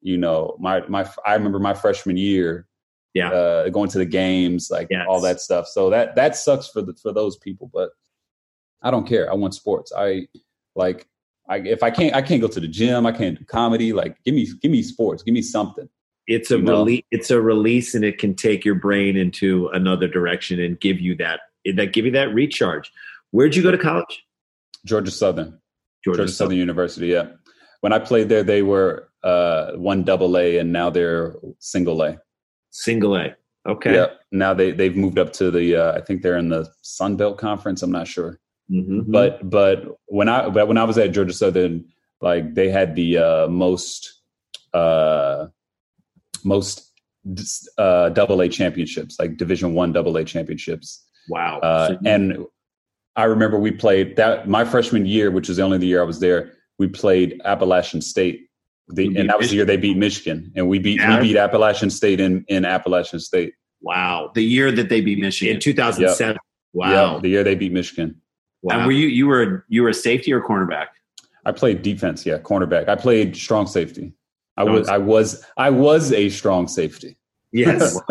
you 0.00 0.16
know, 0.16 0.56
my, 0.58 0.86
my, 0.88 1.08
I 1.24 1.34
remember 1.34 1.58
my 1.60 1.74
freshman 1.74 2.16
year, 2.16 2.66
Yeah. 3.14 3.30
uh, 3.30 3.68
going 3.68 3.90
to 3.90 3.98
the 3.98 4.04
games, 4.06 4.68
like 4.70 4.88
Yes. 4.90 5.06
all 5.08 5.20
that 5.20 5.40
stuff. 5.40 5.66
So 5.68 5.90
that, 5.90 6.16
that 6.16 6.36
sucks 6.36 6.68
for 6.68 6.82
the, 6.82 6.94
for 6.94 7.12
those 7.12 7.36
people, 7.36 7.70
but 7.72 7.90
I 8.82 8.90
don't 8.90 9.06
care. 9.06 9.30
I 9.30 9.34
want 9.34 9.54
sports. 9.54 9.92
I 9.96 10.26
like, 10.74 11.08
I, 11.48 11.56
if 11.58 11.82
I 11.82 11.90
can't, 11.90 12.14
I 12.14 12.22
can't 12.22 12.40
go 12.42 12.48
to 12.48 12.60
the 12.60 12.68
gym. 12.68 13.06
I 13.06 13.12
can't 13.12 13.38
do 13.38 13.44
comedy. 13.44 13.92
Like, 13.92 14.22
give 14.24 14.34
me, 14.34 14.46
give 14.60 14.70
me 14.70 14.82
sports. 14.82 15.22
Give 15.22 15.32
me 15.34 15.42
something. 15.42 15.88
It's 16.28 16.50
a 16.52 16.56
you 16.56 16.62
know? 16.62 16.78
release 16.78 17.02
it's 17.10 17.30
a 17.30 17.40
release 17.40 17.94
and 17.96 18.04
it 18.04 18.18
can 18.18 18.34
take 18.34 18.64
your 18.64 18.74
brain 18.76 19.16
into 19.16 19.68
another 19.72 20.06
direction 20.06 20.60
and 20.60 20.78
give 20.80 21.00
you 21.00 21.16
that 21.16 21.40
that 21.74 21.92
give 21.92 22.04
you 22.04 22.12
that 22.12 22.32
recharge 22.32 22.92
where'd 23.32 23.56
you 23.56 23.62
go 23.62 23.70
to 23.72 23.78
college 23.78 24.24
Georgia 24.86 25.10
Southern. 25.10 25.58
georgia, 26.04 26.18
Georgia 26.18 26.32
Southern 26.32 26.56
University. 26.56 27.08
Yeah. 27.08 27.30
When 27.80 27.92
I 27.92 27.98
played 27.98 28.28
there, 28.28 28.42
they 28.44 28.62
were 28.62 29.08
uh, 29.24 29.72
one 29.72 30.04
double 30.04 30.38
A, 30.38 30.58
and 30.58 30.72
now 30.72 30.88
they're 30.90 31.34
single 31.58 32.02
A. 32.02 32.18
single 32.70 33.16
a 33.16 33.34
okay 33.66 33.94
Yeah. 33.94 34.06
Now 34.30 34.54
they 34.54 34.70
they've 34.70 34.96
moved 34.96 35.18
up 35.18 35.32
to 35.34 35.50
the. 35.50 35.76
Uh, 35.76 35.92
I 35.98 36.00
think 36.00 36.22
they're 36.22 36.36
in 36.38 36.48
the 36.48 36.68
Sun 36.82 37.16
Belt 37.16 37.38
Conference. 37.38 37.82
I'm 37.82 37.90
not 37.90 38.06
sure, 38.06 38.38
Mhm. 38.70 39.04
but 39.08 39.48
but 39.50 39.84
when 40.06 40.28
I 40.28 40.48
but 40.48 40.68
when 40.68 40.78
I 40.78 40.84
was 40.84 40.96
at 40.98 41.12
Georgia 41.12 41.32
Southern, 41.32 41.84
like 42.20 42.54
they 42.54 42.68
had 42.70 42.94
the 42.94 43.18
uh, 43.18 43.48
most 43.48 44.20
uh, 44.74 45.46
most 46.44 46.92
uh, 47.78 48.08
double 48.10 48.40
A 48.40 48.48
championships, 48.48 49.18
like 49.18 49.36
Division 49.36 49.74
One 49.74 49.92
double 49.92 50.16
A 50.16 50.24
championships. 50.24 51.04
wow 51.28 51.58
Uh, 51.60 51.88
So 51.88 51.98
and 52.06 52.44
I 53.16 53.24
remember 53.24 53.58
we 53.58 53.72
played 53.72 54.16
that 54.16 54.48
my 54.48 54.64
freshman 54.64 55.04
year, 55.06 55.30
which 55.30 55.48
was 55.48 55.56
the 55.56 55.62
only 55.64 55.78
the 55.78 55.86
year 55.86 56.00
I 56.00 56.04
was 56.06 56.20
there. 56.20 56.52
We 56.78 56.86
played 56.88 57.40
Appalachian 57.44 58.00
State, 58.00 58.48
the, 58.88 59.06
and 59.18 59.28
that 59.28 59.38
was 59.38 59.50
the 59.50 59.56
year 59.56 59.64
they 59.64 59.76
beat 59.76 59.96
Michigan, 59.96 60.52
and 60.56 60.68
we 60.68 60.78
beat 60.78 61.00
Yeah. 61.00 61.16
we 61.20 61.28
beat 61.28 61.36
Appalachian 61.36 61.90
State 61.90 62.20
in 62.20 62.44
in 62.48 62.64
Appalachian 62.64 63.18
State. 63.20 63.52
wow 63.82 64.30
The 64.34 64.42
year 64.44 64.70
that 64.72 64.88
they 64.88 65.00
beat 65.00 65.18
Michigan 65.18 65.52
in 65.52 65.56
Michigan. 65.56 65.74
2007 65.82 66.36
wow 66.72 67.14
Yeah, 67.14 67.20
the 67.20 67.28
year 67.28 67.44
they 67.44 67.54
beat 67.56 67.72
Michigan. 67.72 68.20
wow 68.62 68.76
And 68.78 68.86
were 68.86 68.92
you 68.92 69.08
you 69.08 69.26
were 69.26 69.64
you 69.68 69.82
were 69.82 69.88
a 69.90 69.94
safety 69.94 70.32
or 70.32 70.40
cornerback? 70.40 70.88
I 71.44 71.52
played 71.52 71.82
defense, 71.82 72.24
yeah, 72.26 72.38
cornerback. 72.38 72.88
I 72.88 72.94
played 72.94 73.36
strong 73.36 73.66
safety. 73.66 74.12
I 74.58 74.64
was 74.64 74.88
I 74.88 74.98
was 74.98 75.44
I 75.56 75.70
was 75.70 76.12
a 76.12 76.28
strong 76.28 76.68
safety. 76.68 77.16
yes 77.52 77.98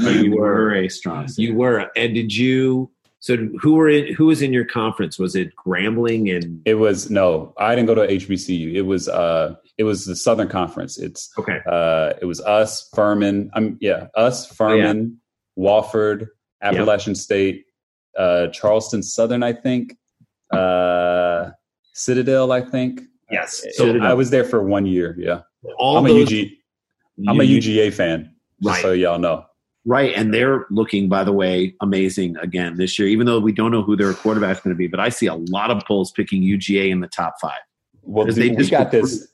You 0.00 0.36
were 0.36 0.74
a 0.74 0.88
strong. 0.88 1.28
you 1.36 1.54
were 1.54 1.90
and 1.96 2.14
did 2.14 2.34
you 2.34 2.90
so 3.18 3.36
who 3.60 3.74
were 3.74 3.88
in 3.88 4.14
who 4.14 4.26
was 4.26 4.40
in 4.42 4.52
your 4.52 4.64
conference 4.64 5.18
was 5.18 5.34
it 5.34 5.52
grambling 5.56 6.34
and 6.34 6.62
it 6.64 6.74
was 6.74 7.10
no, 7.10 7.54
I 7.58 7.74
didn't 7.74 7.88
go 7.88 7.94
to 7.96 8.06
HBCU. 8.06 8.74
It 8.74 8.82
was 8.82 9.08
uh 9.08 9.56
it 9.78 9.84
was 9.84 10.06
the 10.06 10.16
Southern 10.16 10.48
Conference. 10.48 10.98
It's 10.98 11.30
okay 11.38 11.60
uh, 11.70 12.12
it 12.20 12.24
was 12.26 12.40
us, 12.40 12.88
Furman. 12.94 13.50
I'm 13.54 13.78
yeah, 13.80 14.08
us, 14.14 14.46
Furman, 14.46 15.20
Wofford, 15.58 16.28
Appalachian 16.62 17.14
State, 17.14 17.64
uh, 18.16 18.48
Charleston 18.48 19.02
Southern, 19.02 19.42
I 19.42 19.52
think, 19.52 19.96
uh, 20.52 21.50
Citadel, 21.92 22.52
I 22.52 22.60
think. 22.62 23.02
yes 23.30 23.64
So 23.72 23.86
Citadel. 23.86 24.06
I 24.06 24.14
was 24.14 24.30
there 24.30 24.44
for 24.44 24.62
one 24.62 24.86
year. 24.86 25.16
Yeah, 25.18 25.40
all 25.78 25.98
I'm 25.98 26.06
a 26.06 26.08
those, 26.08 26.32
UG, 26.32 26.48
I'm 27.28 27.40
a 27.40 27.44
UGA 27.44 27.92
fan. 27.92 28.34
Just 28.62 28.74
Right. 28.76 28.82
so 28.82 28.92
y'all 28.92 29.18
know. 29.18 29.44
Right, 29.88 30.14
and 30.16 30.34
they're 30.34 30.66
looking, 30.70 31.08
by 31.08 31.22
the 31.22 31.32
way, 31.32 31.74
amazing 31.80 32.36
again 32.38 32.76
this 32.76 32.98
year. 32.98 33.06
Even 33.06 33.24
though 33.26 33.38
we 33.38 33.52
don't 33.52 33.70
know 33.70 33.82
who 33.82 33.94
their 33.96 34.12
quarterback's 34.14 34.60
going 34.60 34.74
to 34.74 34.78
be, 34.78 34.88
but 34.88 34.98
I 34.98 35.10
see 35.10 35.26
a 35.26 35.34
lot 35.34 35.70
of 35.70 35.84
polls 35.86 36.10
picking 36.10 36.42
UGA 36.42 36.90
in 36.90 36.98
the 37.00 37.06
top 37.06 37.34
five. 37.40 37.60
Well, 38.02 38.26
they 38.26 38.50
we 38.50 38.56
just 38.56 38.72
got 38.72 38.90
this. 38.90 39.28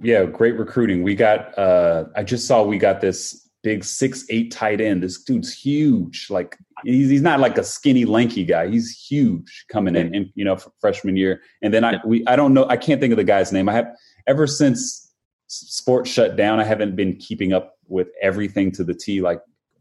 Yeah, 0.00 0.24
great 0.26 0.56
recruiting. 0.56 1.02
We 1.02 1.16
got. 1.16 1.56
uh 1.58 2.04
I 2.14 2.22
just 2.22 2.46
saw 2.46 2.62
we 2.62 2.78
got 2.78 3.00
this 3.00 3.48
big 3.62 3.84
six 3.84 4.24
eight 4.30 4.52
tight 4.52 4.80
end. 4.80 5.02
This 5.02 5.22
dude's 5.22 5.52
huge. 5.52 6.28
Like 6.30 6.56
he's 6.84 7.10
he's 7.10 7.22
not 7.22 7.40
like 7.40 7.58
a 7.58 7.64
skinny 7.64 8.04
lanky 8.04 8.44
guy. 8.44 8.68
He's 8.68 8.96
huge 8.96 9.66
coming 9.68 9.96
in, 9.96 10.14
in 10.14 10.32
you 10.36 10.44
know 10.44 10.56
freshman 10.80 11.16
year. 11.16 11.42
And 11.62 11.74
then 11.74 11.84
I 11.84 12.00
we 12.04 12.24
I 12.28 12.36
don't 12.36 12.54
know. 12.54 12.66
I 12.68 12.76
can't 12.76 13.00
think 13.00 13.12
of 13.12 13.16
the 13.16 13.24
guy's 13.24 13.52
name. 13.52 13.68
I 13.68 13.72
have 13.72 13.88
ever 14.28 14.46
since 14.46 15.09
sports 15.50 16.10
shut 16.10 16.36
down. 16.36 16.60
I 16.60 16.64
haven't 16.64 16.96
been 16.96 17.16
keeping 17.16 17.52
up 17.52 17.76
with 17.88 18.08
everything 18.22 18.70
to 18.72 18.84
the 18.84 18.94
T 18.94 19.20
like 19.20 19.40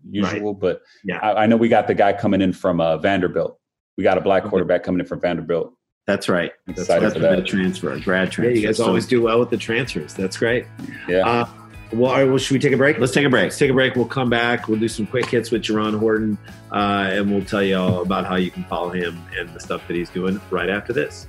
usual. 0.10 0.54
But 0.54 0.82
Yeah. 1.04 1.20
I, 1.20 1.44
I 1.44 1.46
know 1.46 1.58
we 1.58 1.70
got 1.70 1.88
the 1.88 1.94
guy 1.94 2.14
coming 2.14 2.42
in 2.42 2.54
from 2.54 2.82
uh, 2.82 2.98
Vanderbilt. 2.98 3.60
We 3.98 4.04
got 4.04 4.18
a 4.18 4.22
black 4.22 4.44
Okay. 4.44 4.50
quarterback 4.50 4.84
coming 4.84 5.00
in 5.02 5.06
from 5.06 5.20
Vanderbilt. 5.20 5.74
That's 6.08 6.28
right. 6.28 6.52
Excited 6.68 7.04
That's 7.04 7.14
for 7.20 7.28
a 7.28 7.36
that. 7.36 7.46
transfer, 7.46 7.92
a 7.92 8.00
grad 8.00 8.30
yeah 8.30 8.32
transfer. 8.32 8.56
you 8.60 8.66
guys 8.66 8.78
So 8.78 8.86
always 8.88 9.06
do 9.06 9.22
well 9.22 9.40
with 9.40 9.52
the 9.52 9.58
transfers 9.58 10.14
that's 10.16 10.38
great 10.38 10.66
Yeah. 11.08 11.28
uh 11.28 11.48
well, 11.92 12.12
all 12.12 12.18
right, 12.18 12.24
well, 12.24 12.38
should 12.38 12.54
we 12.54 12.60
take 12.60 12.72
a 12.74 12.78
break? 12.78 13.00
Let's 13.00 13.14
take 13.14 13.26
a 13.26 13.30
break. 13.32 13.46
Let's 13.46 13.58
take 13.58 13.72
a 13.72 13.74
break. 13.74 13.96
We'll 13.96 14.06
come 14.06 14.30
back. 14.30 14.68
We'll 14.68 14.80
do 14.80 14.88
some 14.88 15.08
quick 15.08 15.26
hits 15.26 15.50
with 15.50 15.64
Jerron 15.64 15.98
Horton, 15.98 16.38
uh, 16.72 17.10
and 17.12 17.32
we'll 17.32 17.44
tell 17.44 17.64
you 17.64 17.78
all 17.78 18.04
about 18.04 18.28
how 18.28 18.36
you 18.36 18.52
can 18.52 18.64
follow 18.66 18.92
him 18.92 19.20
and 19.36 19.50
the 19.56 19.60
stuff 19.60 19.82
that 19.88 19.96
he's 19.96 20.12
doing 20.12 20.40
right 20.52 20.70
after 20.70 20.94
this. 20.94 21.26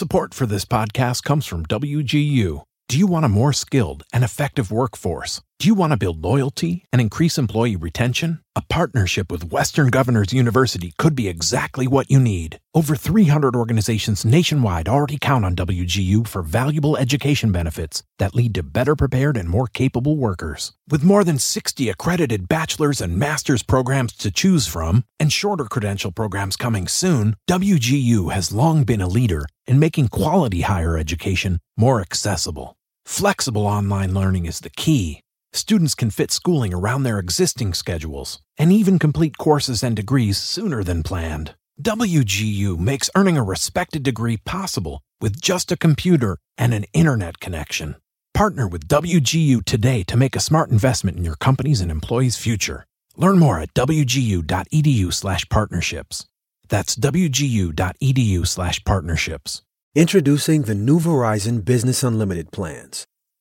Support 0.00 0.32
for 0.32 0.46
this 0.46 0.64
podcast 0.64 1.24
comes 1.24 1.44
from 1.44 1.66
WGU. 1.66 2.62
Do 2.88 2.98
you 2.98 3.06
want 3.06 3.26
a 3.26 3.28
more 3.28 3.52
skilled 3.52 4.02
and 4.14 4.24
effective 4.24 4.72
workforce? 4.72 5.42
Do 5.60 5.66
you 5.66 5.74
want 5.74 5.90
to 5.92 5.98
build 5.98 6.24
loyalty 6.24 6.86
and 6.90 7.02
increase 7.02 7.36
employee 7.36 7.76
retention? 7.76 8.40
A 8.56 8.62
partnership 8.62 9.30
with 9.30 9.52
Western 9.52 9.88
Governors 9.88 10.32
University 10.32 10.94
could 10.96 11.14
be 11.14 11.28
exactly 11.28 11.86
what 11.86 12.10
you 12.10 12.18
need. 12.18 12.58
Over 12.74 12.96
300 12.96 13.54
organizations 13.54 14.24
nationwide 14.24 14.88
already 14.88 15.18
count 15.20 15.44
on 15.44 15.54
WGU 15.54 16.26
for 16.26 16.40
valuable 16.40 16.96
education 16.96 17.52
benefits 17.52 18.02
that 18.18 18.34
lead 18.34 18.54
to 18.54 18.62
better 18.62 18.96
prepared 18.96 19.36
and 19.36 19.50
more 19.50 19.66
capable 19.66 20.16
workers. 20.16 20.72
With 20.88 21.04
more 21.04 21.24
than 21.24 21.38
60 21.38 21.90
accredited 21.90 22.48
bachelor's 22.48 23.02
and 23.02 23.18
master's 23.18 23.62
programs 23.62 24.14
to 24.14 24.30
choose 24.30 24.66
from, 24.66 25.04
and 25.18 25.30
shorter 25.30 25.66
credential 25.66 26.10
programs 26.10 26.56
coming 26.56 26.88
soon, 26.88 27.36
WGU 27.50 28.32
has 28.32 28.50
long 28.50 28.84
been 28.84 29.02
a 29.02 29.08
leader 29.08 29.44
in 29.66 29.78
making 29.78 30.08
quality 30.08 30.62
higher 30.62 30.96
education 30.96 31.58
more 31.76 32.00
accessible. 32.00 32.76
Flexible 33.04 33.66
online 33.66 34.14
learning 34.14 34.46
is 34.46 34.60
the 34.60 34.70
key. 34.70 35.20
Students 35.52 35.96
can 35.96 36.10
fit 36.10 36.30
schooling 36.30 36.72
around 36.72 37.02
their 37.02 37.18
existing 37.18 37.74
schedules 37.74 38.40
and 38.56 38.72
even 38.72 39.00
complete 39.00 39.36
courses 39.36 39.82
and 39.82 39.96
degrees 39.96 40.38
sooner 40.38 40.84
than 40.84 41.02
planned. 41.02 41.56
WGU 41.82 42.78
makes 42.78 43.10
earning 43.16 43.36
a 43.36 43.42
respected 43.42 44.04
degree 44.04 44.36
possible 44.36 45.02
with 45.20 45.40
just 45.40 45.72
a 45.72 45.76
computer 45.76 46.38
and 46.56 46.72
an 46.72 46.84
internet 46.92 47.40
connection. 47.40 47.96
Partner 48.32 48.68
with 48.68 48.86
WGU 48.86 49.64
today 49.64 50.04
to 50.04 50.16
make 50.16 50.36
a 50.36 50.40
smart 50.40 50.70
investment 50.70 51.16
in 51.16 51.24
your 51.24 51.34
company's 51.36 51.80
and 51.80 51.90
employees' 51.90 52.36
future. 52.36 52.86
Learn 53.16 53.40
more 53.40 53.58
at 53.58 53.74
wgu.edu/partnerships. 53.74 56.26
That's 56.68 56.94
wgu.edu/partnerships. 56.94 59.62
Introducing 59.96 60.62
the 60.62 60.76
new 60.76 61.00
Verizon 61.00 61.64
Business 61.64 62.04
Unlimited 62.04 62.52
plans. 62.52 63.08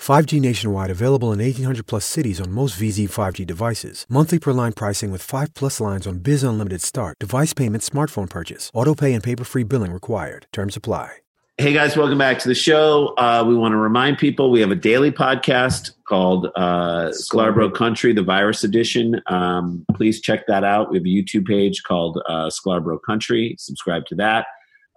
5G 0.00 0.40
nationwide 0.40 0.90
available 0.90 1.30
in 1.30 1.40
1800 1.40 1.86
plus 1.86 2.06
cities 2.06 2.40
on 2.40 2.50
most 2.50 2.80
VZ 2.80 3.10
5G 3.10 3.46
devices. 3.46 4.06
Monthly 4.08 4.38
per 4.38 4.52
line 4.52 4.72
pricing 4.72 5.10
with 5.10 5.22
5 5.22 5.52
plus 5.52 5.78
lines 5.78 6.06
on 6.06 6.20
Biz 6.20 6.42
Unlimited 6.42 6.80
Start. 6.80 7.18
Device 7.18 7.52
payment, 7.52 7.82
smartphone 7.82 8.28
purchase. 8.28 8.70
Auto 8.72 8.94
pay 8.94 9.12
and 9.12 9.22
paper 9.22 9.44
free 9.44 9.62
billing 9.62 9.92
required. 9.92 10.46
Terms 10.52 10.74
apply. 10.74 11.18
Hey 11.58 11.74
guys, 11.74 11.94
welcome 11.94 12.16
back 12.16 12.38
to 12.38 12.48
the 12.48 12.54
show. 12.54 13.08
Uh, 13.18 13.44
we 13.46 13.54
want 13.54 13.72
to 13.72 13.76
remind 13.76 14.16
people 14.16 14.50
we 14.50 14.62
have 14.62 14.70
a 14.70 14.74
daily 14.74 15.10
podcast 15.10 15.90
called 16.08 16.46
uh, 16.56 17.10
Sklarbro 17.10 17.70
Country, 17.70 18.14
the 18.14 18.22
Virus 18.22 18.64
Edition. 18.64 19.20
Um, 19.26 19.84
please 19.92 20.22
check 20.22 20.46
that 20.46 20.64
out. 20.64 20.90
We 20.90 20.96
have 20.96 21.04
a 21.04 21.08
YouTube 21.08 21.46
page 21.46 21.82
called 21.82 22.18
uh, 22.26 22.46
Sklarbro 22.46 22.98
Country. 23.04 23.56
Subscribe 23.58 24.06
to 24.06 24.14
that. 24.14 24.46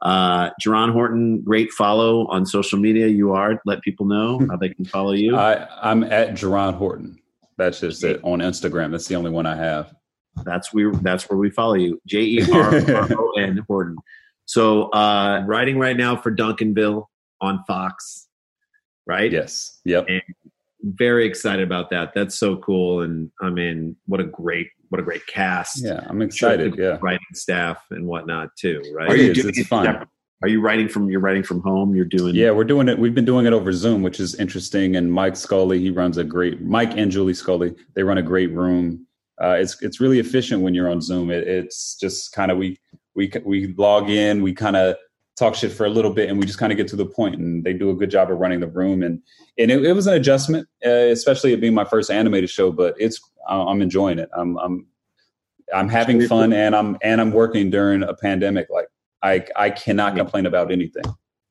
Uh, 0.03 0.49
Jerron 0.61 0.91
Horton, 0.91 1.41
great 1.41 1.71
follow 1.71 2.27
on 2.27 2.45
social 2.45 2.77
media. 2.77 3.07
You 3.07 3.31
are. 3.31 3.59
Let 3.65 3.81
people 3.81 4.05
know 4.05 4.45
how 4.49 4.57
they 4.57 4.69
can 4.69 4.83
follow 4.83 5.13
you. 5.13 5.37
I, 5.37 5.65
I'm 5.81 6.03
at 6.03 6.31
Jerron 6.31 6.75
Horton. 6.75 7.19
That's 7.57 7.79
just 7.79 8.03
it 8.03 8.19
on 8.23 8.39
Instagram. 8.39 8.91
That's 8.91 9.07
the 9.07 9.15
only 9.15 9.31
one 9.31 9.45
I 9.45 9.55
have. 9.55 9.93
That's 10.43 10.73
we. 10.73 10.91
That's 11.01 11.29
where 11.29 11.37
we 11.37 11.49
follow 11.49 11.75
you. 11.75 12.01
J 12.05 12.21
E 12.21 12.51
R 12.51 12.75
R 12.75 13.07
O 13.13 13.31
N 13.37 13.63
Horton. 13.67 13.95
So 14.45 14.89
uh, 14.89 15.43
writing 15.45 15.79
right 15.79 15.95
now 15.95 16.17
for 16.17 16.35
Duncanville 16.35 17.05
on 17.39 17.63
Fox, 17.65 18.27
right? 19.05 19.31
Yes. 19.31 19.79
Yep. 19.85 20.07
And 20.09 20.21
very 20.83 21.25
excited 21.25 21.63
about 21.63 21.89
that. 21.91 22.13
That's 22.13 22.35
so 22.37 22.57
cool. 22.57 23.01
And 23.01 23.31
I 23.41 23.49
mean, 23.49 23.95
what 24.05 24.19
a 24.19 24.25
great, 24.25 24.67
what 24.89 24.99
a 24.99 25.03
great 25.03 25.25
cast. 25.27 25.83
Yeah, 25.83 26.05
I'm 26.07 26.21
excited. 26.21 26.75
Yeah, 26.77 26.97
writing 27.01 27.25
staff 27.33 27.83
and 27.91 28.05
whatnot 28.05 28.49
too. 28.57 28.81
Right? 28.93 29.09
Are 29.09 29.15
you 29.15 29.31
It 29.31 29.37
is. 29.37 29.43
doing 29.43 29.55
It's 29.57 29.67
fun. 29.67 30.05
Are 30.41 30.49
you 30.49 30.59
writing 30.59 30.89
from? 30.89 31.09
You're 31.09 31.21
writing 31.21 31.43
from 31.43 31.61
home. 31.61 31.95
You're 31.95 32.03
doing. 32.03 32.35
Yeah, 32.35 32.51
we're 32.51 32.65
doing 32.65 32.89
it. 32.89 32.99
We've 32.99 33.15
been 33.15 33.23
doing 33.23 33.45
it 33.45 33.53
over 33.53 33.71
Zoom, 33.71 34.03
which 34.03 34.19
is 34.19 34.35
interesting. 34.35 34.97
And 34.97 35.11
Mike 35.11 35.37
Scully, 35.37 35.79
he 35.79 35.89
runs 35.89 36.17
a 36.17 36.23
great. 36.25 36.61
Mike 36.61 36.97
and 36.97 37.09
Julie 37.09 37.33
Scully, 37.33 37.73
they 37.95 38.03
run 38.03 38.17
a 38.17 38.21
great 38.21 38.51
room. 38.51 39.07
Uh, 39.41 39.55
it's 39.57 39.81
it's 39.81 40.01
really 40.01 40.19
efficient 40.19 40.61
when 40.61 40.73
you're 40.73 40.91
on 40.91 41.01
Zoom. 41.01 41.31
It, 41.31 41.47
it's 41.47 41.95
just 41.95 42.33
kind 42.33 42.51
of 42.51 42.57
we 42.57 42.77
we 43.15 43.31
we 43.45 43.73
log 43.77 44.09
in, 44.09 44.41
we 44.43 44.53
kind 44.53 44.75
of 44.75 44.97
talk 45.35 45.55
shit 45.55 45.71
for 45.71 45.85
a 45.85 45.89
little 45.89 46.11
bit, 46.11 46.29
and 46.29 46.39
we 46.39 46.45
just 46.45 46.59
kind 46.59 46.71
of 46.71 46.77
get 46.77 46.87
to 46.89 46.95
the 46.95 47.05
point. 47.05 47.35
And 47.35 47.63
they 47.63 47.73
do 47.73 47.89
a 47.89 47.95
good 47.95 48.11
job 48.11 48.31
of 48.31 48.37
running 48.37 48.59
the 48.59 48.67
room. 48.67 49.03
And 49.03 49.21
and 49.57 49.71
it, 49.71 49.85
it 49.85 49.93
was 49.93 50.07
an 50.07 50.13
adjustment, 50.13 50.67
uh, 50.85 50.89
especially 50.89 51.53
it 51.53 51.61
being 51.61 51.73
my 51.73 51.85
first 51.85 52.11
animated 52.11 52.49
show. 52.49 52.71
But 52.71 52.95
it's 52.99 53.19
I'm 53.47 53.81
enjoying 53.81 54.19
it. 54.19 54.29
I'm 54.35 54.57
I'm 54.57 54.87
I'm 55.73 55.89
having 55.89 56.25
fun, 56.27 56.53
and 56.53 56.75
I'm 56.75 56.97
and 57.01 57.19
I'm 57.19 57.31
working 57.31 57.69
during 57.69 58.03
a 58.03 58.13
pandemic. 58.13 58.67
Like 58.69 58.87
I 59.21 59.45
I 59.55 59.69
cannot 59.69 60.15
complain 60.15 60.45
about 60.45 60.71
anything. 60.71 61.03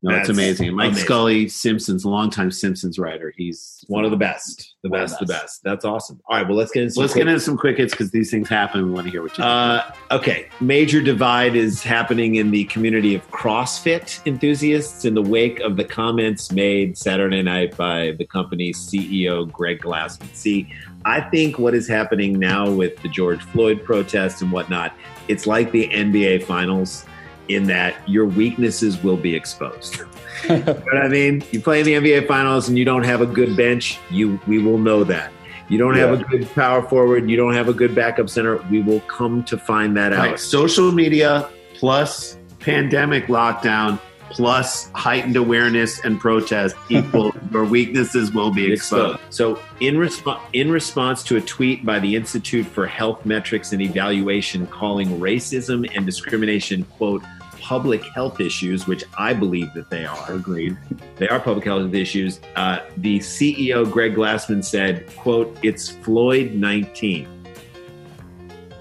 No, 0.05 0.11
it's 0.17 0.27
That's 0.27 0.37
amazing. 0.37 0.75
Mike 0.75 0.89
amazing. 0.89 1.05
Scully, 1.05 1.49
Simpsons, 1.49 2.05
longtime 2.05 2.51
Simpsons 2.51 2.99
writer. 2.99 3.33
He's 3.37 3.85
One 3.87 4.05
of 4.05 4.11
the 4.11 4.17
best, 4.17 4.75
the 4.83 4.89
best, 4.89 5.17
the 5.21 5.27
the 5.27 5.33
best. 5.33 5.63
That's 5.63 5.85
awesome. 5.85 6.21
All 6.29 6.37
right, 6.37 6.49
well, 6.49 6.57
let's 6.57 6.73
get 6.73 6.83
into 6.83 6.95
some 6.95 7.03
Let's 7.03 7.13
quick- 7.13 7.25
get 7.25 7.29
into 7.29 7.41
some 7.41 7.57
quick 7.57 7.77
hits 7.79 7.93
because 7.93 8.11
these 8.11 8.29
things 8.29 8.49
happen. 8.49 8.85
We 8.85 8.91
want 8.91 9.07
to 9.07 9.13
hear 9.13 9.23
what 9.23 9.31
you. 9.31 9.37
think. 9.37 9.47
Uh, 9.47 9.83
okay, 10.11 10.49
major 10.61 11.01
divide 11.01 11.55
is 11.55 11.85
happening 11.85 12.35
in 12.35 12.51
the 12.51 12.65
community 12.65 13.15
of 13.15 13.31
CrossFit 13.31 14.21
enthusiasts 14.27 15.05
in 15.05 15.15
the 15.15 15.23
wake 15.23 15.61
of 15.61 15.77
the 15.77 15.85
comments 15.85 16.51
made 16.51 16.99
Saturday 16.99 17.43
night 17.43 17.77
by 17.77 18.11
the 18.19 18.27
company's 18.27 18.79
CEO 18.79 19.49
Greg 19.53 19.81
Glassman. 19.83 20.35
See, 20.35 20.67
I 21.05 21.21
think 21.21 21.61
what 21.61 21.75
is 21.75 21.87
happening 21.87 22.41
now 22.41 22.69
with 22.69 22.97
the 23.03 23.09
George 23.09 23.43
Floyd 23.45 23.85
protests 23.85 24.43
and 24.43 24.51
whatnot, 24.51 24.97
it's 25.29 25.47
like 25.47 25.71
the 25.71 25.89
NBA 25.91 26.43
Finals 26.45 27.07
in 27.49 27.65
that 27.65 28.09
your 28.09 28.27
weaknesses 28.27 29.03
will 29.03 29.17
be 29.17 29.35
exposed. 29.35 30.03
you 30.49 30.59
know 30.59 30.73
what 30.75 30.97
I 30.97 31.09
mean? 31.09 31.43
You 31.51 31.61
play 31.61 31.81
in 31.81 31.87
the 31.87 31.95
NBA 31.95 32.27
Finals 32.27 32.69
and 32.69 32.79
you 32.79 32.85
don't 32.85 33.05
have 33.05 33.21
a 33.21 33.27
good 33.27 33.57
bench, 33.57 33.99
you 34.11 34.41
we 34.47 34.59
will 34.59 34.79
know 34.79 35.05
that. 35.05 35.33
You 35.69 35.79
don't 35.79 35.97
have 35.97 36.21
a 36.21 36.25
good 36.25 36.51
power 36.55 36.83
forward, 36.83 37.31
you 37.31 37.37
don't 37.37 37.55
have 37.55 37.69
a 37.69 37.73
good 37.73 37.95
backup 37.95 38.29
center, 38.29 38.57
we 38.71 38.83
will 38.83 39.01
come 39.01 39.43
to 39.45 39.57
find 39.57 39.97
that 39.97 40.13
out. 40.13 40.39
social 40.39 40.93
media 40.93 41.49
plus 41.75 42.37
pandemic 42.59 43.27
lockdown 43.27 43.99
plus 44.33 44.91
heightened 44.95 45.37
awareness 45.37 46.05
and 46.05 46.19
protest 46.19 46.75
equal 46.89 47.33
your 47.51 47.65
weaknesses 47.65 48.33
will 48.33 48.51
be 48.51 48.73
exposed. 48.73 49.21
So, 49.31 49.61
in, 49.81 49.97
resp- 49.97 50.41
in 50.53 50.71
response 50.71 51.23
to 51.25 51.37
a 51.37 51.41
tweet 51.41 51.85
by 51.85 51.99
the 51.99 52.17
Institute 52.17 52.67
for 52.67 52.87
Health 52.87 53.25
Metrics 53.27 53.73
and 53.73 53.83
Evaluation 53.83 54.67
calling 54.67 55.21
racism 55.21 55.89
and 55.95 56.07
discrimination, 56.07 56.85
quote, 56.97 57.23
public 57.61 58.03
health 58.07 58.41
issues, 58.41 58.87
which 58.89 59.05
I 59.17 59.33
believe 59.35 59.73
that 59.75 59.89
they 59.89 60.05
are. 60.05 60.33
Agreed. 60.33 60.77
They 61.17 61.29
are 61.29 61.39
public 61.39 61.65
health 61.65 61.95
issues. 61.95 62.41
Uh, 62.57 62.81
the 62.97 63.21
CEO, 63.21 63.89
Greg 63.89 64.15
Glassman, 64.17 64.65
said, 64.65 65.07
quote, 65.17 65.57
it's 65.63 65.91
Floyd 65.91 66.55
19. 66.55 67.29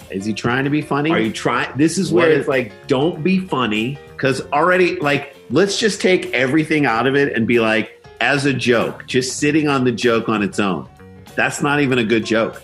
Is 0.10 0.26
he 0.26 0.34
trying 0.34 0.64
to 0.64 0.70
be 0.70 0.82
funny? 0.82 1.12
Are 1.12 1.20
you 1.20 1.32
trying? 1.32 1.78
This 1.78 1.97
is 1.97 2.12
What 2.12 2.22
where 2.22 2.32
is- 2.32 2.39
it's 2.39 2.47
like, 2.47 2.88
don't 2.88 3.24
be 3.24 3.39
funny. 3.39 3.99
Because 4.16 4.41
already, 4.52 4.97
like, 4.99 5.36
let's 5.52 5.78
just 5.80 6.02
take 6.02 6.34
everything 6.34 6.86
out 6.86 7.08
of 7.08 7.16
it 7.16 7.34
and 7.36 7.47
be 7.47 7.60
like, 7.60 8.04
as 8.22 8.45
a 8.45 8.54
joke, 8.54 9.06
just 9.08 9.38
sitting 9.38 9.68
on 9.68 9.84
the 9.84 9.91
joke 9.91 10.30
on 10.30 10.43
its 10.43 10.60
own. 10.60 10.88
That's 11.36 11.62
not 11.62 11.82
even 11.82 11.97
a 11.99 12.04
good 12.04 12.26
joke. 12.26 12.62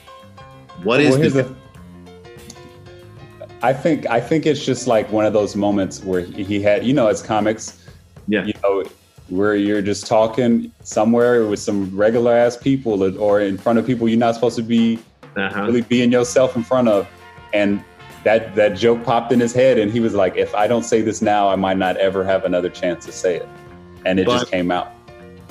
What 0.83 0.99
is 1.01 1.17
Well, 1.17 1.29
the, 1.29 1.43
the- 1.43 1.55
I 3.63 3.73
think 3.73 4.05
I 4.07 4.21
think 4.21 4.45
it's 4.45 4.63
just 4.63 4.85
like 4.87 5.11
one 5.11 5.25
of 5.25 5.33
those 5.33 5.55
moments 5.55 6.03
where 6.03 6.21
he 6.21 6.61
had, 6.61 6.85
you 6.85 6.93
know, 6.93 7.07
it's 7.07 7.23
comics. 7.23 7.83
Yeah. 8.27 8.43
You 8.45 8.53
know, 8.61 8.83
where 9.29 9.55
you're 9.55 9.81
just 9.81 10.05
talking 10.05 10.71
somewhere 10.83 11.45
with 11.47 11.59
some 11.59 11.93
regular 11.95 12.33
ass 12.33 12.55
people 12.55 13.03
or- 13.03 13.17
or 13.19 13.41
in 13.41 13.57
front 13.57 13.79
of 13.79 13.85
people 13.85 14.07
you're 14.07 14.17
not 14.19 14.35
supposed 14.35 14.55
to 14.57 14.61
be 14.63 14.99
Uh-huh. 15.35 15.63
really 15.65 15.81
being 15.81 16.11
yourself 16.11 16.55
in 16.55 16.63
front 16.63 16.87
of, 16.87 17.07
and 17.53 17.81
that 18.23 18.55
that 18.55 18.75
joke 18.75 19.03
popped 19.03 19.31
in 19.31 19.39
his 19.39 19.53
head, 19.53 19.77
and 19.77 19.91
he 19.91 19.99
was 19.99 20.13
like, 20.13 20.35
"If 20.37 20.53
I 20.55 20.67
don't 20.67 20.83
say 20.83 21.01
this 21.01 21.21
now, 21.21 21.49
I 21.49 21.55
might 21.55 21.77
not 21.77 21.97
ever 21.97 22.23
have 22.23 22.45
another 22.45 22.69
chance 22.69 23.05
to 23.05 23.11
say 23.11 23.37
it," 23.37 23.47
and 24.05 24.19
it 24.19 24.25
just 24.27 24.49
came 24.51 24.71
out. 24.71 24.91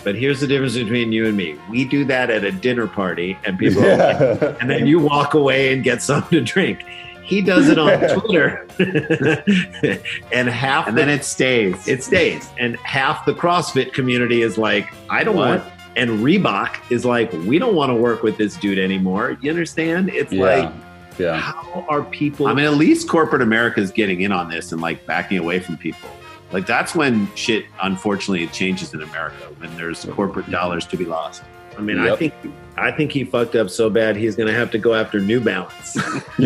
But 0.05 0.15
here's 0.15 0.41
the 0.41 0.47
difference 0.47 0.75
between 0.75 1.11
you 1.11 1.27
and 1.27 1.37
me. 1.37 1.57
We 1.69 1.85
do 1.85 2.05
that 2.05 2.31
at 2.31 2.45
a 2.45 2.53
dinner 2.53 2.87
party, 2.87 3.37
and 3.45 3.59
people, 3.59 3.85
are 3.85 3.97
like, 3.97 4.61
and 4.61 4.71
then 4.71 4.87
you 4.87 5.01
walk 5.01 5.35
away 5.35 5.73
and 5.73 5.83
get 5.83 6.01
something 6.03 6.39
to 6.39 6.45
drink. 6.45 6.85
He 7.25 7.43
does 7.43 7.69
it 7.69 7.77
on 7.77 7.91
Twitter, 8.21 8.67
and 10.33 10.49
half 10.49 10.87
and 10.87 10.97
the, 10.97 11.01
then 11.01 11.09
it 11.09 11.25
stays. 11.25 11.89
it 11.89 12.05
stays, 12.05 12.49
and 12.59 12.77
half 12.77 13.27
the 13.27 13.33
CrossFit 13.35 13.93
community 13.93 14.43
is 14.43 14.57
like, 14.57 14.93
I 15.11 15.25
don't 15.25 15.35
What? 15.37 15.61
want. 15.61 15.73
And 15.97 16.11
Reebok 16.21 16.77
is 16.93 17.05
like, 17.07 17.33
we 17.33 17.59
don't 17.59 17.75
want 17.75 17.89
to 17.91 17.95
work 17.95 18.23
with 18.23 18.37
this 18.37 18.55
dude 18.59 18.79
anymore. 18.79 19.39
You 19.41 19.51
understand? 19.51 20.11
It's 20.11 20.31
yeah, 20.31 20.45
like, 20.45 20.73
yeah. 21.19 21.37
how 21.37 21.85
are 21.89 22.03
people? 22.03 22.47
I 22.47 22.55
mean, 22.55 22.65
at 22.65 22.75
least 22.75 23.09
corporate 23.09 23.43
America 23.43 23.81
is 23.81 23.91
getting 23.91 24.21
in 24.23 24.33
on 24.33 24.49
this 24.49 24.73
and 24.73 24.81
like 24.81 25.07
backing 25.07 25.39
away 25.39 25.59
from 25.61 25.77
people. 25.77 26.09
Like 26.53 26.67
that's 26.67 26.95
when 26.95 27.29
shit, 27.35 27.67
unfortunately, 27.83 28.45
it 28.45 28.53
changes 28.53 28.95
in 28.95 29.03
America 29.03 29.45
when 29.59 29.75
there's 29.77 30.05
corporate 30.05 30.51
dollars 30.51 30.87
to 30.87 30.97
be 30.97 31.05
lost. 31.05 31.43
I 31.77 31.81
mean, 31.83 31.99
I 31.99 32.17
think, 32.17 32.33
I 32.77 32.91
think 32.91 33.13
he 33.13 33.25
fucked 33.25 33.55
up 33.55 33.69
so 33.69 33.91
bad 33.91 34.17
he's 34.17 34.35
going 34.35 34.47
to 34.49 34.55
have 34.55 34.71
to 34.71 34.79
go 34.79 34.95
after 34.95 35.21
New 35.21 35.41
Balance. 35.41 35.95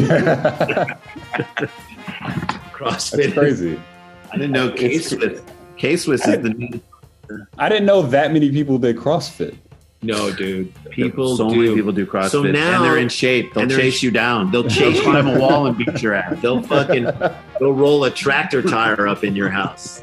CrossFit, 2.81 3.17
That's 3.17 3.33
crazy. 3.35 3.81
I 4.33 4.37
didn't 4.37 4.53
know 4.53 4.71
K 4.73 4.87
It's- 4.87 5.11
Swiss. 5.11 5.41
K 5.77 5.97
Swiss 5.97 6.27
is 6.27 6.43
the 6.43 6.51
new. 6.51 6.81
I 7.59 7.69
didn't 7.69 7.87
know 7.87 8.03
that 8.03 8.33
many 8.33 8.51
people 8.51 8.79
did 8.79 8.97
CrossFit. 8.97 9.57
No, 10.03 10.33
dude. 10.33 10.73
People 10.91 11.37
so 11.37 11.51
do. 11.51 11.57
many 11.57 11.75
people 11.75 11.93
do 11.93 12.07
CrossFit, 12.07 12.31
So 12.31 12.43
now- 12.43 12.77
and 12.77 12.85
they're 12.85 12.97
in 12.97 13.11
shape. 13.11 13.53
They'll 13.53 13.69
chase 13.69 14.03
you 14.03 14.11
down. 14.11 14.51
they'll 14.51 14.65
chase 14.69 14.97
you- 14.97 15.03
climb 15.03 15.27
a 15.27 15.39
wall 15.39 15.67
and 15.67 15.77
beat 15.77 16.01
your 16.03 16.15
ass. 16.15 16.41
They'll 16.41 16.63
fucking 16.63 17.05
they'll 17.59 17.75
roll 17.75 18.05
a 18.05 18.11
tractor 18.11 18.63
tire 18.63 19.07
up 19.07 19.25
in 19.25 19.37
your 19.37 19.51
house. 19.51 20.03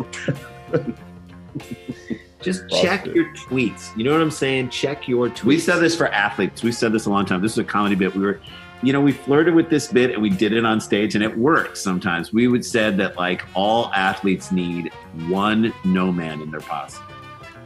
Just 2.42 2.70
check 2.70 3.06
your 3.08 3.26
tweets. 3.34 3.96
You 3.98 4.04
know 4.04 4.12
what 4.12 4.22
I'm 4.22 4.30
saying? 4.32 4.70
Check 4.70 5.08
your 5.08 5.30
tweets. 5.30 5.44
We 5.44 5.58
said 5.60 5.80
this 5.80 5.96
for 5.96 6.08
athletes. 6.10 6.62
We 6.64 6.72
said 6.72 6.94
this 6.94 7.08
a 7.08 7.10
long 7.10 7.26
time. 7.26 7.42
This 7.42 7.54
is 7.54 7.58
a 7.58 7.64
comedy 7.64 7.96
bit. 7.96 8.16
We 8.16 8.24
were, 8.24 8.40
you 8.84 8.94
know, 8.94 9.02
we 9.02 9.12
flirted 9.12 9.56
with 9.56 9.70
this 9.72 9.88
bit 9.88 10.12
and 10.12 10.22
we 10.22 10.30
did 10.30 10.54
it 10.54 10.64
on 10.64 10.80
stage 10.80 11.16
and 11.16 11.24
it 11.24 11.36
works 11.36 11.82
sometimes. 11.82 12.32
We 12.32 12.48
would 12.48 12.64
said 12.64 12.96
that 12.98 13.18
like 13.18 13.44
all 13.56 13.92
athletes 13.96 14.52
need 14.52 14.94
one 15.28 15.74
no 15.84 16.12
man 16.12 16.40
in 16.42 16.52
their 16.52 16.60
posse. 16.62 17.00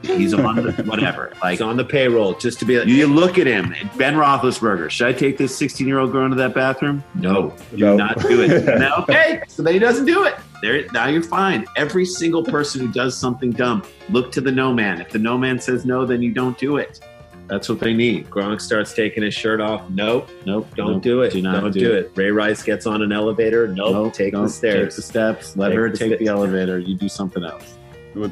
He's 0.04 0.34
on 0.34 0.56
the, 0.58 0.72
whatever. 0.86 1.32
Like 1.41 1.52
He's 1.54 1.62
on 1.62 1.78
the 1.78 1.84
payroll 1.86 2.34
just 2.36 2.60
to 2.60 2.66
be 2.66 2.78
like, 2.80 2.88
you 2.88 3.08
look 3.08 3.38
at 3.38 3.47
him, 3.47 3.74
Ben 3.97 4.16
Roethlisberger. 4.16 4.89
Should 4.89 5.08
I 5.08 5.14
take 5.14 5.38
this 5.38 5.56
16 5.58 5.88
year 5.88 5.99
old 5.99 6.12
girl 6.12 6.26
into 6.26 6.38
that 6.38 6.54
bathroom? 6.54 7.04
No, 7.16 7.56
do 7.72 7.78
No. 7.78 7.95
not 7.97 8.20
do 8.20 8.41
it. 8.41 8.66
no, 8.80 8.95
okay, 8.99 9.41
so 9.47 9.62
then 9.64 9.74
he 9.74 9.80
doesn't 9.80 10.06
do 10.06 10.24
it. 10.26 10.36
There, 10.62 10.86
now 10.93 11.08
you're 11.08 11.24
fine. 11.24 11.66
Every 11.78 12.06
single 12.06 12.43
person 12.43 12.82
who 12.86 12.91
does 12.91 13.18
something 13.18 13.52
dumb, 13.52 13.84
look 14.10 14.32
to 14.34 14.41
the 14.41 14.52
no 14.52 14.74
man. 14.74 15.02
If 15.02 15.10
the 15.10 15.20
no 15.20 15.38
man 15.38 15.60
says 15.60 15.86
no, 15.86 16.06
then 16.06 16.22
you 16.22 16.34
don't 16.34 16.58
do 16.58 16.78
it. 16.78 16.99
That's 17.47 17.68
what 17.68 17.80
they 17.82 17.93
need. 17.93 18.30
Gronk 18.30 18.62
starts 18.62 18.93
taking 18.93 19.24
his 19.24 19.34
shirt 19.34 19.60
off. 19.60 19.89
Nope, 19.89 20.30
Nope, 20.45 20.68
don't 20.76 20.91
nope, 20.93 21.02
do 21.02 21.22
it. 21.24 21.34
Do 21.34 21.41
not 21.41 21.62
don't 21.62 21.72
do, 21.72 21.80
do 21.82 21.93
it. 21.93 22.06
it. 22.06 22.12
Ray 22.16 22.32
Rice 22.32 22.64
gets 22.64 22.86
on 22.86 23.02
an 23.02 23.12
elevator. 23.12 23.68
Nope, 23.68 23.91
Nope, 23.93 24.14
take 24.14 24.32
don't 24.34 24.43
the 24.43 24.49
stairs. 24.49 24.93
Take 24.93 24.95
the 24.95 25.02
steps. 25.02 25.58
Let 25.58 25.70
Take 25.70 25.78
her 25.78 25.89
the 25.89 25.97
take 25.97 26.20
the 26.20 26.28
elevator. 26.28 26.80
You 26.80 26.95
do 26.95 27.10
something 27.10 27.43
else. 27.43 27.78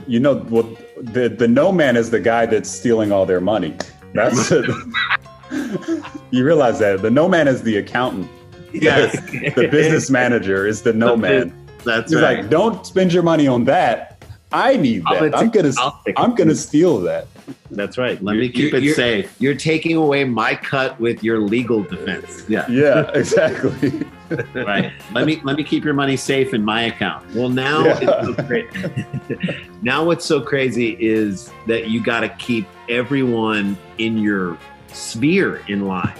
You 0.07 0.19
know, 0.19 0.39
what 0.39 0.65
the 1.13 1.29
the 1.29 1.47
no 1.47 1.71
man 1.71 1.95
is 1.95 2.09
the 2.09 2.19
guy 2.19 2.45
that's 2.45 2.69
stealing 2.69 3.11
all 3.11 3.25
their 3.25 3.41
money. 3.41 3.75
That's 4.13 4.51
you 6.31 6.43
realize 6.45 6.79
that 6.79 7.01
the 7.01 7.11
no 7.11 7.27
man 7.29 7.47
is 7.47 7.63
the 7.63 7.77
accountant. 7.77 8.29
Yes, 8.73 9.19
The 9.31 9.67
business 9.71 10.09
manager 10.09 10.67
is 10.67 10.81
the 10.81 10.93
no 10.93 11.11
The 11.11 11.17
man. 11.17 11.67
that's 11.83 12.11
He's 12.11 12.21
right. 12.21 12.39
like, 12.41 12.49
don't 12.49 12.85
spend 12.85 13.13
your 13.13 13.23
money 13.23 13.47
on 13.47 13.65
that. 13.65 14.23
I 14.51 14.77
need 14.77 15.03
that. 15.05 15.35
I'm 15.35 15.49
gonna 15.49 15.71
I'm 16.17 16.35
gonna 16.35 16.55
steal 16.55 16.99
that. 17.01 17.27
That's 17.71 17.97
right. 17.97 18.21
Let 18.23 18.37
me 18.37 18.49
keep 18.49 18.73
it 18.73 18.83
you're, 18.83 18.95
safe. 18.95 19.35
You're 19.39 19.55
taking 19.55 19.95
away 19.95 20.23
my 20.23 20.55
cut 20.55 20.99
with 20.99 21.23
your 21.23 21.39
legal 21.39 21.83
defense. 21.83 22.43
Yeah. 22.47 22.67
Yeah, 22.69 23.09
exactly. 23.13 24.03
right. 24.53 24.91
Let 25.13 25.25
me 25.25 25.41
let 25.43 25.55
me 25.57 25.63
keep 25.63 25.83
your 25.83 25.93
money 25.93 26.17
safe 26.17 26.53
in 26.53 26.63
my 26.63 26.83
account. 26.83 27.33
Well, 27.35 27.49
now 27.49 27.85
Yeah. 27.85 27.99
it's 28.01 28.27
so 28.27 28.43
cra- 28.43 29.55
now 29.81 30.03
what's 30.05 30.25
so 30.25 30.41
crazy 30.41 30.97
is 30.99 31.51
that 31.67 31.89
you 31.89 32.03
got 32.03 32.21
to 32.21 32.29
keep 32.29 32.67
everyone 32.89 33.77
in 33.97 34.17
your 34.17 34.57
sphere 34.93 35.63
in 35.67 35.85
line 35.87 36.13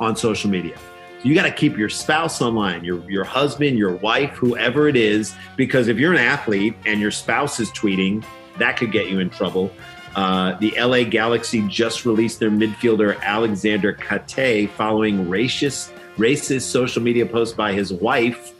on 0.00 0.16
social 0.16 0.50
media. 0.50 0.76
You 1.22 1.34
got 1.34 1.44
to 1.44 1.50
keep 1.50 1.76
your 1.76 1.88
spouse 1.88 2.40
online, 2.40 2.84
your 2.84 3.08
your 3.10 3.24
husband, 3.24 3.78
your 3.78 3.96
wife, 3.96 4.30
whoever 4.30 4.88
it 4.88 4.96
is, 4.96 5.34
because 5.56 5.88
if 5.88 5.98
you're 5.98 6.12
an 6.12 6.18
athlete 6.18 6.74
and 6.84 7.00
your 7.00 7.10
spouse 7.10 7.58
is 7.58 7.70
tweeting, 7.70 8.24
that 8.58 8.76
could 8.76 8.92
get 8.92 9.08
you 9.08 9.18
in 9.18 9.30
trouble. 9.30 9.72
Uh, 10.16 10.58
the 10.58 10.74
LA 10.78 11.04
Galaxy 11.04 11.62
just 11.68 12.04
released 12.04 12.40
their 12.40 12.50
midfielder 12.50 13.14
Aleksandar 13.20 13.96
Katai 13.98 14.68
following 14.70 15.26
racist 15.26 15.92
racist 16.16 16.62
social 16.62 17.02
media 17.02 17.26
posts 17.26 17.54
by 17.54 17.74
his 17.74 17.92
wife 17.92 18.54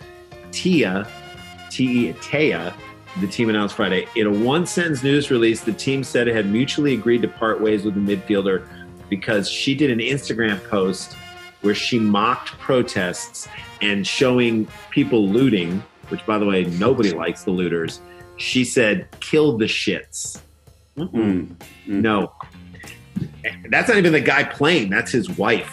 Tia 0.53 1.09
T. 1.71 2.13
Taya, 2.15 2.73
the 3.21 3.27
team 3.27 3.51
announced 3.51 3.75
Friday. 3.75 4.07
In 4.17 4.27
a 4.27 4.31
one 4.31 4.67
sentence 4.67 5.03
news 5.03 5.31
release, 5.31 5.61
the 5.63 5.73
team 5.73 6.03
said 6.03 6.29
it 6.29 6.35
had 6.35 6.47
mutually 6.47 6.95
agreed 6.95 7.23
to 7.23 7.29
part 7.29 7.61
ways 7.61 7.85
with 7.85 7.95
the 7.95 8.17
midfielder 8.17 8.67
because 9.11 9.49
she 9.49 9.75
did 9.75 9.91
an 9.91 9.99
Instagram 9.99 10.63
post 10.69 11.15
where 11.61 11.75
she 11.75 11.99
mocked 11.99 12.53
protests 12.53 13.49
and 13.83 14.07
showing 14.07 14.67
people 14.91 15.29
looting, 15.29 15.83
which, 16.09 16.25
by 16.25 16.39
the 16.39 16.47
way, 16.47 16.65
nobody 16.65 17.13
likes 17.13 17.45
the 17.45 17.51
looters. 17.51 18.01
She 18.37 18.65
said, 18.65 19.09
kill 19.21 19.59
the 19.59 19.67
shits. 19.67 20.41
Mm. 20.97 21.55
No. 21.87 22.33
That's 23.71 23.89
not 23.89 23.97
even 23.99 24.13
the 24.13 24.21
guy 24.21 24.45
playing, 24.45 24.91
that's 24.91 25.13
his 25.13 25.31
wife. 25.31 25.73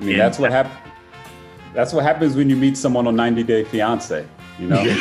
I 0.00 0.04
mean, 0.04 0.18
that's 0.18 0.38
what 0.38 0.50
happens. 0.50 0.76
That's 1.74 1.92
what 1.92 2.04
happens 2.04 2.36
when 2.36 2.50
you 2.50 2.56
meet 2.56 2.76
someone 2.76 3.06
on 3.06 3.16
90 3.16 3.42
Day 3.44 3.64
Fiance. 3.64 4.26
You 4.58 4.66
know, 4.66 4.82
you 4.82 4.94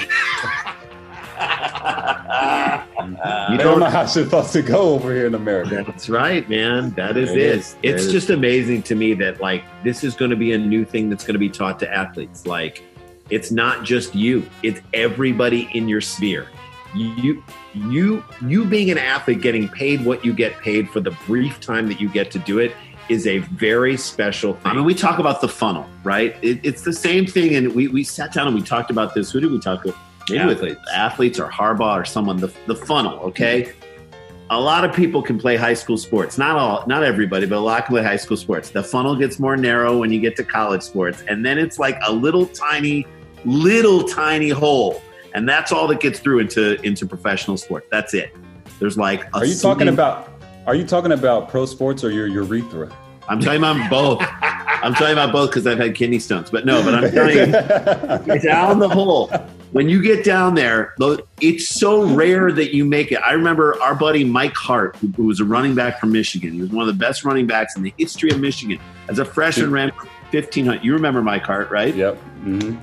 don't 3.57 3.79
know 3.79 3.89
how 3.89 4.05
shit's 4.05 4.29
supposed 4.29 4.53
to 4.53 4.61
go 4.61 4.93
over 4.93 5.13
here 5.13 5.27
in 5.27 5.35
America. 5.35 5.83
That's 5.85 6.09
right, 6.09 6.47
man. 6.49 6.91
That 6.91 7.17
is 7.17 7.31
It 7.31 7.37
it. 7.37 7.43
is. 7.43 7.75
It's 7.83 8.03
It 8.03 8.07
is. 8.07 8.11
just 8.11 8.29
amazing 8.29 8.83
to 8.83 8.95
me 8.95 9.13
that 9.15 9.41
like 9.41 9.63
this 9.83 10.03
is 10.03 10.15
going 10.15 10.31
to 10.31 10.37
be 10.37 10.53
a 10.53 10.57
new 10.57 10.85
thing 10.85 11.09
that's 11.09 11.23
going 11.25 11.33
to 11.33 11.39
be 11.39 11.49
taught 11.49 11.79
to 11.79 11.93
athletes. 11.93 12.45
Like 12.45 12.83
it's 13.29 13.51
not 13.51 13.83
just 13.83 14.15
you; 14.15 14.45
it's 14.63 14.79
everybody 14.93 15.69
in 15.73 15.89
your 15.89 16.01
sphere. 16.01 16.47
You, 16.93 17.43
you, 17.73 18.23
you 18.45 18.65
being 18.65 18.91
an 18.91 18.97
athlete, 18.97 19.41
getting 19.41 19.69
paid 19.69 20.05
what 20.05 20.25
you 20.25 20.33
get 20.33 20.57
paid 20.59 20.89
for 20.89 20.99
the 20.99 21.11
brief 21.25 21.59
time 21.59 21.87
that 21.87 22.01
you 22.01 22.09
get 22.09 22.31
to 22.31 22.39
do 22.39 22.59
it 22.59 22.73
is 23.09 23.27
a 23.27 23.39
very 23.39 23.97
special 23.97 24.53
thing. 24.53 24.71
I 24.71 24.73
mean, 24.73 24.85
we 24.85 24.93
talk 24.93 25.19
about 25.19 25.41
the 25.41 25.47
funnel, 25.47 25.85
right? 26.03 26.35
It, 26.41 26.59
it's 26.63 26.83
the 26.83 26.93
same 26.93 27.25
thing, 27.25 27.55
and 27.55 27.73
we, 27.73 27.87
we 27.87 28.03
sat 28.03 28.33
down 28.33 28.47
and 28.47 28.55
we 28.55 28.61
talked 28.61 28.89
about 28.89 29.13
this. 29.13 29.31
Who 29.31 29.39
did 29.39 29.51
we 29.51 29.59
talk 29.59 29.83
to? 29.83 29.95
Maybe 30.29 30.45
with 30.45 30.57
Athletes. 30.57 30.81
athletes 30.93 31.39
or 31.39 31.47
Harbaugh 31.47 31.99
or 31.99 32.05
someone. 32.05 32.37
The, 32.37 32.53
the 32.67 32.75
funnel, 32.75 33.19
okay. 33.19 33.73
A 34.49 34.59
lot 34.59 34.85
of 34.85 34.93
people 34.93 35.21
can 35.21 35.39
play 35.39 35.55
high 35.55 35.73
school 35.73 35.97
sports. 35.97 36.37
Not 36.37 36.57
all, 36.57 36.85
not 36.85 37.03
everybody, 37.03 37.45
but 37.45 37.57
a 37.57 37.59
lot 37.59 37.85
can 37.85 37.95
play 37.95 38.03
high 38.03 38.17
school 38.17 38.37
sports. 38.37 38.69
The 38.69 38.83
funnel 38.83 39.15
gets 39.15 39.39
more 39.39 39.57
narrow 39.57 39.97
when 39.97 40.11
you 40.11 40.19
get 40.19 40.35
to 40.37 40.43
college 40.43 40.83
sports, 40.83 41.23
and 41.27 41.45
then 41.45 41.57
it's 41.57 41.79
like 41.79 41.97
a 42.05 42.11
little 42.13 42.45
tiny, 42.45 43.07
little 43.45 44.03
tiny 44.03 44.49
hole, 44.49 45.01
and 45.33 45.47
that's 45.47 45.71
all 45.71 45.87
that 45.87 45.99
gets 45.99 46.19
through 46.19 46.39
into 46.39 46.81
into 46.81 47.05
professional 47.05 47.57
sports. 47.57 47.87
That's 47.91 48.13
it. 48.13 48.35
There's 48.79 48.97
like. 48.97 49.25
A 49.35 49.37
Are 49.37 49.45
you 49.45 49.55
talking 49.55 49.87
about? 49.87 50.29
Are 50.67 50.75
you 50.75 50.85
talking 50.85 51.11
about 51.11 51.49
pro 51.49 51.65
sports 51.65 52.03
or 52.03 52.11
your 52.11 52.27
urethra? 52.27 52.95
I'm 53.27 53.39
talking 53.39 53.59
about 53.59 53.89
both. 53.89 54.19
I'm 54.21 54.93
talking 54.93 55.13
about 55.13 55.31
both 55.31 55.51
because 55.51 55.67
I've 55.67 55.77
had 55.77 55.95
kidney 55.95 56.19
stones. 56.19 56.49
But 56.49 56.65
no, 56.65 56.83
but 56.83 56.95
I'm 56.95 57.11
telling 57.13 57.37
you, 57.37 58.39
down 58.39 58.79
the 58.79 58.89
hole. 58.89 59.27
When 59.71 59.87
you 59.87 60.01
get 60.03 60.25
down 60.25 60.55
there, 60.55 60.93
it's 61.39 61.69
so 61.69 62.03
rare 62.03 62.51
that 62.51 62.75
you 62.75 62.83
make 62.83 63.13
it. 63.13 63.19
I 63.25 63.31
remember 63.31 63.81
our 63.81 63.95
buddy 63.95 64.25
Mike 64.25 64.53
Hart, 64.53 64.97
who, 64.97 65.23
was 65.23 65.39
a 65.39 65.45
running 65.45 65.75
back 65.75 65.97
from 65.97 66.11
Michigan. 66.11 66.51
He 66.51 66.61
was 66.61 66.71
one 66.71 66.87
of 66.87 66.93
the 66.93 66.99
best 66.99 67.23
running 67.23 67.47
backs 67.47 67.77
in 67.77 67.83
the 67.83 67.93
history 67.97 68.31
of 68.31 68.39
Michigan. 68.41 68.79
As 69.07 69.17
a 69.17 69.23
freshman, 69.23 69.71
ran 69.71 69.91
1,500. 70.31 70.83
You 70.83 70.93
remember 70.93 71.21
Mike 71.21 71.43
Hart, 71.43 71.71
right? 71.71 71.95
Yep. 71.95 72.17
hmm 72.17 72.75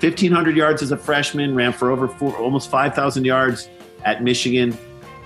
1,500 0.00 0.56
yards 0.56 0.82
as 0.82 0.92
a 0.92 0.96
freshman, 0.96 1.54
ran 1.54 1.72
for 1.72 1.90
over 1.90 2.08
four, 2.08 2.34
almost 2.36 2.70
5,000 2.70 3.24
yards 3.24 3.68
at 4.04 4.22
Michigan. 4.22 4.76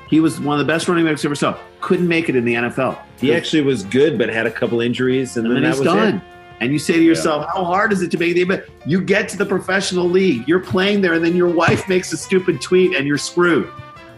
He 0.09 0.21
was 0.21 0.41
one 0.41 0.59
of 0.59 0.67
the 0.67 0.71
best 0.71 0.89
running 0.89 1.05
backs 1.05 1.25
I 1.25 1.29
ever 1.29 1.35
saw. 1.35 1.57
Couldn't 1.81 2.09
make 2.09 2.29
it 2.29 2.37
in 2.37 2.45
the 2.45 2.55
NFL. 2.55 2.99
he 3.21 3.35
actually 3.35 3.63
was 3.63 3.85
good, 3.85 4.19
but 4.19 4.29
had 4.29 4.47
a 4.47 4.51
couple 4.51 4.81
injuries, 4.81 5.37
and, 5.37 5.47
and 5.47 5.55
then, 5.55 5.63
then 5.63 5.71
that 5.71 5.79
he's 5.79 5.87
was 5.87 5.95
done. 5.95 6.17
it. 6.17 6.23
And 6.61 6.73
you 6.73 6.79
say 6.79 6.95
to 6.95 7.03
yourself, 7.03 7.47
how 7.53 7.65
hard 7.65 7.93
is 7.93 8.01
it 8.01 8.11
to 8.13 8.19
make 8.19 8.35
the 8.35 8.45
but 8.45 8.69
you 8.87 9.01
get 9.01 9.29
to 9.31 9.37
the 9.37 9.45
professional 9.45 10.09
league, 10.09 10.47
you're 10.49 10.61
playing 10.61 11.01
there, 11.03 11.15
and 11.15 11.25
then 11.25 11.37
your 11.37 11.49
wife 11.49 11.89
makes 11.89 12.13
a 12.13 12.17
stupid 12.17 12.61
tweet 12.61 12.97
and 12.97 13.07
you're 13.07 13.19
screwed. 13.19 13.69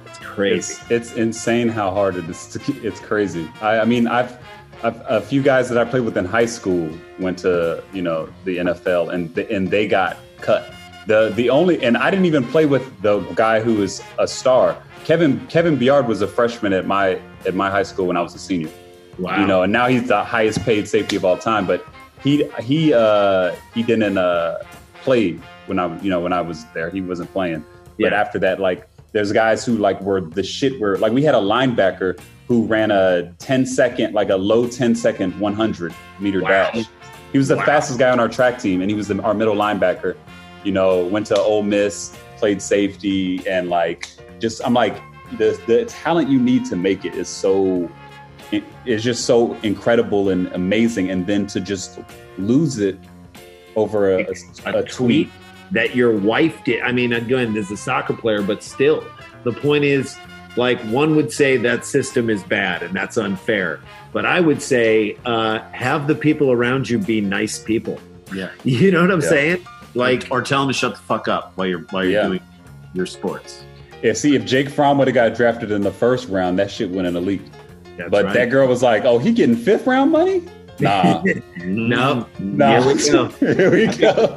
It's 0.06 0.18
crazy. 0.18 0.74
It's 0.88 0.90
it's 0.90 1.12
insane 1.14 1.68
how 1.68 1.90
hard 1.90 2.16
it 2.16 2.28
is. 2.28 2.46
To, 2.48 2.86
it's 2.86 3.00
crazy. 3.00 3.50
I, 3.60 3.80
I 3.80 3.84
mean, 3.84 4.06
I've, 4.06 4.38
I've 4.82 5.00
a 5.08 5.20
few 5.20 5.42
guys 5.42 5.68
that 5.70 5.78
I 5.78 5.84
played 5.88 6.04
with 6.04 6.16
in 6.16 6.24
high 6.24 6.46
school 6.46 6.90
went 7.18 7.38
to 7.38 7.82
you 7.92 8.02
know 8.02 8.28
the 8.44 8.58
NFL 8.58 9.12
and 9.12 9.36
and 9.38 9.70
they 9.70 9.88
got 9.88 10.18
cut. 10.40 10.72
The 11.06 11.32
the 11.36 11.50
only 11.50 11.82
and 11.84 11.96
I 11.96 12.10
didn't 12.10 12.26
even 12.26 12.44
play 12.44 12.66
with 12.66 13.00
the 13.02 13.20
guy 13.34 13.60
who 13.60 13.74
was 13.76 14.02
a 14.18 14.26
star. 14.26 14.76
Kevin 15.04 15.46
Kevin 15.46 15.76
Byard 15.78 16.06
was 16.06 16.20
a 16.22 16.26
freshman 16.28 16.72
at 16.72 16.86
my 16.86 17.20
at 17.46 17.54
my 17.54 17.70
high 17.70 17.84
school 17.84 18.06
when 18.06 18.16
I 18.16 18.22
was 18.22 18.34
a 18.34 18.38
senior. 18.38 18.70
Wow. 19.18 19.40
You 19.40 19.46
know, 19.46 19.62
and 19.62 19.72
now 19.72 19.86
he's 19.86 20.08
the 20.08 20.22
highest 20.24 20.60
paid 20.64 20.88
safety 20.88 21.16
of 21.16 21.24
all 21.24 21.38
time. 21.38 21.66
But 21.66 21.86
he 22.22 22.44
he 22.60 22.92
uh 22.92 23.54
he 23.74 23.82
didn't 23.82 24.18
uh 24.18 24.58
play 25.02 25.32
when 25.66 25.78
I 25.78 25.96
you 26.02 26.10
know 26.10 26.20
when 26.20 26.32
I 26.32 26.40
was 26.40 26.64
there. 26.74 26.90
He 26.90 27.00
wasn't 27.00 27.32
playing. 27.32 27.64
But 27.98 28.10
Yeah. 28.12 28.20
after 28.20 28.38
that, 28.40 28.58
like 28.60 28.88
there's 29.12 29.32
guys 29.32 29.64
who 29.64 29.76
like 29.78 30.00
were 30.00 30.20
the 30.20 30.42
shit 30.42 30.80
were 30.80 30.98
like 30.98 31.12
we 31.12 31.22
had 31.22 31.34
a 31.36 31.40
linebacker 31.40 32.18
who 32.48 32.64
ran 32.66 32.90
a 32.92 33.32
10 33.38 33.66
second, 33.66 34.14
like 34.14 34.30
a 34.30 34.36
low 34.36 34.68
10 34.68 34.94
second 34.94 35.38
100 35.40 35.94
meter 36.20 36.40
Wow. 36.42 36.48
dash. 36.48 36.84
He 37.36 37.38
was 37.38 37.48
the 37.48 37.56
Wow. 37.56 37.66
fastest 37.66 37.98
guy 37.98 38.08
on 38.08 38.18
our 38.18 38.30
track 38.30 38.58
team, 38.58 38.80
and 38.80 38.90
he 38.90 38.96
was 38.96 39.08
the, 39.08 39.20
our 39.20 39.34
middle 39.34 39.54
linebacker. 39.54 40.16
You 40.64 40.72
know, 40.72 41.04
went 41.04 41.26
to 41.26 41.38
Ole 41.38 41.62
Miss, 41.62 42.16
played 42.38 42.62
safety, 42.62 43.46
and 43.46 43.68
like 43.68 44.08
just 44.38 44.62
I'm 44.64 44.72
like 44.72 44.96
the 45.36 45.60
the 45.66 45.84
talent 45.84 46.30
you 46.30 46.40
need 46.40 46.64
to 46.64 46.76
make 46.76 47.04
it 47.04 47.14
is 47.14 47.28
so 47.28 47.90
it 48.52 48.64
is 48.86 49.04
just 49.04 49.26
so 49.26 49.52
incredible 49.56 50.30
and 50.30 50.46
amazing, 50.54 51.10
and 51.10 51.26
then 51.26 51.46
to 51.48 51.60
just 51.60 51.98
lose 52.38 52.78
it 52.78 52.98
over 53.76 54.18
a, 54.18 54.26
a, 54.64 54.78
a 54.78 54.82
tweet 54.82 55.28
that 55.72 55.94
your 55.94 56.16
wife 56.16 56.64
did. 56.64 56.80
I 56.80 56.90
mean, 56.90 57.12
again, 57.12 57.54
as 57.54 57.70
a 57.70 57.76
soccer 57.76 58.14
player, 58.14 58.40
but 58.40 58.62
still, 58.62 59.04
the 59.44 59.52
point 59.52 59.84
is, 59.84 60.16
like, 60.56 60.80
one 60.84 61.14
would 61.16 61.30
say 61.32 61.56
that 61.58 61.84
system 61.86 62.28
is 62.30 62.42
bad 62.42 62.82
and 62.82 62.94
that's 62.94 63.16
unfair. 63.16 63.80
But 64.12 64.24
I 64.26 64.40
would 64.40 64.62
say, 64.62 65.16
uh, 65.24 65.58
have 65.72 66.06
the 66.06 66.14
people 66.14 66.50
around 66.50 66.88
you 66.88 66.98
be 66.98 67.20
nice 67.20 67.58
people. 67.58 67.98
Yeah. 68.34 68.50
You 68.64 68.90
know 68.90 69.02
what 69.02 69.10
I'm 69.10 69.20
Yeah. 69.20 69.28
saying? 69.28 69.66
Like, 69.94 70.26
or 70.30 70.42
tell 70.42 70.60
them 70.60 70.68
to 70.68 70.74
shut 70.78 70.92
the 70.94 71.00
fuck 71.00 71.28
up 71.28 71.52
while 71.56 71.66
you're 71.66 71.80
while 71.90 72.04
you're 72.04 72.12
Yeah. 72.22 72.26
doing 72.28 72.40
your 72.94 73.06
sports. 73.06 73.62
Yeah, 74.02 74.12
see, 74.12 74.34
if 74.36 74.44
Jake 74.44 74.68
Fromm 74.68 74.98
would 74.98 75.08
have 75.08 75.14
got 75.14 75.34
drafted 75.34 75.70
in 75.70 75.80
the 75.80 75.90
first 75.90 76.28
round, 76.28 76.58
that 76.58 76.70
shit 76.70 76.90
went 76.90 77.06
in 77.06 77.14
the 77.14 77.20
league. 77.20 77.42
that's 77.96 78.10
But 78.10 78.26
right. 78.26 78.34
that 78.34 78.50
girl 78.50 78.68
was 78.68 78.82
like, 78.82 79.04
"Oh, 79.06 79.18
he 79.18 79.32
getting 79.32 79.56
fifth 79.56 79.86
round 79.86 80.12
money? 80.12 80.42
Nah, 80.80 81.22
no, 81.64 82.26
nah. 82.38 82.80
Here 82.82 82.94
we 82.94 83.10
go. 83.10 83.26
Here 83.40 83.70
we 83.70 83.86
go. 83.86 84.36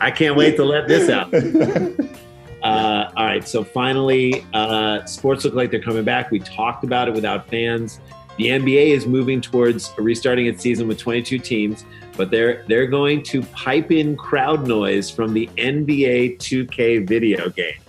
I 0.00 0.10
can't 0.10 0.34
wait 0.36 0.56
to 0.56 0.64
let 0.64 0.88
this 0.88 1.08
out. 1.08 1.32
Uh, 2.66 3.10
all 3.16 3.24
right, 3.24 3.46
so 3.46 3.62
finally, 3.62 4.44
uh, 4.52 5.04
sports 5.04 5.44
look 5.44 5.54
like 5.54 5.70
they're 5.70 5.80
coming 5.80 6.04
back. 6.04 6.30
We 6.30 6.40
talked 6.40 6.82
about 6.82 7.06
it 7.06 7.14
without 7.14 7.48
fans. 7.48 8.00
The 8.38 8.46
NBA 8.48 8.88
is 8.88 9.06
moving 9.06 9.40
towards 9.40 9.92
restarting 9.98 10.46
its 10.46 10.62
season 10.62 10.88
with 10.88 10.98
22 10.98 11.38
teams, 11.38 11.84
but 12.16 12.30
they're 12.30 12.64
they're 12.66 12.86
going 12.86 13.22
to 13.24 13.42
pipe 13.42 13.90
in 13.92 14.16
crowd 14.16 14.66
noise 14.66 15.08
from 15.10 15.32
the 15.32 15.48
NBA 15.56 16.38
2K 16.38 17.06
video 17.06 17.48
game. 17.50 17.80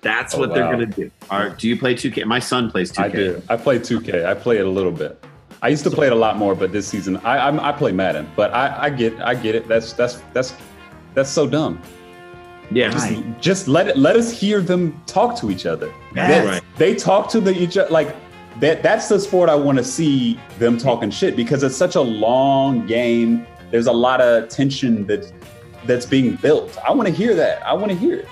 That's 0.00 0.34
Oh, 0.34 0.38
what 0.38 0.54
they're 0.54 0.70
going 0.72 0.90
to 0.90 0.96
do. 1.02 1.10
Are, 1.30 1.50
do 1.50 1.66
you 1.68 1.78
play 1.78 1.94
2K? 1.94 2.24
My 2.24 2.38
son 2.38 2.70
plays 2.70 2.92
2K. 2.92 3.04
I 3.04 3.08
do. 3.08 3.42
I 3.48 3.56
play 3.56 3.78
2K. 3.78 4.24
I 4.26 4.34
play 4.34 4.58
it 4.58 4.66
a 4.66 4.70
little 4.70 4.92
bit. 4.92 5.22
I 5.60 5.68
used 5.68 5.84
to 5.84 5.90
play 5.90 6.06
it 6.06 6.12
a 6.12 6.16
lot 6.16 6.36
more, 6.36 6.54
but 6.54 6.72
this 6.72 6.86
season 6.86 7.16
I 7.18 7.48
I'm, 7.48 7.58
I 7.58 7.72
play 7.72 7.90
Madden. 7.90 8.30
But 8.36 8.54
I, 8.54 8.84
I 8.84 8.90
get 8.90 9.18
I 9.20 9.34
get 9.34 9.54
it. 9.54 9.66
That's 9.66 9.92
that's 9.92 10.22
that's 10.32 10.54
that's 11.14 11.30
so 11.30 11.46
dumb. 11.46 11.80
Yeah, 12.74 12.90
Just, 12.90 13.12
just 13.40 13.68
let 13.68 13.88
it 13.88 13.96
let 13.96 14.16
us 14.16 14.32
hear 14.32 14.60
them 14.60 15.00
talk 15.06 15.38
to 15.40 15.50
each 15.50 15.64
other. 15.66 15.92
That's 16.12 16.42
They- 16.44 16.46
right. 16.50 16.62
They 16.76 16.94
talk 16.94 17.28
to 17.30 17.40
the 17.40 17.52
each 17.56 17.76
other 17.78 17.90
like 17.90 18.14
that. 18.60 18.82
That's 18.82 19.08
the 19.08 19.18
sport 19.20 19.48
I 19.48 19.54
want 19.54 19.78
to 19.78 19.84
see 19.84 20.38
them 20.58 20.76
talking 20.78 21.10
shit 21.10 21.36
because 21.36 21.62
it's 21.62 21.76
such 21.76 21.94
a 21.94 22.00
long 22.00 22.86
game. 22.86 23.46
There's 23.70 23.86
a 23.86 23.92
lot 23.92 24.20
of 24.20 24.48
tension 24.48 25.06
that 25.06 25.32
that's 25.86 26.06
being 26.06 26.36
built. 26.36 26.76
I 26.86 26.92
want 26.92 27.08
to 27.08 27.14
hear 27.14 27.34
that. 27.34 27.64
I 27.66 27.74
want 27.74 27.92
to 27.92 27.96
hear 27.98 28.16
it. 28.20 28.28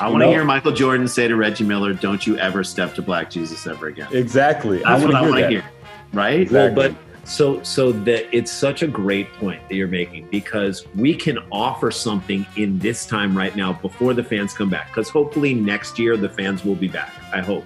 I 0.00 0.08
want 0.08 0.22
to 0.22 0.28
hear 0.28 0.42
Michael 0.44 0.72
Jordan 0.72 1.06
say 1.06 1.28
to 1.28 1.36
Reggie 1.36 1.64
Miller, 1.64 1.92
"Don't 1.92 2.26
you 2.26 2.36
ever 2.38 2.64
step 2.64 2.94
to 2.94 3.02
Black 3.02 3.30
Jesus 3.30 3.66
ever 3.66 3.88
again." 3.88 4.08
Exactly. 4.12 4.78
That's 4.78 5.02
I 5.02 5.04
what 5.04 5.14
I 5.14 5.20
want 5.20 5.32
want 5.32 5.36
to 5.40 5.42
to 5.42 5.48
hear. 5.50 5.60
hear. 5.60 5.70
Right? 6.12 6.40
Exactly. 6.40 6.82
Well, 6.82 6.90
but 6.92 6.96
so 7.24 7.62
so 7.62 7.92
that 7.92 8.34
it's 8.36 8.50
such 8.50 8.82
a 8.82 8.86
great 8.86 9.32
point 9.34 9.60
that 9.68 9.74
you're 9.76 9.86
making 9.88 10.26
because 10.30 10.86
we 10.96 11.14
can 11.14 11.38
offer 11.50 11.90
something 11.90 12.46
in 12.56 12.78
this 12.80 13.06
time 13.06 13.36
right 13.36 13.54
now 13.54 13.72
before 13.72 14.12
the 14.12 14.24
fans 14.24 14.52
come 14.52 14.68
back 14.68 14.88
because 14.88 15.08
hopefully 15.08 15.54
next 15.54 15.98
year 15.98 16.16
the 16.16 16.28
fans 16.28 16.64
will 16.64 16.74
be 16.74 16.88
back. 16.88 17.12
I 17.32 17.40
hope 17.40 17.64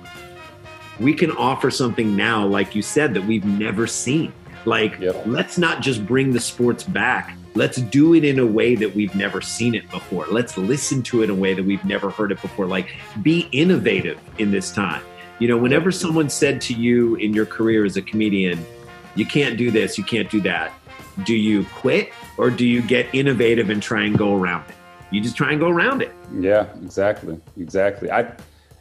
we 1.00 1.14
can 1.14 1.30
offer 1.32 1.70
something 1.70 2.16
now, 2.16 2.46
like 2.46 2.74
you 2.74 2.82
said, 2.82 3.14
that 3.14 3.24
we've 3.24 3.44
never 3.44 3.86
seen. 3.86 4.32
Like, 4.64 4.98
Yep. 4.98 5.24
let's 5.26 5.58
not 5.58 5.80
just 5.80 6.06
bring 6.06 6.32
the 6.32 6.40
sports 6.40 6.82
back. 6.82 7.36
Let's 7.54 7.76
do 7.78 8.14
it 8.14 8.24
in 8.24 8.38
a 8.38 8.46
way 8.46 8.74
that 8.74 8.94
we've 8.94 9.14
never 9.14 9.40
seen 9.40 9.74
it 9.74 9.90
before. 9.90 10.26
Let's 10.30 10.58
listen 10.58 11.02
to 11.04 11.22
it 11.22 11.24
in 11.24 11.30
a 11.30 11.34
way 11.34 11.54
that 11.54 11.64
we've 11.64 11.84
never 11.84 12.10
heard 12.10 12.32
it 12.32 12.40
before. 12.42 12.66
Like, 12.66 12.94
be 13.22 13.48
innovative 13.52 14.18
in 14.38 14.50
this 14.50 14.72
time. 14.72 15.02
You 15.38 15.48
know, 15.48 15.56
whenever 15.56 15.92
someone 15.92 16.28
said 16.28 16.60
to 16.62 16.74
you 16.74 17.14
in 17.16 17.32
your 17.34 17.46
career 17.46 17.84
as 17.84 17.96
a 17.96 18.02
comedian, 18.02 18.64
you 19.16 19.26
can't 19.26 19.56
do 19.56 19.70
this, 19.70 19.98
you 19.98 20.04
can't 20.04 20.30
do 20.30 20.40
that, 20.42 20.72
do 21.24 21.34
you 21.34 21.64
quit 21.74 22.12
or 22.36 22.50
do 22.50 22.66
you 22.66 22.82
get 22.82 23.06
innovative 23.14 23.70
and 23.70 23.82
try 23.82 24.04
and 24.04 24.16
go 24.16 24.34
around 24.34 24.68
it? 24.68 24.76
You 25.10 25.20
just 25.20 25.36
try 25.36 25.50
and 25.50 25.60
go 25.60 25.68
around 25.68 26.02
it. 26.02 26.12
Yeah, 26.38 26.66
exactly, 26.82 27.40
exactly. 27.56 28.10
I, 28.10 28.32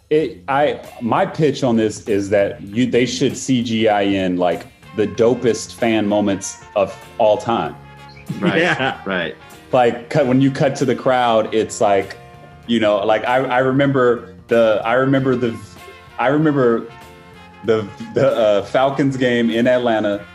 it, 0.10 0.44
I, 0.48 0.82
my 1.02 1.26
pitch 1.26 1.64
on 1.64 1.78
this 1.78 2.08
is 2.08 2.30
that 2.30 2.62
you 2.62 2.90
they 2.90 3.06
should 3.06 3.34
CGI 3.34 4.14
in 4.14 4.38
like 4.38 4.66
the 4.96 5.08
dopest 5.08 5.74
fan 5.74 6.08
moments 6.08 6.64
of 6.76 6.96
all 7.18 7.38
time. 7.38 7.76
Right. 8.40 8.62
Yeah. 8.62 9.02
Right. 9.06 9.36
Like 9.72 10.10
cut, 10.10 10.26
when 10.26 10.42
you 10.42 10.52
cut 10.52 10.76
to 10.78 10.86
the 10.86 10.96
crowd, 10.96 11.54
it's 11.54 11.82
like, 11.82 12.18
you 12.66 12.80
know, 12.80 12.98
like 13.06 13.26
I, 13.26 13.38
I 13.38 13.60
remember 13.60 14.36
the, 14.48 14.82
I 14.86 14.94
remember 14.94 15.36
the, 15.36 15.58
I 16.18 16.28
remember 16.28 16.90
the 17.66 17.88
the 18.14 18.36
uh, 18.36 18.66
Falcons 18.66 19.18
game 19.18 19.50
in 19.50 19.68
Atlanta, 19.68 20.26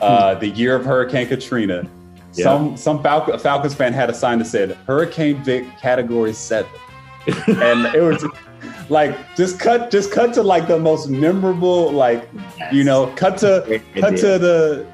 uh, 0.00 0.34
the 0.34 0.48
year 0.48 0.76
of 0.76 0.84
Hurricane 0.84 1.26
Katrina. 1.28 1.88
Yeah. 2.34 2.44
Some 2.44 2.76
some 2.76 3.02
Falcon, 3.02 3.38
Falcons 3.38 3.74
fan 3.74 3.92
had 3.92 4.10
a 4.10 4.14
sign 4.14 4.38
that 4.38 4.46
said 4.46 4.72
Hurricane 4.86 5.42
Vic 5.42 5.66
Category 5.80 6.32
Seven, 6.32 6.70
and 7.48 7.86
it 7.94 8.02
was 8.02 8.24
like 8.88 9.16
just 9.36 9.58
cut 9.58 9.90
just 9.90 10.12
cut 10.12 10.34
to 10.34 10.42
like 10.42 10.68
the 10.68 10.78
most 10.78 11.08
memorable 11.08 11.90
like 11.92 12.28
you 12.72 12.84
know 12.84 13.12
cut 13.16 13.38
to 13.38 13.82
cut 13.96 14.16
to 14.18 14.38
the 14.38 14.86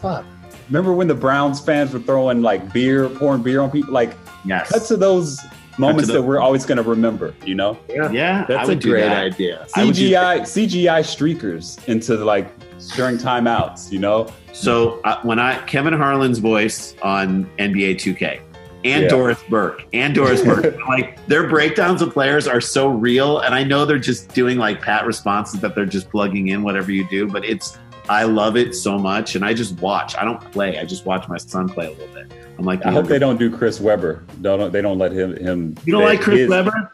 fuck. 0.00 0.24
Remember 0.68 0.92
when 0.92 1.06
the 1.06 1.14
Browns 1.14 1.60
fans 1.60 1.92
were 1.92 2.00
throwing 2.00 2.42
like 2.42 2.72
beer, 2.72 3.08
pouring 3.08 3.42
beer 3.42 3.60
on 3.60 3.70
people? 3.70 3.92
Like 3.92 4.16
Yes. 4.44 4.70
cut 4.72 4.84
to 4.86 4.96
those 4.96 5.40
moments 5.78 6.06
the- 6.08 6.14
that 6.14 6.22
we're 6.22 6.40
always 6.40 6.64
going 6.66 6.76
to 6.76 6.82
remember. 6.82 7.34
You 7.44 7.54
know, 7.54 7.78
yeah. 7.88 8.42
I 8.44 8.46
That's 8.46 8.68
a 8.68 8.72
would 8.72 8.82
great 8.82 9.02
that. 9.02 9.16
idea. 9.24 9.66
I 9.76 9.84
would 9.84 9.94
do 9.94 10.10
CGI 10.10 10.40
CGI 10.40 11.00
streakers 11.00 11.86
into 11.88 12.16
like 12.24 12.48
during 12.94 13.16
timeouts. 13.18 13.90
You 13.92 13.98
know, 13.98 14.26
So 14.52 15.00
uh, 15.02 15.20
when 15.22 15.38
I 15.38 15.58
Kevin 15.66 15.92
Harlan's 15.94 16.38
voice 16.38 16.94
on 17.02 17.44
NBA 17.58 17.96
2K 17.96 18.40
and 18.84 19.02
Yeah. 19.04 19.08
Doris 19.08 19.42
Burke 19.48 19.84
and 19.92 20.14
Doris 20.14 20.42
Burke, 20.42 20.76
like 20.88 21.24
their 21.26 21.48
breakdowns 21.48 22.02
of 22.02 22.12
players 22.12 22.46
are 22.46 22.60
so 22.60 22.88
real, 22.88 23.40
and 23.40 23.54
I 23.54 23.64
know 23.64 23.84
they're 23.84 23.98
just 23.98 24.32
doing 24.34 24.58
like 24.58 24.80
pat 24.80 25.06
responses 25.06 25.60
that 25.60 25.74
they're 25.74 25.86
just 25.86 26.10
plugging 26.10 26.48
in 26.48 26.62
whatever 26.62 26.92
you 26.92 27.06
do, 27.08 27.26
but 27.26 27.44
it's 27.44 27.78
I 28.08 28.22
love 28.22 28.56
it 28.56 28.72
so 28.76 28.96
much, 28.98 29.34
and 29.34 29.44
I 29.44 29.52
just 29.52 29.80
watch. 29.80 30.14
I 30.16 30.24
don't 30.24 30.40
play. 30.52 30.78
I 30.78 30.84
just 30.84 31.06
watch 31.06 31.26
my 31.28 31.36
son 31.38 31.68
play 31.68 31.86
a 31.86 31.90
little 31.90 32.06
bit. 32.14 32.30
I'm 32.58 32.64
like, 32.64 32.84
I 32.86 32.90
hope 32.92 33.06
they 33.06 33.18
don't 33.18 33.38
do 33.38 33.54
Chris 33.54 33.80
Webber. 33.80 34.24
Don't 34.40 34.72
they 34.72 34.80
don't 34.82 34.98
let 34.98 35.12
him 35.12 35.36
him. 35.36 35.76
You 35.84 35.92
don't 35.92 36.04
like 36.04 36.20
Chris 36.20 36.40
his- 36.40 36.48
Webber? 36.50 36.90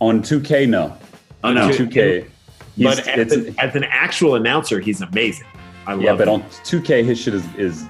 on 0.00 0.22
2K? 0.22 0.68
No, 0.68 0.96
Oh 1.44 1.52
no, 1.52 1.64
on 1.66 1.70
2K. 1.72 2.26
But 2.78 3.06
as 3.08 3.32
an, 3.32 3.54
as 3.58 3.74
an 3.74 3.84
actual 3.84 4.34
announcer, 4.34 4.80
he's 4.80 5.00
amazing. 5.00 5.46
I 5.86 5.92
love 5.92 6.02
yeah, 6.02 6.14
but 6.14 6.28
him. 6.28 6.34
on 6.34 6.42
2K, 6.64 7.04
his 7.04 7.18
shit 7.18 7.34
is 7.34 7.44
is 7.56 7.84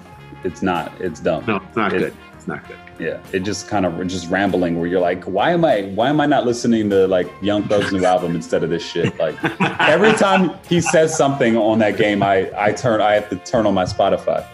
it's 0.44 0.62
not. 0.62 0.92
It's 1.00 1.20
dumb. 1.20 1.44
no, 1.46 1.56
it's 1.56 1.76
not 1.76 1.92
It- 1.92 1.98
good. 1.98 2.14
It's 2.34 2.46
not 2.46 2.66
good. 2.68 2.76
Yeah, 2.98 3.20
it 3.32 3.40
just 3.40 3.68
kind 3.68 3.84
of 3.84 4.06
just 4.06 4.30
rambling 4.30 4.78
where 4.80 4.88
you're 4.88 5.00
like, 5.02 5.22
why 5.24 5.50
am 5.50 5.66
I 5.66 5.82
why 5.94 6.08
am 6.08 6.18
I 6.18 6.24
not 6.26 6.46
listening 6.46 6.88
to 6.90 7.06
like 7.06 7.30
Young 7.42 7.64
Thug's 7.68 7.92
new 7.92 8.04
album 8.06 8.34
instead 8.34 8.64
of 8.64 8.70
this 8.70 8.82
shit? 8.82 9.18
Like 9.18 9.36
every 9.80 10.12
time 10.14 10.52
he 10.66 10.80
says 10.80 11.14
something 11.14 11.58
on 11.58 11.78
that 11.80 11.98
game, 11.98 12.22
I 12.22 12.50
I 12.56 12.72
turn 12.72 13.00
I 13.02 13.12
have 13.14 13.28
to 13.30 13.36
turn 13.36 13.66
on 13.66 13.74
my 13.74 13.84
Spotify. 13.84 14.46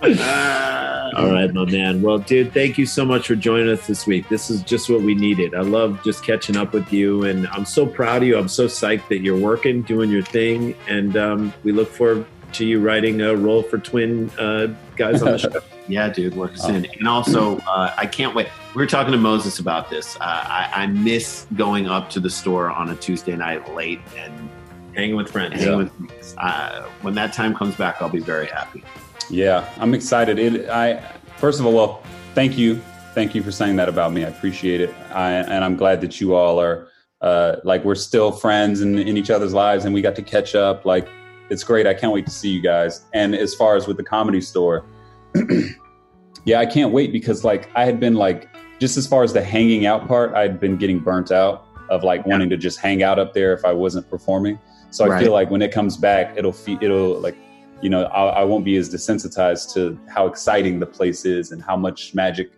All 0.00 1.32
right, 1.32 1.52
my 1.52 1.64
man. 1.64 2.02
Well, 2.02 2.18
dude, 2.18 2.52
thank 2.52 2.78
you 2.78 2.86
so 2.86 3.04
much 3.04 3.26
for 3.26 3.34
joining 3.34 3.68
us 3.70 3.86
this 3.86 4.06
week. 4.06 4.28
This 4.28 4.50
is 4.50 4.62
just 4.62 4.88
what 4.88 5.00
we 5.02 5.14
needed. 5.14 5.54
I 5.54 5.62
love 5.62 6.00
just 6.04 6.22
catching 6.24 6.56
up 6.56 6.72
with 6.72 6.92
you, 6.92 7.24
and 7.24 7.48
I'm 7.48 7.64
so 7.64 7.86
proud 7.86 8.22
of 8.22 8.28
you. 8.28 8.38
I'm 8.38 8.48
so 8.48 8.66
psyched 8.66 9.08
that 9.08 9.20
you're 9.20 9.38
working, 9.38 9.82
doing 9.82 10.10
your 10.10 10.22
thing, 10.22 10.74
and 10.88 11.16
um, 11.16 11.52
we 11.64 11.72
look 11.72 11.88
forward 11.88 12.24
to 12.52 12.64
you 12.64 12.80
writing 12.80 13.20
a 13.20 13.34
role 13.36 13.62
for 13.62 13.78
twin 13.78 14.30
uh, 14.38 14.68
guys 14.96 15.22
on 15.22 15.32
the 15.32 15.38
show. 15.38 15.50
Yeah, 15.90 16.10
dude, 16.10 16.36
work 16.36 16.52
us 16.52 16.66
Oh. 16.66 16.68
in. 16.74 16.84
And 16.98 17.08
also, 17.08 17.56
uh, 17.60 17.94
I 17.96 18.04
can't 18.04 18.34
wait. 18.34 18.48
We 18.74 18.82
were 18.82 18.86
talking 18.86 19.10
to 19.12 19.16
Moses 19.16 19.58
about 19.58 19.88
this. 19.88 20.16
Uh, 20.16 20.18
I, 20.20 20.70
I 20.74 20.86
miss 20.86 21.46
going 21.56 21.86
up 21.88 22.10
to 22.10 22.20
the 22.20 22.28
store 22.28 22.70
on 22.70 22.90
a 22.90 22.94
Tuesday 22.96 23.34
night 23.34 23.74
late 23.74 23.98
and 24.18 24.50
Hanging 24.94 25.16
with 25.16 25.30
friends. 25.30 25.54
hanging 25.54 25.78
with 25.78 25.92
friends. 25.94 26.34
Uh, 26.36 26.86
when 27.00 27.14
that 27.14 27.32
time 27.32 27.54
comes 27.54 27.74
back, 27.74 28.02
I'll 28.02 28.10
be 28.10 28.18
very 28.18 28.44
happy. 28.48 28.84
Yeah, 29.30 29.68
I'm 29.78 29.94
excited. 29.94 30.38
It 30.38 30.68
I 30.68 31.00
first 31.36 31.60
of 31.60 31.66
all, 31.66 31.72
well, 31.72 32.02
thank 32.34 32.56
you, 32.58 32.76
thank 33.14 33.34
you 33.34 33.42
for 33.42 33.50
saying 33.52 33.76
that 33.76 33.88
about 33.88 34.12
me. 34.12 34.24
I 34.24 34.28
appreciate 34.28 34.80
it, 34.80 34.94
I, 35.12 35.32
and 35.32 35.64
I'm 35.64 35.76
glad 35.76 36.00
that 36.00 36.20
you 36.20 36.34
all 36.34 36.60
are 36.60 36.88
uh, 37.20 37.56
like 37.64 37.84
we're 37.84 37.94
still 37.94 38.30
friends 38.32 38.80
and 38.80 38.98
in 38.98 39.16
each 39.16 39.30
other's 39.30 39.52
lives, 39.52 39.84
and 39.84 39.92
we 39.94 40.00
got 40.02 40.14
to 40.16 40.22
catch 40.22 40.54
up. 40.54 40.84
Like 40.84 41.08
it's 41.50 41.64
great. 41.64 41.86
I 41.86 41.94
can't 41.94 42.12
wait 42.12 42.26
to 42.26 42.32
see 42.32 42.50
you 42.50 42.62
guys. 42.62 43.04
And 43.14 43.34
as 43.34 43.54
far 43.54 43.76
as 43.76 43.86
with 43.86 43.96
the 43.96 44.04
comedy 44.04 44.40
store, 44.40 44.86
yeah, 46.44 46.60
I 46.60 46.66
can't 46.66 46.92
wait 46.92 47.12
because 47.12 47.44
like 47.44 47.70
I 47.74 47.84
had 47.84 47.98
been 48.00 48.14
like 48.14 48.48
just 48.78 48.96
as 48.96 49.06
far 49.06 49.24
as 49.24 49.32
the 49.32 49.42
hanging 49.42 49.86
out 49.86 50.06
part, 50.06 50.34
I'd 50.34 50.60
been 50.60 50.76
getting 50.76 51.00
burnt 51.00 51.32
out 51.32 51.66
of 51.90 52.04
like 52.04 52.24
wanting 52.26 52.50
to 52.50 52.56
just 52.56 52.78
hang 52.78 53.02
out 53.02 53.18
up 53.18 53.32
there 53.34 53.52
if 53.52 53.64
I 53.64 53.72
wasn't 53.72 54.08
performing. 54.08 54.58
So 54.90 55.04
I 55.04 55.08
Right. 55.08 55.22
feel 55.22 55.32
like 55.32 55.50
when 55.50 55.62
it 55.62 55.72
comes 55.72 55.96
back, 55.96 56.34
it'll 56.36 56.52
fe- 56.52 56.78
it'll 56.80 57.18
like 57.20 57.36
you 57.82 57.90
know 57.90 58.04
I, 58.04 58.40
I 58.40 58.44
won't 58.44 58.64
be 58.64 58.76
as 58.76 58.88
desensitized 58.92 59.72
to 59.74 59.98
how 60.08 60.26
exciting 60.26 60.80
the 60.80 60.86
place 60.86 61.24
is 61.24 61.52
and 61.52 61.62
how 61.62 61.76
much 61.76 62.14
magic 62.14 62.50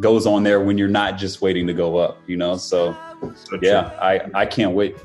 goes 0.00 0.26
on 0.26 0.42
there 0.42 0.60
when 0.60 0.78
you're 0.78 0.88
not 0.88 1.18
just 1.18 1.40
waiting 1.40 1.66
to 1.66 1.74
go 1.74 1.96
up. 1.96 2.18
You 2.26 2.36
know, 2.36 2.56
so 2.56 2.96
So 3.44 3.58
yeah, 3.62 3.90
I 4.00 4.20
I 4.34 4.46
can't 4.46 4.74
wait. 4.74 4.96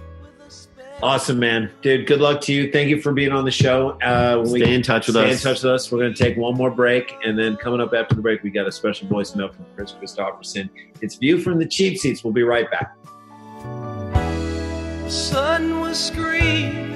Awesome, 1.02 1.38
man. 1.38 1.70
Dude, 1.82 2.08
good 2.08 2.22
luck 2.22 2.40
to 2.42 2.54
you. 2.54 2.72
Thank 2.72 2.88
you 2.88 3.02
for 3.02 3.12
being 3.12 3.34
on 3.34 3.44
the 3.44 3.52
show. 3.52 4.00
Uh, 4.02 4.38
when 4.38 4.62
Stay 4.62 4.74
in 4.74 4.82
touch 4.82 5.08
with 5.08 5.18
stay 5.18 5.32
us. 5.32 5.40
Stay 5.40 5.50
in 5.50 5.56
touch 5.56 5.64
with 5.64 5.74
us. 5.74 5.92
We're 5.92 6.00
going 6.00 6.14
to 6.14 6.24
take 6.24 6.38
one 6.38 6.56
more 6.56 6.72
break. 6.72 7.14
And 7.26 7.38
then 7.38 7.58
coming 7.58 7.82
up 7.82 7.94
after 7.94 8.16
the 8.16 8.22
break, 8.22 8.42
we 8.42 8.52
got 8.52 8.68
a 8.68 8.72
special 8.72 9.10
voicemail 9.10 9.54
from 9.54 9.66
Kris 9.76 9.92
Kristofferson. 9.92 10.70
It's 11.02 11.16
View 11.16 11.40
from 11.40 11.60
the 11.60 11.68
Cheap 11.68 11.98
Seats. 11.98 12.24
We'll 12.24 12.32
be 12.32 12.44
right 12.44 12.72
back. 12.72 12.96
The 15.04 15.10
sun 15.10 15.82
was 15.82 16.00
screaming, 16.02 16.94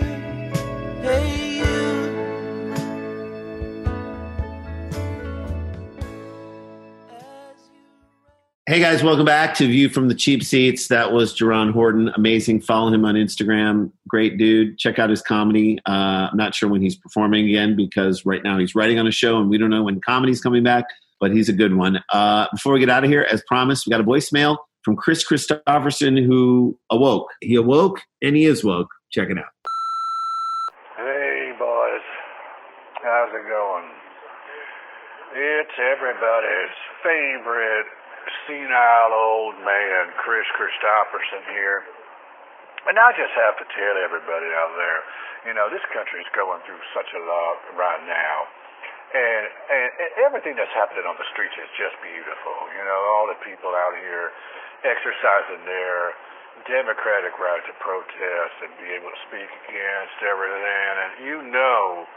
Hey 8.77 8.83
guys, 8.83 9.01
welcome 9.01 9.25
back 9.25 9.55
to 9.55 9.65
View 9.65 9.89
from 9.89 10.07
the 10.07 10.13
Cheap 10.13 10.43
Seats. 10.43 10.89
That 10.89 11.11
was 11.11 11.33
Jerron 11.33 11.73
Horton. 11.73 12.11
Amazing. 12.15 12.61
Follow 12.61 12.93
him 12.93 13.05
on 13.05 13.15
Instagram. 13.15 13.91
Great 14.07 14.37
dude. 14.37 14.77
Check 14.77 14.99
out 14.99 15.09
his 15.09 15.19
comedy. 15.19 15.79
Uh, 15.87 16.29
I'm 16.31 16.37
not 16.37 16.53
sure 16.53 16.69
when 16.69 16.79
he's 16.79 16.95
performing 16.95 17.49
again 17.49 17.75
because 17.75 18.23
right 18.23 18.43
now 18.43 18.59
he's 18.59 18.75
writing 18.75 18.99
on 18.99 19.07
a 19.07 19.11
show 19.11 19.39
and 19.39 19.49
we 19.49 19.57
don't 19.57 19.71
know 19.71 19.81
when 19.81 19.99
comedy's 19.99 20.41
coming 20.41 20.61
back, 20.61 20.85
but 21.19 21.31
he's 21.31 21.49
a 21.49 21.53
good 21.53 21.75
one. 21.75 22.03
Uh, 22.13 22.45
before 22.53 22.71
we 22.71 22.79
get 22.79 22.91
out 22.91 23.03
of 23.03 23.09
here, 23.09 23.25
as 23.31 23.41
promised, 23.47 23.87
we 23.87 23.89
got 23.89 23.99
a 23.99 24.03
voicemail 24.03 24.57
from 24.83 24.95
Kris 24.95 25.27
Kristofferson 25.27 26.23
who 26.23 26.77
awoke. 26.91 27.29
He 27.41 27.55
awoke 27.55 28.01
and 28.21 28.35
he 28.35 28.45
is 28.45 28.63
woke. 28.63 28.89
Check 29.11 29.31
it 29.31 29.39
out. 29.39 29.45
Hey, 30.97 31.51
boys. 31.57 32.05
How's 33.01 33.29
it 33.29 33.49
going? 33.49 33.89
It's 35.33 35.73
everybody's 35.79 36.77
favorite 37.01 37.87
senile 38.45 39.13
old 39.13 39.57
man, 39.63 40.11
Kris 40.21 40.47
Kristofferson 40.55 41.43
here. 41.51 41.83
And 42.87 42.95
I 42.95 43.11
just 43.19 43.35
have 43.35 43.59
to 43.59 43.65
tell 43.67 43.95
everybody 43.99 44.47
out 44.55 44.71
there, 44.79 44.99
you 45.51 45.53
know, 45.53 45.67
this 45.67 45.83
country's 45.91 46.27
going 46.31 46.63
through 46.63 46.79
such 46.95 47.11
a 47.11 47.21
lot 47.23 47.57
right 47.75 48.03
now. 48.07 48.37
And, 49.07 49.43
and, 49.47 49.89
and 50.03 50.11
everything 50.23 50.55
that's 50.59 50.71
happening 50.75 51.07
on 51.07 51.15
the 51.19 51.27
streets 51.31 51.55
is 51.55 51.71
just 51.79 51.95
beautiful. 52.03 52.55
You 52.75 52.83
know, 52.83 52.99
all 53.15 53.27
the 53.27 53.39
people 53.43 53.71
out 53.71 53.95
here 53.99 54.31
exercising 54.83 55.63
their 55.67 56.15
democratic 56.67 57.35
right 57.39 57.63
to 57.67 57.73
protest 57.79 58.55
and 58.63 58.71
be 58.81 58.89
able 58.95 59.11
to 59.11 59.21
speak 59.29 59.51
against 59.67 60.17
everything. 60.23 60.91
And 60.95 61.11
you 61.27 61.37
know, 61.47 62.07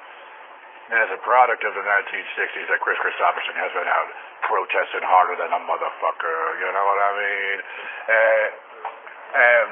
as 0.90 1.08
a 1.14 1.20
product 1.22 1.62
of 1.62 1.72
the 1.74 1.84
1960s, 1.86 2.66
that 2.66 2.80
Kris 2.82 2.98
Kristofferson 2.98 3.54
has 3.54 3.70
been 3.72 3.86
out 3.86 4.08
protesting 4.46 5.06
harder 5.06 5.38
than 5.38 5.50
a 5.54 5.60
motherfucker. 5.62 6.38
You 6.58 6.68
know 6.74 6.84
what 6.86 6.98
I 6.98 7.10
mean? 7.14 7.58
Uh, 8.10 8.46
And 9.30 9.68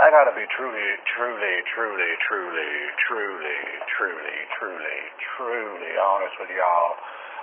I 0.00 0.06
gotta 0.10 0.34
be 0.34 0.46
truly, 0.54 0.88
truly, 1.14 1.54
truly, 1.74 2.10
truly, 2.26 2.72
truly, 3.06 3.58
truly, 3.94 4.38
truly, 4.58 4.98
truly 5.36 5.92
honest 5.98 6.34
with 6.40 6.50
y'all. 6.50 6.94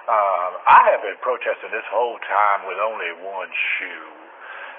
Um, 0.07 0.51
I 0.67 0.81
have 0.95 1.03
been 1.03 1.19
protesting 1.19 1.71
this 1.71 1.87
whole 1.91 2.15
time 2.27 2.67
with 2.67 2.79
only 2.79 3.11
one 3.23 3.51
shoe, 3.51 4.11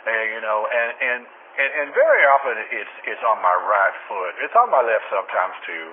and 0.09 0.25
you 0.33 0.41
know, 0.41 0.65
and 0.65 0.91
and 1.01 1.21
and, 1.61 1.71
and 1.85 1.87
very 1.93 2.25
often 2.29 2.57
it's 2.73 2.95
it's 3.05 3.25
on 3.29 3.37
my 3.45 3.53
right 3.69 3.97
foot. 4.09 4.33
It's 4.41 4.57
on 4.57 4.73
my 4.73 4.81
left 4.81 5.05
sometimes 5.13 5.55
too, 5.69 5.87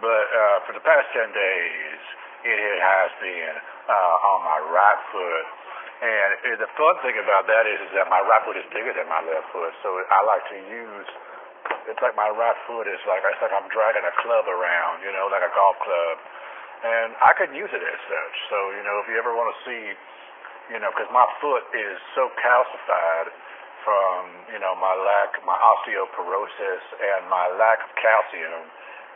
but 0.00 0.24
uh, 0.32 0.58
for 0.64 0.72
the 0.72 0.84
past 0.84 1.10
ten 1.12 1.28
days, 1.34 2.00
it 2.42 2.76
has 2.80 3.10
been 3.22 3.54
uh, 3.86 4.28
on 4.32 4.38
my 4.46 4.58
right 4.72 5.00
foot. 5.10 5.46
And 6.02 6.58
the 6.58 6.66
fun 6.74 6.98
thing 7.06 7.14
about 7.22 7.46
that 7.46 7.62
is, 7.70 7.78
is 7.86 7.90
that 7.94 8.10
my 8.10 8.18
right 8.26 8.42
foot 8.42 8.58
is 8.58 8.66
bigger 8.74 8.90
than 8.90 9.06
my 9.06 9.22
left 9.22 9.46
foot, 9.54 9.70
so 9.86 10.02
I 10.10 10.26
like 10.26 10.42
to 10.50 10.58
use. 10.66 11.08
It's 11.86 12.02
like 12.02 12.18
my 12.18 12.26
right 12.26 12.58
foot 12.66 12.90
is 12.90 12.98
like 13.06 13.22
it's 13.22 13.38
like 13.38 13.54
I'm 13.54 13.70
dragging 13.70 14.02
a 14.02 14.14
club 14.18 14.50
around, 14.50 15.06
you 15.06 15.14
know, 15.14 15.30
like 15.30 15.46
a 15.46 15.52
golf 15.54 15.78
club, 15.78 16.16
and 16.82 17.14
I 17.22 17.30
could 17.38 17.54
use 17.54 17.70
it 17.70 17.82
as 17.86 18.00
such. 18.10 18.34
So 18.50 18.58
you 18.74 18.82
know, 18.82 18.98
if 18.98 19.06
you 19.14 19.16
ever 19.18 19.30
want 19.30 19.54
to 19.54 19.58
see, 19.62 19.84
you 20.74 20.78
know, 20.82 20.90
because 20.90 21.06
my 21.14 21.26
foot 21.38 21.62
is 21.70 21.94
so 22.18 22.34
calcified 22.42 23.30
from 23.86 24.18
you 24.50 24.58
know 24.58 24.74
my 24.82 24.98
lack, 24.98 25.38
my 25.46 25.54
osteoporosis, 25.54 26.82
and 26.98 27.30
my 27.30 27.46
lack 27.62 27.78
of 27.78 27.94
calcium 27.94 28.66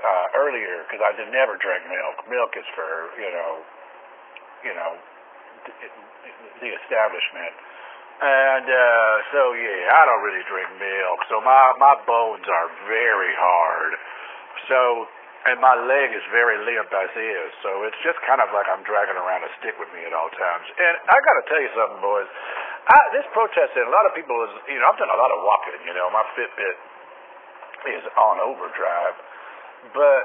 uh, 0.03 0.27
earlier, 0.37 0.85
because 0.87 1.01
I 1.01 1.13
did 1.17 1.33
never 1.33 1.57
drink 1.57 1.85
milk. 1.89 2.17
Milk 2.29 2.53
is 2.57 2.69
for 2.77 3.13
you 3.17 3.31
know, 3.33 3.53
you 4.65 4.75
know, 4.75 4.93
the 6.61 6.71
establishment. 6.85 7.55
And 8.17 8.65
uh, 8.65 9.15
so 9.29 9.53
yeah, 9.53 9.93
I 9.93 10.03
don't 10.09 10.25
really 10.25 10.45
drink 10.49 10.69
milk. 10.81 11.19
So 11.29 11.41
my 11.45 11.77
my 11.77 11.95
bones 12.09 12.49
are 12.49 12.69
very 12.89 13.33
hard. 13.37 13.93
So 14.73 15.05
and 15.47 15.63
my 15.63 15.77
leg 15.79 16.11
is 16.11 16.25
very 16.35 16.59
limp 16.67 16.91
as 16.91 17.13
is. 17.15 17.51
So 17.63 17.87
it's 17.87 17.99
just 18.03 18.19
kind 18.27 18.43
of 18.43 18.51
like 18.51 18.67
I'm 18.67 18.83
dragging 18.83 19.15
around 19.15 19.47
a 19.47 19.51
stick 19.63 19.79
with 19.79 19.87
me 19.95 20.03
at 20.03 20.11
all 20.11 20.33
times. 20.35 20.67
And 20.75 20.95
I 21.07 21.17
got 21.23 21.37
to 21.39 21.45
tell 21.47 21.63
you 21.63 21.71
something, 21.77 22.03
boys. 22.03 22.27
I, 22.87 22.99
this 23.15 23.27
protesting, 23.35 23.87
a 23.87 23.95
lot 23.95 24.07
of 24.07 24.15
people 24.15 24.35
is 24.49 24.53
you 24.73 24.79
know 24.81 24.91
I've 24.91 24.99
done 24.99 25.13
a 25.13 25.21
lot 25.21 25.31
of 25.31 25.39
walking. 25.45 25.79
You 25.87 25.95
know 25.95 26.11
my 26.11 26.25
Fitbit 26.35 26.77
is 28.01 28.05
on 28.19 28.43
overdrive, 28.43 29.15
but 29.95 30.23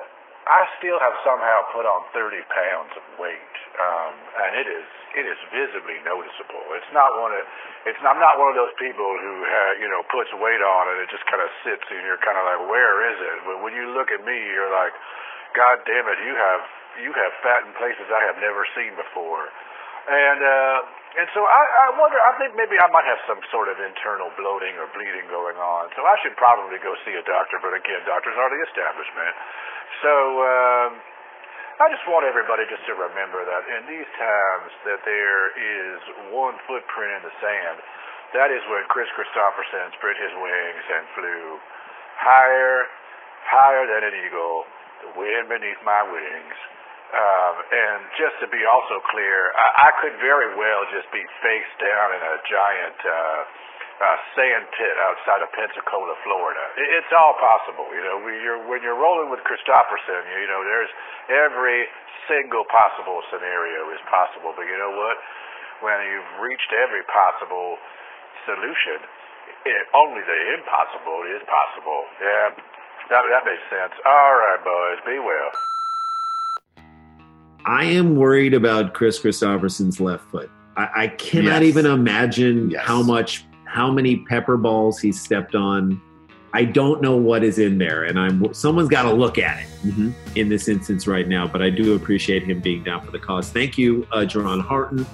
I 0.50 0.66
still 0.82 0.98
have 0.98 1.14
somehow 1.22 1.70
put 1.70 1.86
on 1.86 2.02
30 2.18 2.42
pounds 2.50 2.92
of 2.98 3.06
weight, 3.22 3.56
um, 3.78 4.14
and 4.42 4.52
it 4.58 4.68
is 4.68 4.88
it 5.12 5.26
is 5.28 5.38
visibly 5.52 6.00
noticeable. 6.08 6.64
It's 6.80 6.92
not 6.96 7.14
one 7.20 7.36
of 7.36 7.44
it's 7.86 8.00
I'm 8.02 8.18
not 8.18 8.42
one 8.42 8.50
of 8.50 8.58
those 8.58 8.74
people 8.82 9.06
who 9.06 9.34
uh, 9.46 9.74
you 9.78 9.86
know 9.86 10.02
puts 10.10 10.34
weight 10.34 10.64
on 10.64 10.84
and 10.92 10.98
it 11.06 11.14
just 11.14 11.26
kind 11.30 11.44
of 11.44 11.52
sits 11.62 11.86
and 11.94 12.02
you're 12.08 12.22
kind 12.26 12.42
of 12.42 12.44
like 12.48 12.62
where 12.72 13.06
is 13.14 13.18
it? 13.22 13.38
But 13.46 13.58
when 13.62 13.78
you 13.78 13.94
look 13.94 14.10
at 14.10 14.26
me, 14.26 14.34
you're 14.34 14.74
like, 14.74 14.96
God 15.54 15.84
damn 15.86 16.10
it, 16.10 16.20
you 16.26 16.34
have 16.34 16.62
you 17.06 17.12
have 17.14 17.32
fat 17.46 17.62
in 17.68 17.72
places 17.78 18.10
I 18.10 18.26
have 18.26 18.42
never 18.42 18.66
seen 18.74 18.98
before, 18.98 19.46
and 20.10 20.40
uh, 20.42 20.78
and 21.20 21.28
so 21.36 21.44
I, 21.44 21.64
I 21.92 22.00
wonder. 22.00 22.18
I 22.24 22.34
think 22.40 22.56
maybe 22.56 22.80
I 22.80 22.88
might 22.92 23.08
have 23.08 23.20
some 23.28 23.42
sort 23.52 23.68
of 23.68 23.76
internal 23.80 24.32
bloating 24.40 24.80
or 24.80 24.88
bleeding 24.96 25.28
going 25.28 25.60
on. 25.60 25.92
So 25.96 26.08
I 26.08 26.16
should 26.24 26.36
probably 26.40 26.80
go 26.80 26.96
see 27.04 27.16
a 27.16 27.26
doctor. 27.28 27.60
But 27.60 27.76
again, 27.76 28.04
doctors 28.08 28.36
are 28.36 28.50
the 28.50 28.62
establishment. 28.68 29.34
So. 30.02 30.14
Um, 30.42 30.92
I 31.82 31.90
just 31.90 32.06
want 32.06 32.30
everybody 32.30 32.62
just 32.70 32.86
to 32.86 32.94
remember 32.94 33.42
that 33.42 33.66
in 33.66 33.90
these 33.90 34.06
times 34.14 34.70
that 34.86 35.02
there 35.02 35.50
is 35.58 35.98
one 36.30 36.54
footprint 36.70 37.10
in 37.18 37.22
the 37.26 37.34
sand. 37.42 37.82
That 38.38 38.54
is 38.54 38.62
when 38.70 38.86
Kris 38.86 39.10
Kristofferson 39.18 39.90
spread 39.98 40.14
his 40.14 40.30
wings 40.30 40.86
and 40.94 41.04
flew 41.18 41.58
higher, 42.22 42.86
higher 43.50 43.84
than 43.90 44.14
an 44.14 44.14
eagle, 44.14 44.70
the 45.02 45.12
wind 45.18 45.50
beneath 45.50 45.82
my 45.82 46.06
wings. 46.06 46.58
Um, 47.12 47.56
and 47.68 48.00
just 48.16 48.40
to 48.40 48.48
be 48.48 48.64
also 48.64 49.04
clear, 49.12 49.52
I, 49.52 49.68
I 49.88 50.00
could 50.00 50.16
very 50.24 50.56
well 50.56 50.88
just 50.96 51.12
be 51.12 51.20
face 51.44 51.72
down 51.76 52.08
in 52.16 52.22
a 52.24 52.36
giant 52.48 53.00
uh, 53.04 53.12
uh, 54.02 54.18
sand 54.32 54.64
pit 54.72 54.96
outside 55.04 55.44
of 55.44 55.52
Pensacola, 55.52 56.16
Florida. 56.24 56.64
It, 56.80 57.04
it's 57.04 57.12
all 57.12 57.36
possible, 57.36 57.92
you 57.92 58.00
know. 58.00 58.24
When 58.24 58.40
you're 58.40 58.64
when 58.64 58.80
you're 58.80 58.96
rolling 58.96 59.28
with 59.28 59.44
Kristofferson, 59.44 60.24
you, 60.32 60.48
you 60.48 60.50
know, 60.50 60.64
there's 60.64 60.92
every 61.28 61.92
single 62.32 62.64
possible 62.72 63.20
scenario 63.28 63.92
is 63.92 64.00
possible. 64.08 64.56
But 64.56 64.72
you 64.72 64.78
know 64.80 64.96
what? 64.96 65.20
When 65.84 66.00
you've 66.08 66.32
reached 66.40 66.72
every 66.80 67.04
possible 67.12 67.76
solution, 68.48 69.04
it, 69.68 69.84
only 69.94 70.24
the 70.24 70.40
impossible 70.56 71.28
is 71.28 71.44
possible. 71.44 72.02
Yeah, 72.24 72.48
that 73.12 73.22
that 73.28 73.44
makes 73.44 73.66
sense. 73.68 73.94
All 74.08 74.34
right, 74.40 74.64
boys, 74.64 75.04
be 75.04 75.20
well. 75.20 75.71
I 77.66 77.86
am 77.86 78.16
worried 78.16 78.54
about 78.54 78.94
Kris 78.94 79.20
Kristofferson's 79.20 80.00
left 80.00 80.30
foot. 80.32 80.50
I, 80.78 80.90
I 80.96 81.08
cannot 81.10 81.62
Yes. 81.62 81.70
even 81.70 81.86
imagine 81.86 82.72
Yes. 82.72 82.82
how 82.86 83.02
much, 83.04 83.46
how 83.66 83.92
many 83.92 84.18
pepper 84.18 84.58
balls 84.58 85.00
he 85.00 85.12
stepped 85.12 85.56
on. 85.56 86.00
I 86.54 86.66
don't 86.66 87.02
know 87.02 87.16
what 87.16 87.44
is 87.46 87.60
in 87.60 87.78
there, 87.78 88.04
and 88.04 88.20
I'm 88.20 88.54
someone's 88.54 88.90
got 88.90 89.04
to 89.04 89.14
look 89.14 89.38
at 89.38 89.60
it 89.62 89.68
Mhm. 89.88 90.14
in 90.36 90.50
this 90.50 90.68
instance 90.68 91.08
right 91.08 91.28
now. 91.28 91.48
But 91.48 91.62
I 91.62 91.70
do 91.70 91.94
appreciate 91.96 92.44
him 92.44 92.60
being 92.60 92.84
down 92.84 93.06
for 93.06 93.12
the 93.12 93.20
cause. 93.20 93.50
Thank 93.50 93.78
you, 93.78 94.06
uh, 94.12 94.20
Jerron 94.20 94.62
Horton. 94.62 95.06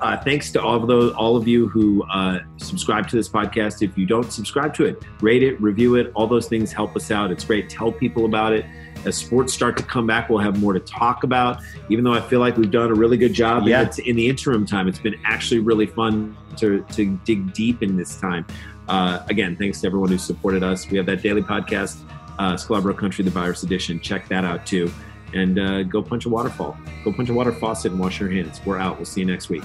Uh, 0.00 0.16
thanks 0.18 0.52
to 0.52 0.60
all 0.62 0.76
of 0.76 0.86
those, 0.86 1.12
all 1.14 1.36
of 1.36 1.48
you 1.48 1.66
who 1.68 2.04
uh, 2.12 2.40
subscribe 2.58 3.08
to 3.08 3.16
this 3.16 3.28
podcast. 3.28 3.82
If 3.82 3.96
you 3.96 4.06
don't 4.06 4.30
subscribe 4.30 4.74
to 4.74 4.84
it, 4.84 5.02
rate 5.20 5.42
it, 5.42 5.60
review 5.60 5.94
it. 5.96 6.12
All 6.14 6.26
those 6.26 6.46
things 6.46 6.72
help 6.72 6.94
us 6.94 7.10
out. 7.10 7.30
It's 7.32 7.44
great. 7.44 7.68
Tell 7.70 7.90
people 7.90 8.24
about 8.26 8.52
it. 8.52 8.64
As 9.04 9.16
sports 9.16 9.52
start 9.52 9.76
to 9.76 9.82
come 9.82 10.06
back, 10.06 10.28
we'll 10.30 10.38
have 10.38 10.58
more 10.60 10.72
to 10.72 10.80
talk 10.80 11.24
about. 11.24 11.60
Even 11.90 12.04
though 12.04 12.14
I 12.14 12.20
feel 12.20 12.40
like 12.40 12.56
we've 12.56 12.70
done 12.70 12.90
a 12.90 12.94
really 12.94 13.16
good 13.16 13.32
job 13.34 13.66
Yeah. 13.66 13.82
in, 13.82 13.90
the, 13.90 14.08
in 14.10 14.16
the 14.16 14.28
interim 14.28 14.64
time, 14.66 14.88
it's 14.88 14.98
been 14.98 15.16
actually 15.24 15.60
really 15.60 15.86
fun 15.86 16.36
to, 16.56 16.84
to 16.92 17.18
dig 17.24 17.52
deep 17.52 17.82
in 17.82 17.96
this 17.96 18.18
time. 18.18 18.46
Uh, 18.88 19.20
again, 19.28 19.56
thanks 19.56 19.80
to 19.82 19.86
everyone 19.86 20.10
who 20.10 20.18
supported 20.18 20.62
us. 20.62 20.88
We 20.90 20.96
have 20.96 21.06
that 21.06 21.22
daily 21.22 21.42
podcast, 21.42 21.98
uh, 22.38 22.54
Sklarbro 22.54 22.96
Country, 22.96 23.24
the 23.24 23.30
virus 23.30 23.62
edition. 23.62 24.00
Check 24.00 24.28
that 24.28 24.44
out 24.44 24.66
too. 24.66 24.90
And 25.34 25.58
uh, 25.58 25.82
go 25.82 26.00
punch 26.02 26.26
a 26.26 26.28
waterfall. 26.28 26.76
Go 27.04 27.12
punch 27.12 27.28
a 27.28 27.34
water 27.34 27.52
faucet 27.52 27.92
and 27.92 28.00
wash 28.00 28.20
your 28.20 28.30
hands. 28.30 28.60
We're 28.64 28.78
out. 28.78 28.96
We'll 28.96 29.06
see 29.06 29.20
you 29.20 29.26
next 29.26 29.48
week. 29.48 29.64